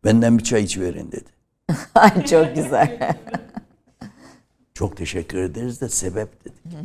Benden 0.05 0.39
bir 0.39 0.45
çay 0.45 0.65
iç 0.65 0.79
verin 0.79 1.13
dedi. 1.13 1.31
Ay 1.95 2.25
çok 2.25 2.55
güzel. 2.55 3.17
Çok 4.75 4.97
teşekkür 4.97 5.39
ederiz 5.39 5.81
de 5.81 5.89
sebep 5.89 6.45
dedik. 6.45 6.77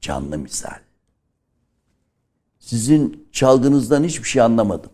Canlı 0.00 0.38
misal. 0.38 0.78
Sizin 2.58 3.28
çaldığınızdan 3.32 4.04
hiçbir 4.04 4.28
şey 4.28 4.42
anlamadım. 4.42 4.90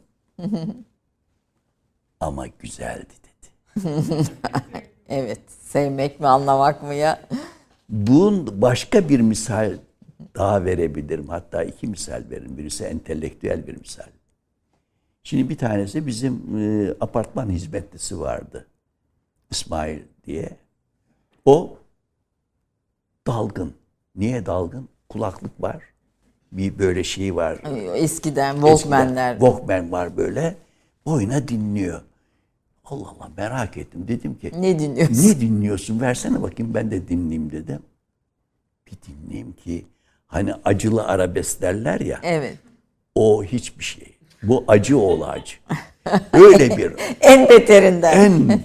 Ama 2.21 2.47
güzeldi 2.47 3.13
dedi. 3.25 3.89
evet. 5.09 5.41
Sevmek 5.63 6.21
mi 6.21 6.27
anlamak 6.27 6.83
mı 6.83 6.95
ya? 6.95 7.29
Bunun 7.89 8.63
başka 8.63 9.09
bir 9.09 9.21
misal 9.21 9.79
daha 10.39 10.65
verebilirim. 10.65 11.29
Hatta 11.29 11.63
iki 11.65 11.87
misal 11.87 12.23
veririm. 12.31 12.59
Birisi 12.59 12.85
entelektüel 12.85 13.67
bir 13.67 13.77
misal. 13.77 14.07
Şimdi 15.23 15.49
bir 15.49 15.59
tanesi 15.59 16.07
bizim 16.07 16.59
e, 16.59 16.91
apartman 17.01 17.51
hizmetlisi 17.51 18.21
vardı. 18.21 18.67
İsmail 19.51 20.01
diye. 20.27 20.57
O 21.45 21.79
dalgın. 23.27 23.75
Niye 24.17 24.47
dalgın? 24.47 24.89
Kulaklık 25.09 25.63
var. 25.63 25.83
Bir 26.53 26.79
böyle 26.79 27.05
şey 27.05 27.37
var. 27.37 27.61
Eskiden 27.95 28.55
Walkman'ler. 28.55 29.33
Walkman 29.39 29.93
var 29.93 30.17
böyle. 30.17 30.57
Boyuna 31.07 31.49
dinliyor. 31.49 32.01
Allah 32.85 33.09
Allah 33.09 33.31
merak 33.37 33.77
ettim. 33.77 34.05
Dedim 34.09 34.39
ki 34.39 34.53
Ne 34.57 34.79
dinliyorsun? 34.79 35.29
ne 35.29 35.41
dinliyorsun? 35.41 36.01
Versene 36.01 36.43
bakayım 36.43 36.75
ben 36.75 36.91
de 36.91 37.09
dinleyeyim 37.09 37.51
dedim. 37.53 37.83
Bir 38.87 38.97
dinleyeyim 39.09 39.53
ki 39.53 39.87
hani 40.29 40.55
acılı 40.65 41.05
arabesk 41.07 41.63
derler 41.63 42.01
ya. 42.01 42.21
Evet. 42.23 42.59
O 43.15 43.45
hiçbir 43.45 43.85
şey. 43.85 44.19
Bu 44.43 44.65
acı 44.69 44.99
oğlu 44.99 45.27
acı. 45.27 45.57
Öyle 46.33 46.77
bir 46.77 46.93
En 47.21 47.49
beterinden. 47.49 48.17
en 48.17 48.63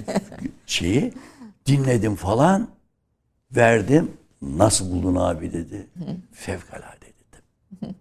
şeyi 0.66 1.14
dinledim 1.66 2.16
falan. 2.16 2.68
Verdim. 3.56 4.12
Nasıl 4.42 4.92
buldun 4.92 5.16
abi 5.16 5.54
dedi. 5.54 5.88
Fevkalade 6.32 7.06
dedim. 7.06 7.96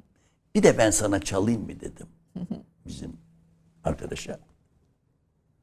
Bir 0.54 0.62
de 0.62 0.78
ben 0.78 0.90
sana 0.90 1.20
çalayım 1.20 1.62
mı 1.62 1.80
dedim. 1.80 2.06
Bizim 2.86 3.16
arkadaşa. 3.84 4.38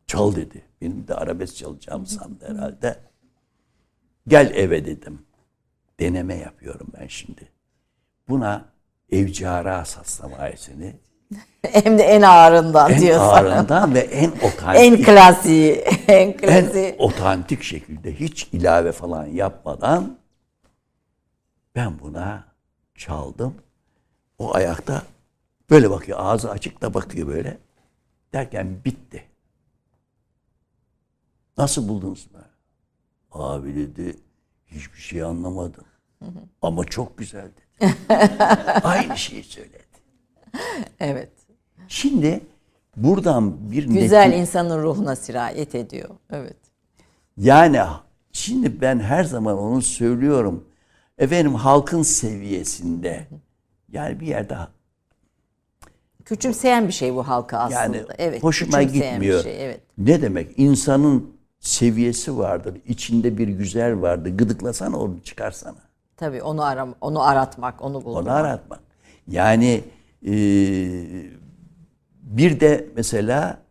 Çal 0.08 0.36
dedi. 0.36 0.62
Benim 0.82 1.08
de 1.08 1.16
arabesk 1.16 1.56
çalacağım 1.56 2.06
sandı 2.06 2.48
herhalde. 2.48 3.00
Gel 4.28 4.52
eve 4.56 4.86
dedim. 4.86 5.22
Deneme 6.00 6.36
yapıyorum 6.36 6.88
ben 7.00 7.08
şimdi. 7.08 7.48
Buna 8.30 8.66
Evcara 9.12 9.86
Saslavayesini 9.86 10.96
Hem 11.62 11.98
de 11.98 12.04
en 12.04 12.22
ağırından 12.22 12.92
en 12.92 13.00
diyorsun. 13.00 13.26
ağırından 13.26 13.94
ve 13.96 14.00
en 14.00 14.32
otantik 14.32 14.76
En 14.82 15.04
klasiği. 15.04 15.74
En 16.08 16.28
en 16.28 16.38
klasiği. 16.38 16.96
otantik 17.00 17.64
şekilde 17.64 18.20
hiç 18.20 18.48
ilave 18.52 18.92
falan 18.92 19.26
yapmadan 19.26 20.18
ben 21.76 22.00
buna 22.00 22.44
çaldım. 22.96 23.56
O 24.40 24.56
ayakta 24.56 25.02
böyle 25.70 25.90
bakıyor. 25.90 26.18
Ağzı 26.22 26.52
açık 26.52 26.82
da 26.82 26.94
bakıyor 26.94 27.28
böyle. 27.28 27.58
Derken 28.34 28.78
bitti. 28.86 29.24
Nasıl 31.58 31.88
buldunuz 31.88 32.28
mu? 32.32 32.40
Abi 33.32 33.76
dedi 33.76 34.18
hiçbir 34.68 35.00
şey 35.00 35.24
anlamadım. 35.24 35.84
Ama 36.62 36.86
çok 36.86 37.18
güzel 37.18 37.46
dedi. 37.46 37.62
Aynı 38.84 39.18
şeyi 39.18 39.44
söyledi. 39.44 39.84
Evet. 41.00 41.30
Şimdi 41.88 42.42
buradan 42.96 43.72
bir 43.72 43.84
Güzel 43.84 44.32
neti- 44.32 44.36
insanın 44.36 44.84
ruhuna 44.84 45.16
sirayet 45.16 45.76
ediyor. 45.76 46.10
Evet. 46.32 46.58
Yani 47.38 47.82
şimdi 48.32 48.82
ben 48.82 49.00
her 49.00 49.24
zaman 49.24 49.58
onu 49.58 49.82
söylüyorum. 49.82 50.66
Efendim 51.18 51.56
halkın 51.56 52.02
seviyesinde 52.02 53.28
yani 53.92 54.20
bir 54.20 54.28
yerde 54.28 54.58
Küçümseyen 56.26 56.88
bir 56.88 56.94
şey 56.94 57.16
bu 57.16 57.28
halka 57.28 57.58
aslında. 57.58 57.82
yani 57.82 58.02
evet. 58.18 58.44
hoşuma 58.44 58.84
gitmiyor. 58.84 59.44
Şey, 59.44 59.66
evet. 59.66 59.82
Ne 59.98 60.22
demek? 60.22 60.60
İnsanın 60.60 61.34
seviyesi 61.60 62.38
vardır. 62.38 62.78
içinde 62.88 63.38
bir 63.38 63.48
güzel 63.48 64.02
vardır. 64.02 64.38
Gıdıklasana 64.38 64.98
onu 64.98 65.20
çıkarsana. 65.24 65.89
Tabii 66.20 66.42
onu 66.42 66.64
aram 66.64 66.96
onu 67.02 67.24
aratmak, 67.24 67.82
onu 67.82 68.06
bulmak. 68.06 68.24
Onu 68.24 68.32
aratmak. 68.32 68.80
Yani 69.28 69.84
e, 70.26 70.34
bir 72.22 72.60
de 72.60 72.90
mesela 72.96 73.62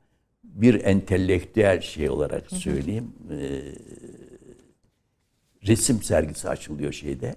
bir 0.44 0.84
entelektüel 0.84 1.80
şey 1.80 2.10
olarak 2.10 2.50
söyleyeyim. 2.50 3.12
E, 3.30 3.38
resim 5.66 6.02
sergisi 6.02 6.48
açılıyor 6.48 6.92
şeyde 6.92 7.34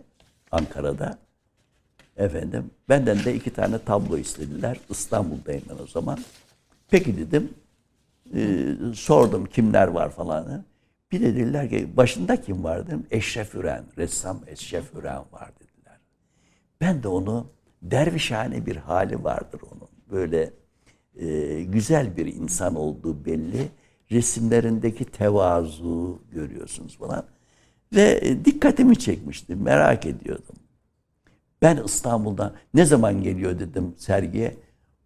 Ankara'da. 0.51 1.17
Efendim 2.17 2.71
benden 2.89 3.23
de 3.25 3.35
iki 3.35 3.49
tane 3.53 3.79
tablo 3.79 4.17
istediler. 4.17 4.79
İstanbul'dayım 4.89 5.63
ben 5.69 5.83
o 5.83 5.87
zaman. 5.87 6.19
Peki 6.89 7.17
dedim. 7.17 7.53
E, 8.35 8.67
sordum 8.93 9.45
kimler 9.45 9.87
var 9.87 10.09
falan. 10.09 10.63
Bir 11.11 11.21
de 11.21 11.35
dediler 11.35 11.69
ki 11.69 11.97
başında 11.97 12.41
kim 12.41 12.63
var 12.63 12.87
dedim. 12.87 13.05
Eşref 13.11 13.55
Üren, 13.55 13.83
ressam 13.97 14.41
Eşref 14.47 14.95
Üren 14.95 15.23
var 15.31 15.51
dediler. 15.59 15.99
Ben 16.81 17.03
de 17.03 17.07
onu 17.07 17.47
dervişhane 17.81 18.65
bir 18.65 18.75
hali 18.75 19.23
vardır 19.23 19.61
onun. 19.71 19.89
Böyle 20.11 20.53
e, 21.15 21.61
güzel 21.63 22.17
bir 22.17 22.25
insan 22.25 22.75
olduğu 22.75 23.25
belli. 23.25 23.69
Resimlerindeki 24.11 25.05
tevazu 25.05 26.21
görüyorsunuz 26.31 26.97
falan. 26.97 27.25
Ve 27.95 28.19
e, 28.21 28.45
dikkatimi 28.45 28.99
çekmişti. 28.99 29.55
Merak 29.55 30.05
ediyordum. 30.05 30.55
Ben 31.61 31.77
İstanbul'dan 31.85 32.53
ne 32.73 32.85
zaman 32.85 33.21
geliyor 33.21 33.59
dedim 33.59 33.93
sergiye. 33.97 34.57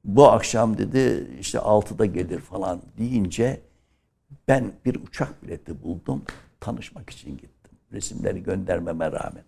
Bu 0.04 0.28
akşam 0.28 0.78
dedi 0.78 1.28
işte 1.40 1.58
6'da 1.58 2.06
gelir 2.06 2.40
falan 2.40 2.82
deyince 2.98 3.62
ben 4.48 4.74
bir 4.86 4.96
uçak 4.96 5.44
bileti 5.44 5.84
buldum. 5.84 6.26
Tanışmak 6.60 7.10
için 7.10 7.38
gittim. 7.38 7.78
Resimleri 7.92 8.44
göndermeme 8.44 9.12
rağmen. 9.12 9.44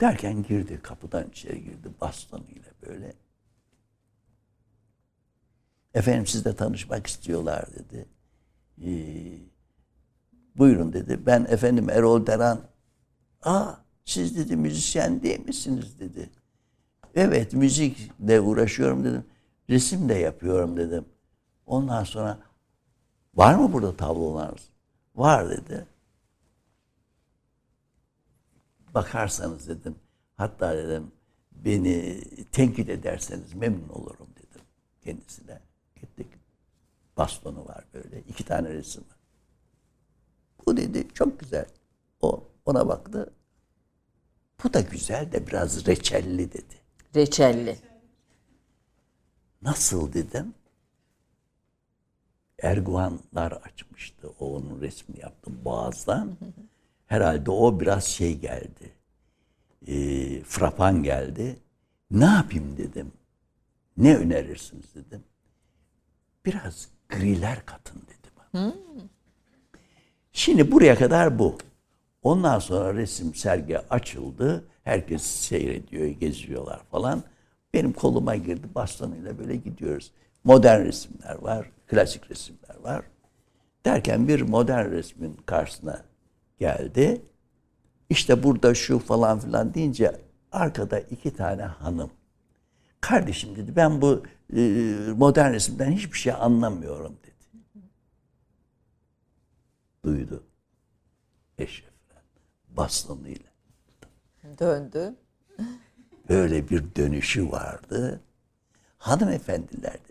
Derken 0.00 0.42
girdi 0.42 0.80
kapıdan 0.82 1.28
içeri 1.28 1.64
girdi 1.64 1.88
bastonuyla 2.00 2.70
böyle. 2.86 3.12
Efendim 5.94 6.26
sizle 6.26 6.56
tanışmak 6.56 7.06
istiyorlar 7.06 7.66
dedi. 7.74 8.06
Ee, 8.84 9.38
buyurun 10.56 10.92
dedi. 10.92 11.26
Ben 11.26 11.44
efendim 11.44 11.90
Erol 11.90 12.26
Deran. 12.26 12.60
Aa 13.42 13.74
siz 14.04 14.36
dedi 14.36 14.56
müzisyen 14.56 15.22
değil 15.22 15.46
misiniz 15.46 16.00
dedi. 16.00 16.30
Evet 17.14 17.52
müzikle 17.52 18.40
uğraşıyorum 18.40 19.04
dedim. 19.04 19.24
Resim 19.70 20.08
de 20.08 20.14
yapıyorum 20.14 20.76
dedim. 20.76 21.04
Ondan 21.66 22.04
sonra 22.04 22.38
var 23.36 23.54
mı 23.54 23.72
burada 23.72 23.96
tablolarınız? 23.96 24.68
Var 25.14 25.50
dedi. 25.50 25.86
Bakarsanız 28.94 29.68
dedim. 29.68 29.96
Hatta 30.36 30.76
dedim 30.76 31.12
beni 31.52 32.24
tenkit 32.52 32.88
ederseniz 32.88 33.54
memnun 33.54 33.88
olurum 33.88 34.28
dedim 34.36 34.60
kendisine. 35.00 35.60
Gittik. 36.00 36.26
Bastonu 37.16 37.66
var 37.66 37.84
böyle. 37.94 38.20
iki 38.20 38.44
tane 38.44 38.72
resim 38.72 39.04
var. 39.10 39.18
Bu 40.66 40.76
dedi 40.76 41.08
çok 41.14 41.40
güzel. 41.40 41.66
O 42.20 42.44
ona 42.66 42.88
baktı. 42.88 43.32
Bu 44.64 44.72
da 44.72 44.80
güzel 44.80 45.32
de 45.32 45.46
biraz 45.46 45.86
reçelli 45.86 46.52
dedi. 46.52 46.74
Reçelli. 47.14 47.78
Nasıl 49.62 50.12
dedim. 50.12 50.54
Erguvanlar 52.62 53.52
açmıştı. 53.52 54.28
O 54.40 54.56
onun 54.56 54.80
resmini 54.80 55.20
yaptı 55.20 55.50
boğazdan. 55.64 56.36
Herhalde 57.06 57.50
o 57.50 57.80
biraz 57.80 58.04
şey 58.04 58.38
geldi. 58.38 58.92
E, 59.86 59.94
frapan 60.42 61.02
geldi. 61.02 61.56
Ne 62.10 62.24
yapayım 62.24 62.76
dedim. 62.76 63.12
Ne 63.96 64.16
önerirsiniz 64.16 64.94
dedim. 64.94 65.24
Biraz 66.44 66.88
griler 67.08 67.66
katın 67.66 68.02
dedi 68.02 68.28
bana. 68.36 68.74
Şimdi 70.32 70.72
buraya 70.72 70.98
kadar 70.98 71.38
bu. 71.38 71.58
Ondan 72.22 72.58
sonra 72.58 72.94
resim 72.94 73.34
sergi 73.34 73.78
açıldı. 73.78 74.64
Herkes 74.84 75.22
seyrediyor, 75.22 76.06
geziyorlar 76.06 76.80
falan. 76.90 77.22
Benim 77.74 77.92
koluma 77.92 78.36
girdi 78.36 78.66
bastonuyla 78.74 79.38
böyle 79.38 79.56
gidiyoruz. 79.56 80.12
Modern 80.44 80.84
resimler 80.84 81.34
var, 81.42 81.70
klasik 81.86 82.30
resimler 82.30 82.76
var. 82.82 83.04
Derken 83.84 84.28
bir 84.28 84.40
modern 84.42 84.90
resmin 84.90 85.34
karşısına 85.46 86.04
geldi. 86.58 87.22
İşte 88.10 88.42
burada 88.42 88.74
şu 88.74 88.98
falan 88.98 89.38
filan 89.38 89.74
deyince 89.74 90.20
arkada 90.52 91.00
iki 91.00 91.36
tane 91.36 91.62
hanım. 91.62 92.10
Kardeşim 93.00 93.56
dedi 93.56 93.76
ben 93.76 94.00
bu 94.02 94.22
e, 94.56 94.60
modern 95.16 95.52
resimden 95.52 95.90
hiçbir 95.90 96.18
şey 96.18 96.32
anlamıyorum 96.32 97.16
dedi. 97.22 97.62
Duydu. 100.04 100.44
Eşref 101.58 101.96
bastonuyla. 102.76 103.50
Döndü. 104.58 105.14
Böyle 106.28 106.68
bir 106.68 106.94
dönüşü 106.96 107.50
vardı. 107.50 108.20
Hanımefendiler. 108.98 110.05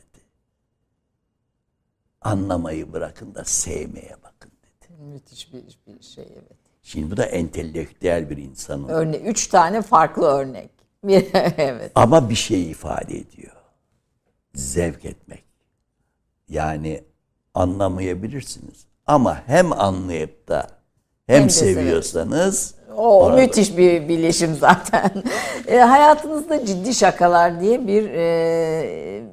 Anlamayı 2.26 2.94
bırakın 2.94 3.36
da 3.36 3.44
sevmeye 3.46 4.16
bakın 4.24 4.52
dedi. 4.64 5.02
Müthiş 5.14 5.54
bir, 5.54 5.64
bir 5.88 6.04
şey 6.04 6.28
evet. 6.34 6.58
Şimdi 6.84 7.12
bu 7.12 7.18
da 7.18 7.26
entelektüel 7.26 8.30
bir 8.30 8.38
insanın. 8.38 8.88
Örne 8.88 9.18
üç 9.18 9.48
tane 9.48 9.82
farklı 9.82 10.26
örnek. 10.26 10.70
Evet. 11.58 11.92
Ama 11.96 12.30
bir 12.30 12.36
şey 12.36 12.72
ifade 12.72 13.18
ediyor. 13.18 13.56
Zevk 14.56 15.06
etmek. 15.06 15.44
Yani 16.50 17.04
anlamayabilirsiniz. 17.54 18.86
Ama 19.06 19.42
hem 19.46 19.74
anlayıp 19.74 20.48
da 20.48 20.68
hem, 21.28 21.42
Hem 21.42 21.50
seviyorsanız 21.50 22.76
O 22.98 23.24
Orada. 23.24 23.42
müthiş 23.42 23.78
bir 23.78 24.10
birleşim 24.10 24.56
zaten. 24.56 25.12
E, 25.68 25.78
hayatınızda 25.78 26.66
ciddi 26.66 26.94
şakalar 26.94 27.62
diye 27.62 27.88
bir 27.88 28.10
e, 28.10 29.24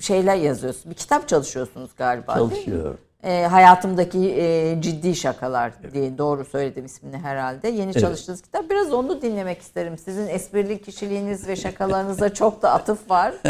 şeyler 0.00 0.36
yazıyorsunuz. 0.36 0.90
Bir 0.90 0.94
kitap 0.94 1.28
çalışıyorsunuz 1.28 1.90
galiba 1.96 2.36
değil 2.36 2.46
mi? 2.46 2.54
çalışıyor. 2.54 2.98
E, 3.24 3.46
hayatımdaki 3.46 4.18
e, 4.18 4.76
ciddi 4.80 5.14
şakalar 5.16 5.72
diye 5.94 6.18
doğru 6.18 6.44
söyledim 6.44 6.84
ismini 6.84 7.18
herhalde. 7.18 7.68
Yeni 7.68 7.94
çalıştığınız 7.94 8.42
kitap. 8.42 8.70
Biraz 8.70 8.92
onu 8.92 9.22
dinlemek 9.22 9.60
isterim. 9.60 9.98
Sizin 9.98 10.26
esprili 10.26 10.82
kişiliğiniz 10.82 11.48
ve 11.48 11.56
şakalarınıza 11.56 12.34
çok 12.34 12.62
da 12.62 12.72
atıf 12.72 13.10
var. 13.10 13.34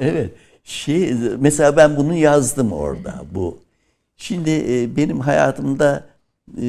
Evet. 0.00 0.34
Şey 0.64 1.14
mesela 1.38 1.76
ben 1.76 1.96
bunu 1.96 2.14
yazdım 2.14 2.72
orada 2.72 3.24
bu. 3.32 3.58
Şimdi 4.16 4.50
e, 4.50 4.96
benim 4.96 5.20
hayatımda 5.20 6.06
e, 6.56 6.66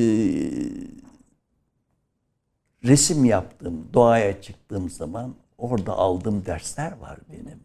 resim 2.84 3.26
yaptım, 3.26 3.88
doğaya 3.94 4.42
çıktığım 4.42 4.90
zaman 4.90 5.36
orada 5.58 5.94
aldığım 5.94 6.46
dersler 6.46 6.98
var 6.98 7.18
benim. 7.32 7.60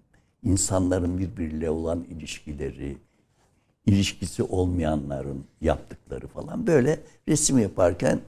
İnsanların 0.44 1.18
birbiriyle 1.18 1.70
olan 1.70 2.04
ilişkileri, 2.04 2.96
ilişkisi 3.86 4.42
olmayanların 4.42 5.44
yaptıkları 5.60 6.26
falan 6.26 6.66
böyle 6.66 7.00
resim 7.28 7.58
yaparken 7.58 8.20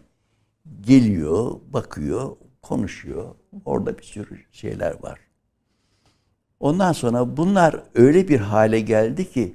geliyor, 0.80 1.52
bakıyor, 1.72 2.36
konuşuyor. 2.62 3.34
Orada 3.64 3.98
bir 3.98 4.02
sürü 4.02 4.38
şeyler 4.52 5.02
var. 5.02 5.20
Ondan 6.60 6.92
sonra 6.92 7.36
bunlar 7.36 7.82
öyle 7.94 8.28
bir 8.28 8.40
hale 8.40 8.80
geldi 8.80 9.30
ki 9.30 9.54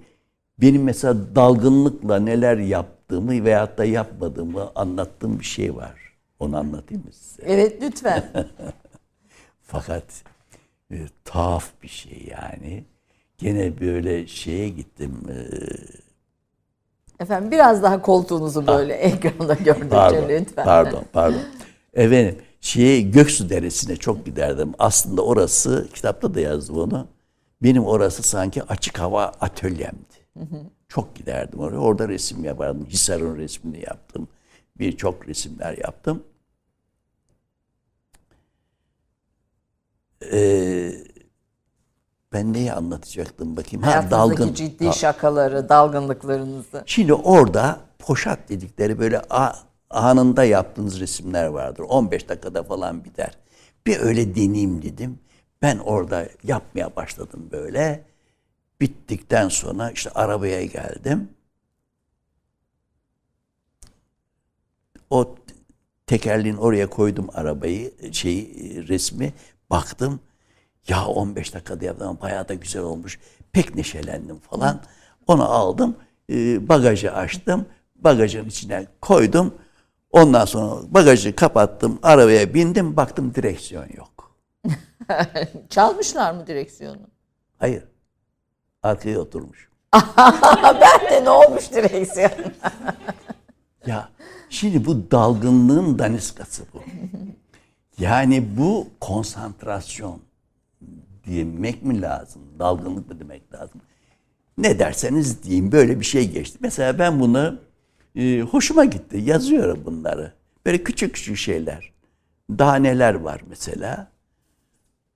benim 0.61 0.83
mesela 0.83 1.35
dalgınlıkla 1.35 2.19
neler 2.19 2.57
yaptığımı 2.57 3.43
veyahut 3.43 3.77
da 3.77 3.85
yapmadığımı 3.85 4.71
anlattığım 4.75 5.39
bir 5.39 5.45
şey 5.45 5.75
var. 5.75 5.93
Onu 6.39 6.57
anlatayım 6.57 7.03
mı 7.05 7.11
size? 7.13 7.43
Evet 7.45 7.81
lütfen. 7.81 8.31
Fakat 9.61 10.03
e, 10.91 11.07
tuhaf 11.25 11.71
bir 11.83 11.87
şey 11.87 12.27
yani. 12.31 12.85
Gene 13.37 13.79
böyle 13.79 14.27
şeye 14.27 14.69
gittim. 14.69 15.17
e, 15.29 15.35
Efendim 17.23 17.51
biraz 17.51 17.83
daha 17.83 18.01
koltuğunuzu 18.01 18.67
böyle 18.67 18.93
ekranda 19.09 19.53
gördükçe 19.53 19.89
pardon, 19.89 20.29
lütfen. 20.29 20.65
pardon, 20.65 21.03
pardon. 21.13 21.41
Efendim, 21.93 22.37
şeye 22.61 23.01
Göksu 23.01 23.49
Deresi'ne 23.49 23.95
çok 23.95 24.25
giderdim. 24.25 24.71
Aslında 24.79 25.21
orası, 25.25 25.87
kitapta 25.93 26.33
da 26.33 26.39
yazdım 26.39 26.77
onu. 26.77 27.07
Benim 27.63 27.85
orası 27.85 28.23
sanki 28.23 28.63
açık 28.63 28.99
hava 28.99 29.23
atölyemdi. 29.25 30.21
Çok 30.87 31.15
giderdim 31.15 31.59
oraya. 31.59 31.77
Orada 31.77 32.09
resim 32.09 32.43
yapardım. 32.43 32.85
Hisar'ın 32.85 33.37
resmini 33.37 33.79
yaptım. 33.79 34.27
Birçok 34.79 35.27
resimler 35.27 35.77
yaptım. 35.77 36.23
Ee, 40.31 40.93
ben 42.33 42.53
neyi 42.53 42.73
anlatacaktım 42.73 43.57
bakayım? 43.57 43.83
Ha, 43.83 44.11
dalgın. 44.11 44.53
ciddi 44.53 44.85
Ha, 44.85 44.91
şakaları, 44.91 45.69
dalgınlıklarınızı. 45.69 46.83
Şimdi 46.85 47.13
orada 47.13 47.79
poşat 47.99 48.49
dedikleri 48.49 48.99
böyle 48.99 49.21
anında 49.89 50.43
yaptığınız 50.43 50.99
resimler 50.99 51.45
vardır. 51.45 51.83
15 51.83 52.29
dakikada 52.29 52.63
falan 52.63 53.03
biter. 53.03 53.37
Bir 53.87 53.99
öyle 53.99 54.35
deneyeyim 54.35 54.81
dedim. 54.81 55.19
Ben 55.61 55.77
orada 55.77 56.27
yapmaya 56.43 56.95
başladım 56.95 57.49
böyle. 57.51 58.03
Bittikten 58.81 59.49
sonra 59.49 59.91
işte 59.91 60.09
arabaya 60.09 60.65
geldim. 60.65 61.29
O 65.09 65.35
tekerleğin 66.07 66.57
oraya 66.57 66.89
koydum 66.89 67.27
arabayı, 67.33 67.93
şeyi, 68.11 68.87
resmi. 68.87 69.33
Baktım. 69.71 70.19
Ya 70.87 71.05
15 71.05 71.53
dakikada 71.53 71.85
yaptım 71.85 72.17
bayağı 72.21 72.47
da 72.49 72.53
güzel 72.53 72.81
olmuş. 72.81 73.19
Pek 73.51 73.75
neşelendim 73.75 74.39
falan. 74.39 74.81
Onu 75.27 75.43
aldım. 75.51 75.95
e, 76.29 76.69
Bagajı 76.69 77.13
açtım. 77.13 77.65
Bagajın 77.95 78.45
içine 78.45 78.87
koydum. 79.01 79.53
Ondan 80.11 80.45
sonra 80.45 80.81
bagajı 80.93 81.35
kapattım. 81.35 81.99
Arabaya 82.03 82.53
bindim. 82.53 82.97
Baktım 82.97 83.35
direksiyon 83.35 83.87
yok. 83.97 84.31
Çalmışlar 85.69 86.31
mı 86.33 86.47
direksiyonu? 86.47 87.07
Hayır. 87.59 87.83
Arkaya 88.83 89.19
oturmuş. 89.19 89.69
ben 90.81 91.11
de 91.11 91.23
ne 91.23 91.29
olmuş 91.29 91.71
direksiyon? 91.71 92.31
Ya 93.85 94.09
şimdi 94.49 94.85
bu 94.85 95.11
dalgınlığın 95.11 95.99
daniskası 95.99 96.63
bu. 96.73 96.83
Yani 97.99 98.57
bu 98.57 98.87
konsantrasyon 98.99 100.21
demek 101.27 101.83
mi 101.83 102.01
lazım? 102.01 102.41
Dalgınlık 102.59 103.09
mı 103.09 103.19
demek 103.19 103.53
lazım? 103.53 103.81
Ne 104.57 104.79
derseniz 104.79 105.43
diyeyim 105.43 105.71
böyle 105.71 105.99
bir 105.99 106.05
şey 106.05 106.31
geçti. 106.31 106.57
Mesela 106.61 106.99
ben 106.99 107.19
bunu 107.19 107.59
e, 108.15 108.41
hoşuma 108.41 108.85
gitti. 108.85 109.17
Yazıyorum 109.17 109.83
bunları. 109.85 110.33
Böyle 110.65 110.83
küçük 110.83 111.15
küçük 111.15 111.37
şeyler. 111.37 111.91
Daha 112.49 112.75
neler 112.75 113.13
var 113.13 113.41
mesela? 113.49 114.11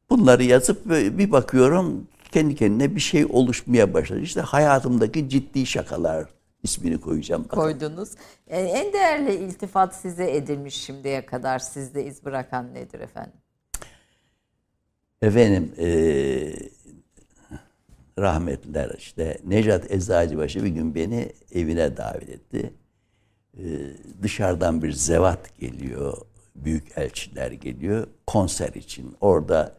Bunları 0.10 0.44
yazıp 0.44 0.90
bir 0.90 1.32
bakıyorum 1.32 2.08
kendi 2.32 2.56
kendine 2.56 2.96
bir 2.96 3.02
şey 3.02 3.26
oluşmaya 3.26 3.94
başladı. 3.94 4.20
İşte 4.22 4.42
hayatımdaki 4.42 5.30
ciddi 5.30 5.66
şakalar 5.66 6.26
ismini 6.66 7.02
koyacağım. 7.02 7.44
Bakın. 7.44 7.58
Koydunuz. 7.58 8.12
E, 8.48 8.60
En 8.62 8.94
değerli 8.94 9.34
iltifat 9.36 9.96
size 9.96 10.36
edilmiş 10.36 10.76
şimdiye 10.76 11.26
kadar 11.26 11.60
sizde 11.60 12.06
iz 12.06 12.26
bırakan 12.26 12.74
nedir 12.74 13.00
efendim? 13.00 13.34
Efendim 15.22 15.72
eee 15.78 16.56
rahmetliler 18.20 18.96
işte 18.98 19.38
Necat 19.46 19.92
Eczacıbaşı 19.92 20.64
bir 20.64 20.70
gün 20.70 20.96
beni 20.96 21.32
evine 21.52 21.98
davet 21.98 22.30
etti. 22.30 22.74
Eee, 23.58 23.78
dışarıdan 24.22 24.82
bir 24.84 24.92
zevat 24.92 25.60
geliyor, 25.60 26.18
büyük 26.56 26.98
elçiler 26.98 27.52
geliyor 27.52 28.08
konser 28.28 28.74
için. 28.74 29.16
Orada 29.22 29.76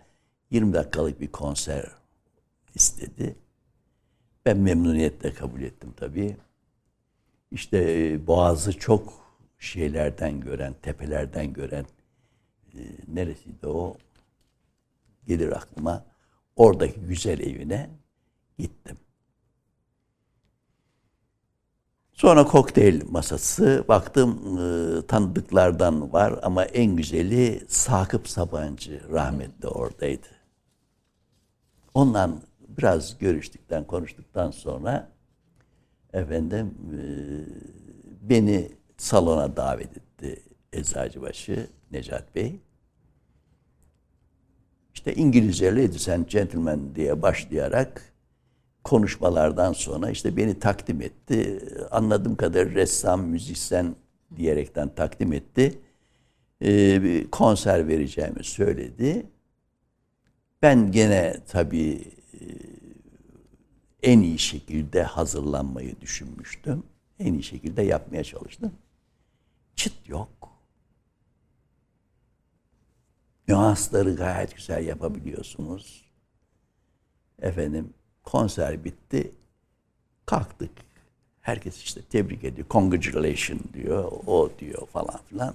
20 0.50 0.72
dakikalık 0.72 1.20
bir 1.20 1.32
konser 1.32 1.84
istedi. 2.74 3.36
Ben 4.46 4.58
memnuniyetle 4.58 5.34
kabul 5.34 5.62
ettim 5.62 5.92
tabii. 5.96 6.36
İşte 7.50 7.78
e, 7.78 8.26
Boğaz'ı 8.26 8.72
çok 8.72 9.12
şeylerden 9.58 10.40
gören, 10.40 10.74
tepelerden 10.82 11.52
gören 11.52 11.86
e, 12.74 12.80
neresiydi 13.08 13.66
o? 13.66 13.96
gelir 15.26 15.52
aklıma. 15.52 16.04
Oradaki 16.56 17.00
güzel 17.00 17.40
evine 17.40 17.90
gittim. 18.58 18.96
Sonra 22.12 22.44
kokteyl 22.44 23.02
masası 23.10 23.84
baktım 23.88 24.58
e, 24.58 25.06
tanıdıklardan 25.06 26.12
var 26.12 26.40
ama 26.42 26.64
en 26.64 26.96
güzeli 26.96 27.64
Sakıp 27.68 28.28
Sabancı 28.28 29.02
rahmetli 29.12 29.68
oradaydı. 29.68 30.26
Ondan 31.94 32.40
biraz 32.68 33.18
görüştükten 33.18 33.84
konuştuktan 33.84 34.50
sonra 34.50 35.15
efendim 36.16 36.74
e, 36.92 37.00
beni 38.30 38.68
salona 38.96 39.56
davet 39.56 39.96
etti 39.96 40.42
Eczacıbaşı 40.72 41.66
Necat 41.92 42.34
Bey. 42.34 42.60
İşte 44.94 45.14
İngilizce 45.14 45.72
Ladies 45.72 46.08
and 46.08 46.26
Gentlemen 46.26 46.94
diye 46.94 47.22
başlayarak 47.22 48.02
konuşmalardan 48.84 49.72
sonra 49.72 50.10
işte 50.10 50.36
beni 50.36 50.58
takdim 50.58 51.02
etti. 51.02 51.60
Anladığım 51.90 52.36
kadar 52.36 52.68
ressam, 52.68 53.22
müzisyen 53.22 53.96
diyerekten 54.36 54.94
takdim 54.94 55.32
etti. 55.32 55.78
Ee, 56.62 57.02
bir 57.02 57.30
konser 57.30 57.88
vereceğimi 57.88 58.44
söyledi. 58.44 59.26
Ben 60.62 60.92
gene 60.92 61.36
tabii 61.48 62.04
en 64.06 64.20
iyi 64.20 64.38
şekilde 64.38 65.02
hazırlanmayı 65.02 66.00
düşünmüştüm. 66.00 66.82
En 67.18 67.32
iyi 67.32 67.42
şekilde 67.42 67.82
yapmaya 67.82 68.24
çalıştım. 68.24 68.72
Çıt 69.76 70.08
yok 70.08 70.56
nüansları 73.48 74.16
gayet 74.16 74.56
güzel 74.56 74.86
yapabiliyorsunuz. 74.86 76.04
Efendim 77.42 77.94
konser 78.24 78.84
bitti. 78.84 79.32
Kalktık. 80.26 80.70
Herkes 81.40 81.82
işte 81.82 82.00
tebrik 82.02 82.44
ediyor. 82.44 82.66
Congratulation 82.70 83.60
diyor. 83.74 84.12
O 84.26 84.50
diyor 84.58 84.86
falan 84.86 85.20
filan. 85.26 85.54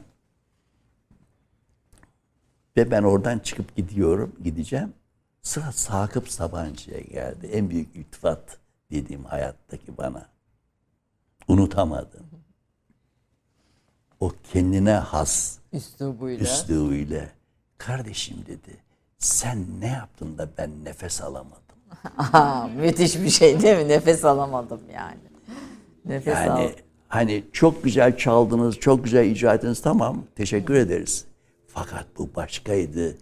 Ve 2.78 2.92
ben 2.92 3.04
oradan 3.04 3.40
çıkıp 3.40 3.76
gidiyorum. 3.76 4.36
Gideceğim. 4.44 4.94
Sıra 5.42 5.72
Sakıp 5.72 6.30
Sabancı'ya 6.30 7.00
geldi. 7.00 7.48
En 7.48 7.70
büyük 7.70 7.96
iltifat 7.96 8.58
dediğim 8.92 9.24
hayattaki 9.26 9.98
bana. 9.98 10.26
Unutamadım. 11.48 12.26
O 14.20 14.32
kendine 14.54 14.92
has 14.92 15.58
Üslubuyla. 15.74 16.44
üslubuyla 16.44 17.26
kardeşim 17.78 18.38
dedi 18.48 18.78
sen 19.18 19.66
ne 19.80 19.88
yaptın 19.88 20.38
da 20.38 20.50
ben 20.58 20.86
nefes 20.86 21.22
alamadım. 21.22 21.62
Aha, 22.18 22.68
müthiş 22.68 23.20
bir 23.20 23.30
şey 23.30 23.62
değil 23.62 23.78
mi? 23.78 23.88
Nefes 23.88 24.26
alamadım 24.26 24.82
yani. 24.94 25.20
Nefes 26.06 26.38
al. 26.38 26.46
Yani 26.46 26.76
hani 27.08 27.44
çok 27.54 27.84
güzel 27.84 28.18
çaldınız, 28.18 28.76
çok 28.80 29.04
güzel 29.04 29.26
icra 29.26 29.54
ettiniz 29.54 29.82
tamam 29.82 30.24
teşekkür 30.36 30.74
ederiz. 30.76 31.26
Fakat 31.68 32.06
bu 32.18 32.36
başkaydı. 32.36 33.18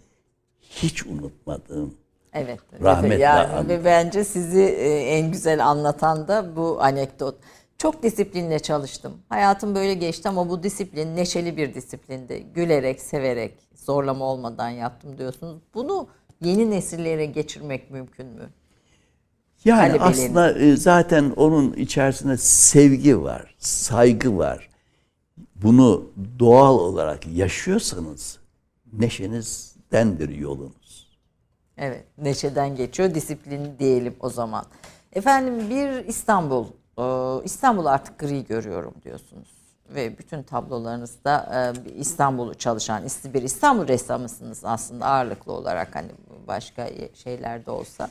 Hiç 0.61 1.05
unutmadığım. 1.05 1.95
Evet. 2.33 2.59
Rahmetle 2.83 3.23
yani, 3.23 3.53
an- 3.53 3.69
ve 3.69 3.85
bence 3.85 4.23
sizi 4.23 4.61
e, 4.61 4.99
en 5.17 5.31
güzel 5.31 5.65
anlatan 5.65 6.27
da 6.27 6.55
bu 6.55 6.81
anekdot. 6.81 7.35
Çok 7.77 8.03
disiplinle 8.03 8.59
çalıştım. 8.59 9.13
Hayatım 9.29 9.75
böyle 9.75 9.93
geçti 9.93 10.29
ama 10.29 10.49
bu 10.49 10.63
disiplin 10.63 11.15
neşeli 11.15 11.57
bir 11.57 11.73
disiplindi. 11.73 12.45
Gülerek, 12.55 13.01
severek, 13.01 13.57
zorlama 13.75 14.25
olmadan 14.25 14.69
yaptım 14.69 15.17
diyorsunuz. 15.17 15.61
Bunu 15.73 16.07
yeni 16.41 16.71
nesillere 16.71 17.25
geçirmek 17.25 17.91
mümkün 17.91 18.25
mü? 18.25 18.49
Yani 19.65 19.97
Talebelerin. 19.97 20.11
aslında 20.11 20.59
e, 20.59 20.77
zaten 20.77 21.33
onun 21.35 21.73
içerisinde 21.73 22.37
sevgi 22.37 23.21
var, 23.21 23.55
saygı 23.59 24.37
var. 24.37 24.69
Bunu 25.55 26.11
doğal 26.39 26.79
olarak 26.79 27.27
yaşıyorsanız 27.27 28.39
neşenizdendir 28.93 30.29
yolunuz. 30.29 30.78
Evet, 31.81 32.05
neşeden 32.17 32.75
geçiyor. 32.75 33.13
Disiplin 33.13 33.79
diyelim 33.79 34.15
o 34.19 34.29
zaman. 34.29 34.65
Efendim 35.13 35.69
bir 35.69 36.05
İstanbul, 36.05 36.65
e, 36.97 37.03
İstanbul'u 37.43 37.89
artık 37.89 38.19
gri 38.19 38.45
görüyorum 38.45 38.93
diyorsunuz. 39.03 39.49
Ve 39.89 40.17
bütün 40.17 40.43
tablolarınızda 40.43 41.49
e, 41.87 41.93
İstanbul'u 41.99 42.53
çalışan 42.53 43.03
bir 43.33 43.43
İstanbul 43.43 43.87
ressamısınız 43.87 44.65
aslında 44.65 45.05
ağırlıklı 45.05 45.53
olarak 45.53 45.95
hani 45.95 46.11
başka 46.47 46.89
şeylerde 47.13 47.71
olsa. 47.71 48.09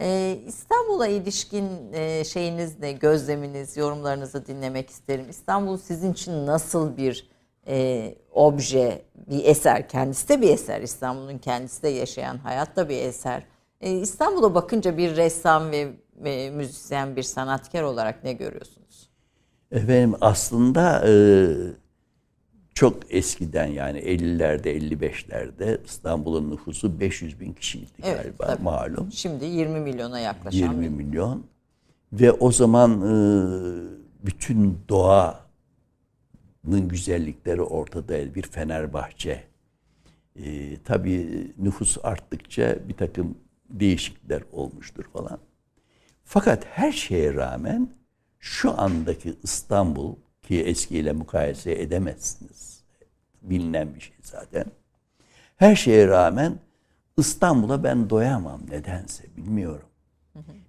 E, 0.00 0.38
İstanbul'a 0.46 1.06
ilişkin 1.06 1.92
şeyiniz 2.24 2.80
ne, 2.80 2.92
gözleminiz, 2.92 3.76
yorumlarınızı 3.76 4.46
dinlemek 4.46 4.90
isterim. 4.90 5.26
İstanbul 5.30 5.76
sizin 5.76 6.12
için 6.12 6.46
nasıl 6.46 6.96
bir 6.96 7.37
e, 7.68 8.14
obje, 8.32 9.02
bir 9.30 9.44
eser. 9.44 9.88
Kendisi 9.88 10.28
de 10.28 10.42
bir 10.42 10.50
eser. 10.50 10.82
İstanbul'un 10.82 11.38
kendisi 11.38 11.82
de 11.82 11.88
yaşayan 11.88 12.36
hayat 12.38 12.76
da 12.76 12.88
bir 12.88 12.96
eser. 12.96 13.42
E, 13.80 13.92
İstanbul'a 13.92 14.54
bakınca 14.54 14.96
bir 14.96 15.16
ressam 15.16 15.70
ve, 15.70 15.88
ve 16.16 16.50
müzisyen, 16.50 17.16
bir 17.16 17.22
sanatkar 17.22 17.82
olarak 17.82 18.24
ne 18.24 18.32
görüyorsunuz? 18.32 19.08
Efendim 19.72 20.14
aslında 20.20 21.04
e, 21.08 21.12
çok 22.74 23.14
eskiden 23.14 23.66
yani 23.66 23.98
50'lerde 23.98 24.68
55'lerde 24.68 25.84
İstanbul'un 25.84 26.50
nüfusu 26.50 27.00
500 27.00 27.40
bin 27.40 27.52
kişiydi 27.52 27.92
Evet, 28.02 28.16
galiba 28.22 28.46
tabii. 28.46 28.62
malum. 28.62 29.12
Şimdi 29.12 29.44
20 29.44 29.80
milyona 29.80 30.20
yaklaşan 30.20 30.58
20 30.58 30.82
bir 30.82 30.88
milyon 30.88 31.44
ve 32.12 32.32
o 32.32 32.52
zaman 32.52 32.90
e, 32.92 33.12
bütün 34.26 34.78
doğanın 34.88 35.47
güzellikleri 36.76 37.62
ortadaydı. 37.62 38.34
Bir 38.34 38.42
Fenerbahçe. 38.42 39.44
E, 40.36 40.76
tabii 40.84 41.52
nüfus 41.58 41.98
arttıkça 42.02 42.88
bir 42.88 42.94
takım 42.94 43.38
değişiklikler 43.70 44.42
olmuştur 44.52 45.04
falan. 45.04 45.38
Fakat 46.24 46.64
her 46.66 46.92
şeye 46.92 47.34
rağmen 47.34 47.88
şu 48.38 48.80
andaki 48.80 49.34
İstanbul 49.42 50.16
ki 50.42 50.62
eskiyle 50.62 51.12
mukayese 51.12 51.72
edemezsiniz. 51.72 52.82
Bilinen 53.42 53.94
bir 53.94 54.00
şey 54.00 54.16
zaten. 54.22 54.64
Her 55.56 55.76
şeye 55.76 56.08
rağmen 56.08 56.58
İstanbul'a 57.16 57.84
ben 57.84 58.10
doyamam 58.10 58.60
nedense 58.70 59.24
bilmiyorum. 59.36 59.88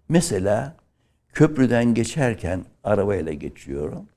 Mesela 0.09 0.75
köprüden 1.33 1.93
geçerken 1.93 2.65
arabayla 2.83 3.33
geçiyorum. 3.33 4.09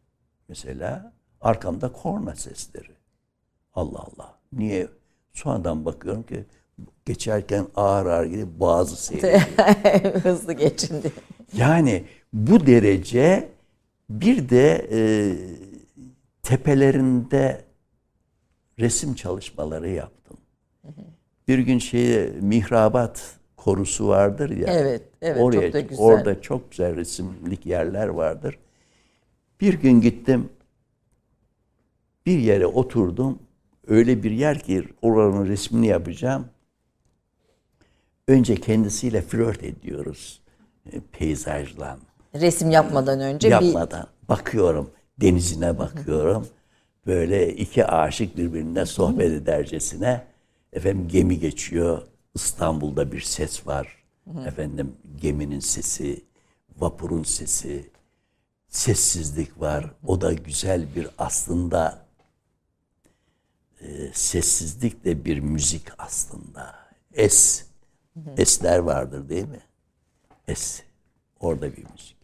Mesela 0.49 1.13
arkamda 1.43 1.93
korna 1.93 2.35
sesleri. 2.35 2.93
Allah 3.75 3.99
Allah. 3.99 4.39
Niye? 4.53 4.89
Sonradan 5.33 5.85
bakıyorum 5.85 6.23
ki 6.23 6.45
geçerken 7.07 7.67
ağır 7.77 8.07
ağır 8.07 8.27
gidip 8.27 8.61
bazı 8.61 8.97
seyrediyor. 8.97 9.41
hızlı 10.23 10.53
geçin 10.53 11.03
diye. 11.03 11.13
Yani 11.53 12.05
bu 12.33 12.67
derece 12.67 13.49
bir 14.11 14.49
de 14.49 14.89
e, 14.93 15.01
tepelerinde 16.43 17.65
resim 18.79 19.15
çalışmaları 19.15 19.89
yaptım. 19.89 20.37
Bir 21.49 21.59
gün 21.59 21.79
şeye 21.79 22.27
mihrabat 22.41 23.37
korusu 23.57 24.09
vardır 24.09 24.51
ya. 24.51 24.67
Evet, 24.73 25.03
evet, 25.23 25.41
oraya, 25.41 25.63
çok 25.63 25.73
da 25.73 25.81
güzel. 25.81 26.05
Orada 26.05 26.41
çok 26.41 26.71
güzel 26.71 26.97
resimlik 26.97 27.67
yerler 27.67 28.09
vardır. 28.09 28.59
Bir 29.61 29.75
gün 29.75 30.01
gittim. 30.01 30.49
Bir 32.27 32.39
yere 32.39 32.67
oturdum. 32.67 33.39
Öyle 33.87 34.23
bir 34.23 34.31
yer 34.31 34.59
ki 34.59 34.85
oranın 35.03 35.47
resmini 35.47 35.87
yapacağım. 35.87 36.47
Önce 38.29 38.57
kendisiyle 38.57 39.23
flört 39.23 39.63
ediyoruz. 39.63 40.43
E, 40.93 41.01
peyzajla 41.13 41.99
Resim 42.35 42.71
yapmadan 42.71 43.21
önce 43.21 43.49
yapmadan 43.49 44.07
bakıyorum 44.29 44.91
denizine 45.21 45.79
bakıyorum. 45.79 46.49
Böyle 47.07 47.55
iki 47.55 47.87
aşık 47.87 48.37
birbirine 48.37 48.87
sohbet 48.87 49.33
edercesine 49.33 50.25
efendim 50.73 51.09
gemi 51.09 51.39
geçiyor. 51.39 52.03
İstanbul'da 52.35 53.13
bir 53.13 53.21
ses 53.21 53.67
var. 53.67 54.03
Efendim 54.47 54.93
geminin 55.21 55.61
sesi, 55.61 56.25
vapurun 56.79 57.23
sesi, 57.23 57.91
sessizlik 58.69 59.61
var. 59.61 59.91
O 60.07 60.21
da 60.21 60.33
güzel 60.33 60.87
bir 60.97 61.09
aslında 61.19 62.07
e, 63.83 64.13
sessizlik 64.13 65.05
de 65.05 65.25
bir 65.25 65.41
müzik 65.41 65.89
aslında. 65.99 66.75
Es, 67.13 67.67
esler 68.37 68.79
vardır 68.79 69.29
değil 69.29 69.49
mi? 69.49 69.61
Es, 70.49 70.83
orada 71.41 71.77
bir 71.77 71.91
müzik. 71.91 72.17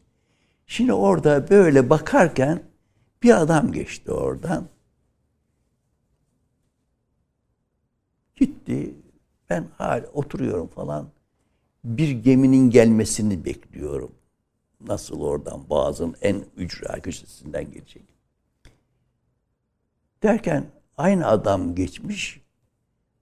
Şimdi 0.67 0.93
orada 0.93 1.51
böyle 1.51 1.91
bakarken 1.91 2.63
bir 3.23 3.41
adam 3.43 3.73
geçti 3.73 4.13
oradan. 4.13 4.69
Gitti. 8.37 8.95
Ben 9.51 9.69
hala 9.79 10.07
oturuyorum 10.07 10.69
falan. 10.69 11.09
Bir 11.85 12.11
geminin 12.11 12.71
gelmesini 12.71 13.45
bekliyorum. 13.45 14.13
Nasıl 14.81 15.21
oradan 15.21 15.69
boğazın 15.69 16.17
en 16.23 16.45
ücra 16.57 17.01
köşesinden 17.01 17.73
gelecek. 17.73 18.03
Derken 20.23 20.67
aynı 20.99 21.27
adam 21.27 21.75
geçmiş. 21.75 22.41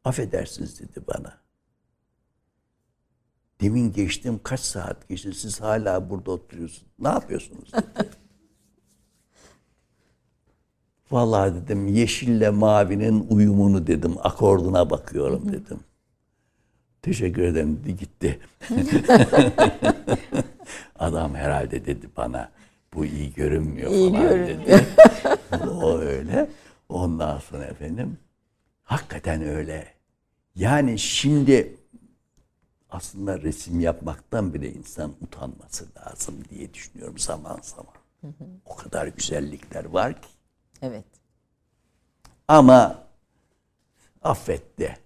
Affedersiniz 0.05 0.81
dedi 0.81 1.01
bana. 1.15 1.37
Demin 3.61 3.93
geçtim 3.93 4.41
kaç 4.43 4.61
saat 4.61 5.09
geçti 5.09 5.35
siz 5.35 5.61
hala 5.61 6.11
burada 6.11 6.31
oturuyorsunuz. 6.31 6.87
Ne 6.99 7.09
yapıyorsunuz 7.09 7.73
dedi. 7.73 7.85
Vallahi 11.11 11.55
dedim 11.55 11.87
yeşille 11.89 12.51
mavinin 12.51 13.27
uyumunu 13.31 13.87
dedim 13.87 14.15
akorduna 14.23 14.91
bakıyorum 14.91 15.53
dedim. 15.53 15.81
Teşekkür 17.03 17.43
ederim 17.43 17.81
dedi 17.85 17.97
gitti. 17.97 18.39
Adam 20.99 21.35
herhalde 21.35 21.85
dedi 21.87 22.09
bana 22.17 22.51
bu 22.95 23.05
iyi 23.07 23.33
görünmüyor 23.35 23.91
İyi 23.91 24.11
falan 24.11 24.23
görünmüyor. 24.23 24.59
dedi. 24.67 24.85
o 25.83 25.99
öyle. 25.99 26.49
Ondan 26.89 27.39
sonra 27.39 27.65
efendim 27.65 28.19
hakikaten 28.83 29.43
öyle. 29.43 29.95
Yani 30.55 30.99
şimdi 30.99 31.77
aslında 32.91 33.41
resim 33.41 33.81
yapmaktan 33.81 34.55
bile 34.55 34.73
insan 34.73 35.13
utanması 35.21 35.87
lazım 35.97 36.35
diye 36.51 36.75
düşünüyorum 36.75 37.19
zaman 37.19 37.59
zaman. 37.63 37.95
O 38.65 38.77
kadar 38.77 39.07
güzellikler 39.07 39.85
var 39.85 40.23
ki. 40.23 40.29
Evet. 40.83 41.05
Ama 42.49 43.07
affet 44.23 44.79
de. 44.79 44.97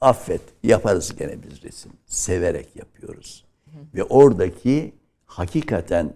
Affet. 0.00 0.42
Yaparız 0.62 1.16
gene 1.16 1.42
biz 1.42 1.62
resim. 1.62 1.92
Severek 2.06 2.76
yapıyoruz. 2.76 3.44
Ve 3.94 4.04
oradaki 4.04 4.94
hakikaten 5.26 6.14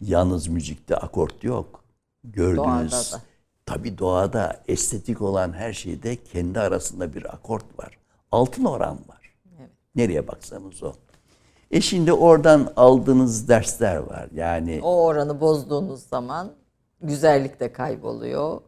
yalnız 0.00 0.48
müzikte 0.48 0.96
akort 0.96 1.44
yok. 1.44 1.84
Gördüğünüz 2.24 2.92
Doğada 2.92 3.18
da. 3.18 3.22
Tabii 3.68 3.98
doğada 3.98 4.60
estetik 4.68 5.22
olan 5.22 5.52
her 5.52 5.72
şeyde 5.72 6.16
kendi 6.16 6.60
arasında 6.60 7.14
bir 7.14 7.34
akort 7.34 7.78
var. 7.78 7.98
Altın 8.32 8.64
oran 8.64 8.98
var. 9.08 9.34
Nereye 9.94 10.28
baksanız 10.28 10.82
o. 10.82 10.92
E 11.70 11.80
şimdi 11.80 12.12
oradan 12.12 12.72
aldığınız 12.76 13.48
dersler 13.48 13.96
var. 13.96 14.28
Yani 14.34 14.80
O 14.82 15.04
oranı 15.04 15.40
bozduğunuz 15.40 16.02
zaman 16.02 16.52
güzellik 17.00 17.60
de 17.60 17.72
kayboluyor. 17.72 18.60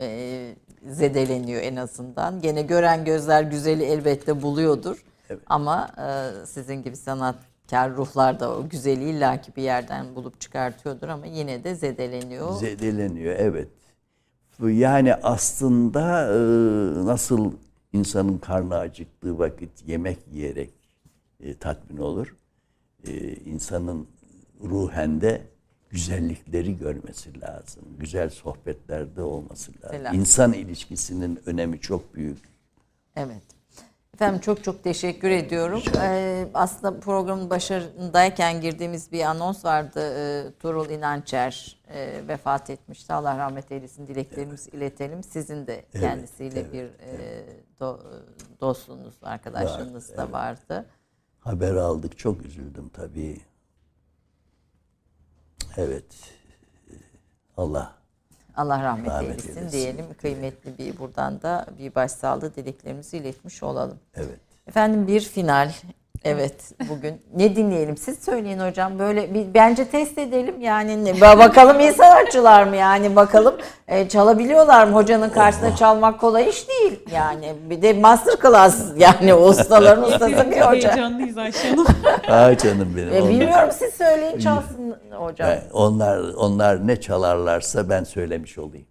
Ee, 0.00 0.54
zedeleniyor 0.86 1.62
en 1.62 1.76
azından. 1.76 2.40
Gene 2.40 2.62
gören 2.62 3.04
gözler 3.04 3.42
güzeli 3.42 3.84
elbette 3.84 4.42
buluyordur. 4.42 5.04
Ama 5.46 5.90
e, 5.98 6.46
sizin 6.46 6.82
gibi 6.82 6.96
sanatkar 6.96 7.96
ruhlar 7.96 8.40
da 8.40 8.56
o 8.56 8.68
güzeli 8.68 9.10
illaki 9.10 9.56
bir 9.56 9.62
yerden 9.62 10.14
bulup 10.14 10.40
çıkartıyordur 10.40 11.08
ama 11.08 11.26
yine 11.26 11.64
de 11.64 11.74
zedeleniyor. 11.74 12.52
Zedeleniyor 12.52 13.34
evet. 13.38 13.68
Yani 14.70 15.14
aslında 15.14 16.26
e, 16.26 16.38
nasıl 17.04 17.52
insanın 17.92 18.38
karnı 18.38 18.76
acıktığı 18.76 19.38
vakit 19.38 19.88
yemek 19.88 20.18
yiyerek 20.32 20.70
e, 21.40 21.54
tatmin 21.54 21.96
olur. 21.96 22.36
E, 23.06 23.34
insanın 23.36 24.06
ruhende 24.64 25.42
güzellikleri 25.90 26.78
görmesi 26.78 27.40
lazım. 27.40 27.82
Güzel 27.98 28.30
sohbetlerde 28.30 29.22
olması 29.22 29.72
lazım. 29.72 29.90
Selam. 29.98 30.14
İnsan 30.14 30.52
ilişkisinin 30.52 31.40
önemi 31.46 31.80
çok 31.80 32.14
büyük. 32.14 32.38
Evet. 33.16 33.42
Efendim 34.14 34.40
çok 34.40 34.64
çok 34.64 34.84
teşekkür 34.84 35.30
ediyorum. 35.30 35.82
Ee, 35.96 36.48
aslında 36.54 37.00
programın 37.00 37.50
başarındayken 37.50 38.60
girdiğimiz 38.60 39.12
bir 39.12 39.22
anons 39.22 39.64
vardı. 39.64 40.00
Ee, 40.00 40.52
Tuğrul 40.58 40.90
İnançer 40.90 41.80
e, 41.88 42.28
vefat 42.28 42.70
etmişti. 42.70 43.12
Allah 43.12 43.38
rahmet 43.38 43.72
eylesin. 43.72 44.06
Dileklerimizi 44.06 44.70
iletelim. 44.70 45.22
Sizin 45.22 45.66
de 45.66 45.84
kendisiyle 45.92 46.72
bir 46.72 46.84
e, 46.84 47.44
do- 47.80 48.22
dostluğunuz, 48.60 49.14
arkadaşlığınız 49.22 50.16
da 50.16 50.32
vardı. 50.32 50.86
Haber 51.40 51.74
aldık. 51.74 52.18
Çok 52.18 52.44
üzüldüm 52.44 52.88
tabii. 52.88 53.40
Evet. 55.76 56.14
Allah 57.56 57.94
Allah 58.56 58.82
rahmet, 58.82 59.10
Rahmet 59.10 59.30
eylesin, 59.30 59.48
eylesin. 59.56 59.72
diyelim. 59.78 60.06
Kıymetli 60.20 60.78
bir 60.78 60.98
buradan 60.98 61.42
da 61.42 61.66
bir 61.78 61.94
başsağlığı 61.94 62.54
dileklerimizi 62.54 63.16
iletmiş 63.16 63.62
olalım. 63.62 63.98
evet. 64.14 64.38
Efendim 64.66 65.06
bir 65.06 65.20
final. 65.20 65.72
Evet 66.24 66.54
bugün 66.88 67.22
ne 67.36 67.56
dinleyelim 67.56 67.96
siz 67.96 68.18
söyleyin 68.18 68.58
hocam 68.58 68.98
böyle 68.98 69.34
bir 69.34 69.54
bence 69.54 69.84
test 69.84 70.18
edelim 70.18 70.60
yani 70.60 71.04
ne- 71.04 71.20
bakalım 71.20 71.80
iyi 71.80 71.92
sanatçılar 71.92 72.64
mı 72.64 72.76
yani 72.76 73.16
bakalım 73.16 73.54
e, 73.88 74.08
çalabiliyorlar 74.08 74.86
mı 74.86 74.92
hocanın 74.94 75.30
karşısında 75.30 75.76
çalmak 75.76 76.20
kolay 76.20 76.48
iş 76.48 76.68
değil 76.68 77.00
yani 77.12 77.52
bir 77.70 77.82
de 77.82 77.92
master 77.92 78.34
class 78.42 78.82
yani 78.96 79.34
ustaların 79.34 80.02
ustası 80.02 80.50
bir 80.50 80.60
hoca. 80.60 80.70
Heyecanlıyız 80.90 81.38
Ayşe 81.38 81.68
Hanım. 81.68 81.86
Aa 82.28 82.56
canım 82.58 82.94
benim. 82.96 83.08
E, 83.14 83.28
bilmiyorum 83.28 83.68
siz 83.78 83.94
söyleyin 83.94 84.38
çalsın 84.38 84.96
hocam. 85.10 85.48
Yani 85.50 85.60
onlar 85.72 86.18
onlar 86.36 86.86
ne 86.86 87.00
çalarlarsa 87.00 87.88
ben 87.88 88.04
söylemiş 88.04 88.58
olayım. 88.58 88.86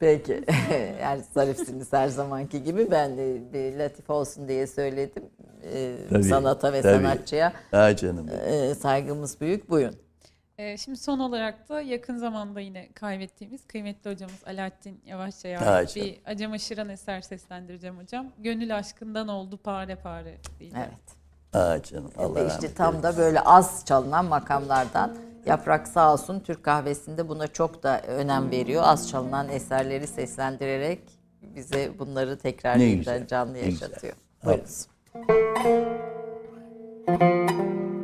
Peki. 0.00 0.44
yani 1.02 1.22
zarifsiniz 1.34 1.92
her 1.92 2.08
zamanki 2.08 2.64
gibi. 2.64 2.90
Ben 2.90 3.16
de 3.16 3.52
bir 3.52 3.78
latif 3.78 4.10
olsun 4.10 4.48
diye 4.48 4.66
söyledim. 4.66 5.24
Ee, 5.62 5.96
Tabii, 6.10 6.24
sanata 6.24 6.72
ve 6.72 6.82
tabii. 6.82 7.04
sanatçıya 7.04 7.52
Ha 7.70 7.96
canım 7.96 8.28
e, 8.28 8.74
saygımız 8.74 9.40
büyük. 9.40 9.70
Buyurun. 9.70 9.96
Ee, 10.58 10.76
şimdi 10.76 10.98
son 10.98 11.18
olarak 11.18 11.68
da 11.68 11.80
yakın 11.80 12.16
zamanda 12.16 12.60
yine 12.60 12.92
kaybettiğimiz 12.92 13.66
kıymetli 13.66 14.10
hocamız 14.10 14.44
Alaaddin 14.46 15.00
Yavaşçı'ya 15.06 15.66
Ha, 15.66 15.70
ait 15.70 15.96
bir 15.96 16.20
Acem 16.26 16.52
Aşıran 16.52 16.88
eser 16.88 17.20
seslendireceğim 17.20 17.98
hocam. 17.98 18.26
Gönül 18.38 18.76
aşkından 18.76 19.28
oldu 19.28 19.56
pare 19.56 19.96
pare 19.96 20.34
diyeceğim. 20.60 20.86
Evet. 20.88 21.16
Ha 21.52 21.82
canım 21.82 22.10
Allah 22.18 22.46
işte 22.46 22.74
tam 22.74 23.02
da 23.02 23.16
böyle 23.16 23.40
az 23.40 23.84
çalınan 23.86 24.24
makamlardan 24.24 25.16
Yaprak 25.46 25.88
sağ 25.88 26.12
olsun 26.12 26.40
Türk 26.40 26.62
kahvesinde 26.62 27.28
buna 27.28 27.46
çok 27.46 27.82
da 27.82 28.00
önem 28.02 28.50
veriyor. 28.50 28.82
Az 28.86 29.10
çalınan 29.10 29.48
eserleri 29.48 30.06
seslendirerek 30.06 31.00
bize 31.42 31.90
bunları 31.98 32.38
tekrar 32.38 32.78
Ne 32.78 32.82
yeniden 32.82 32.98
güzel, 32.98 33.26
canlı 33.26 33.54
ne 33.54 33.58
yaşatıyor. 33.58 34.14
Evet. 34.44 34.86
Buyurun. 35.14 35.96
Gönül 37.06 37.95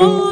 aşkından 0.00 0.29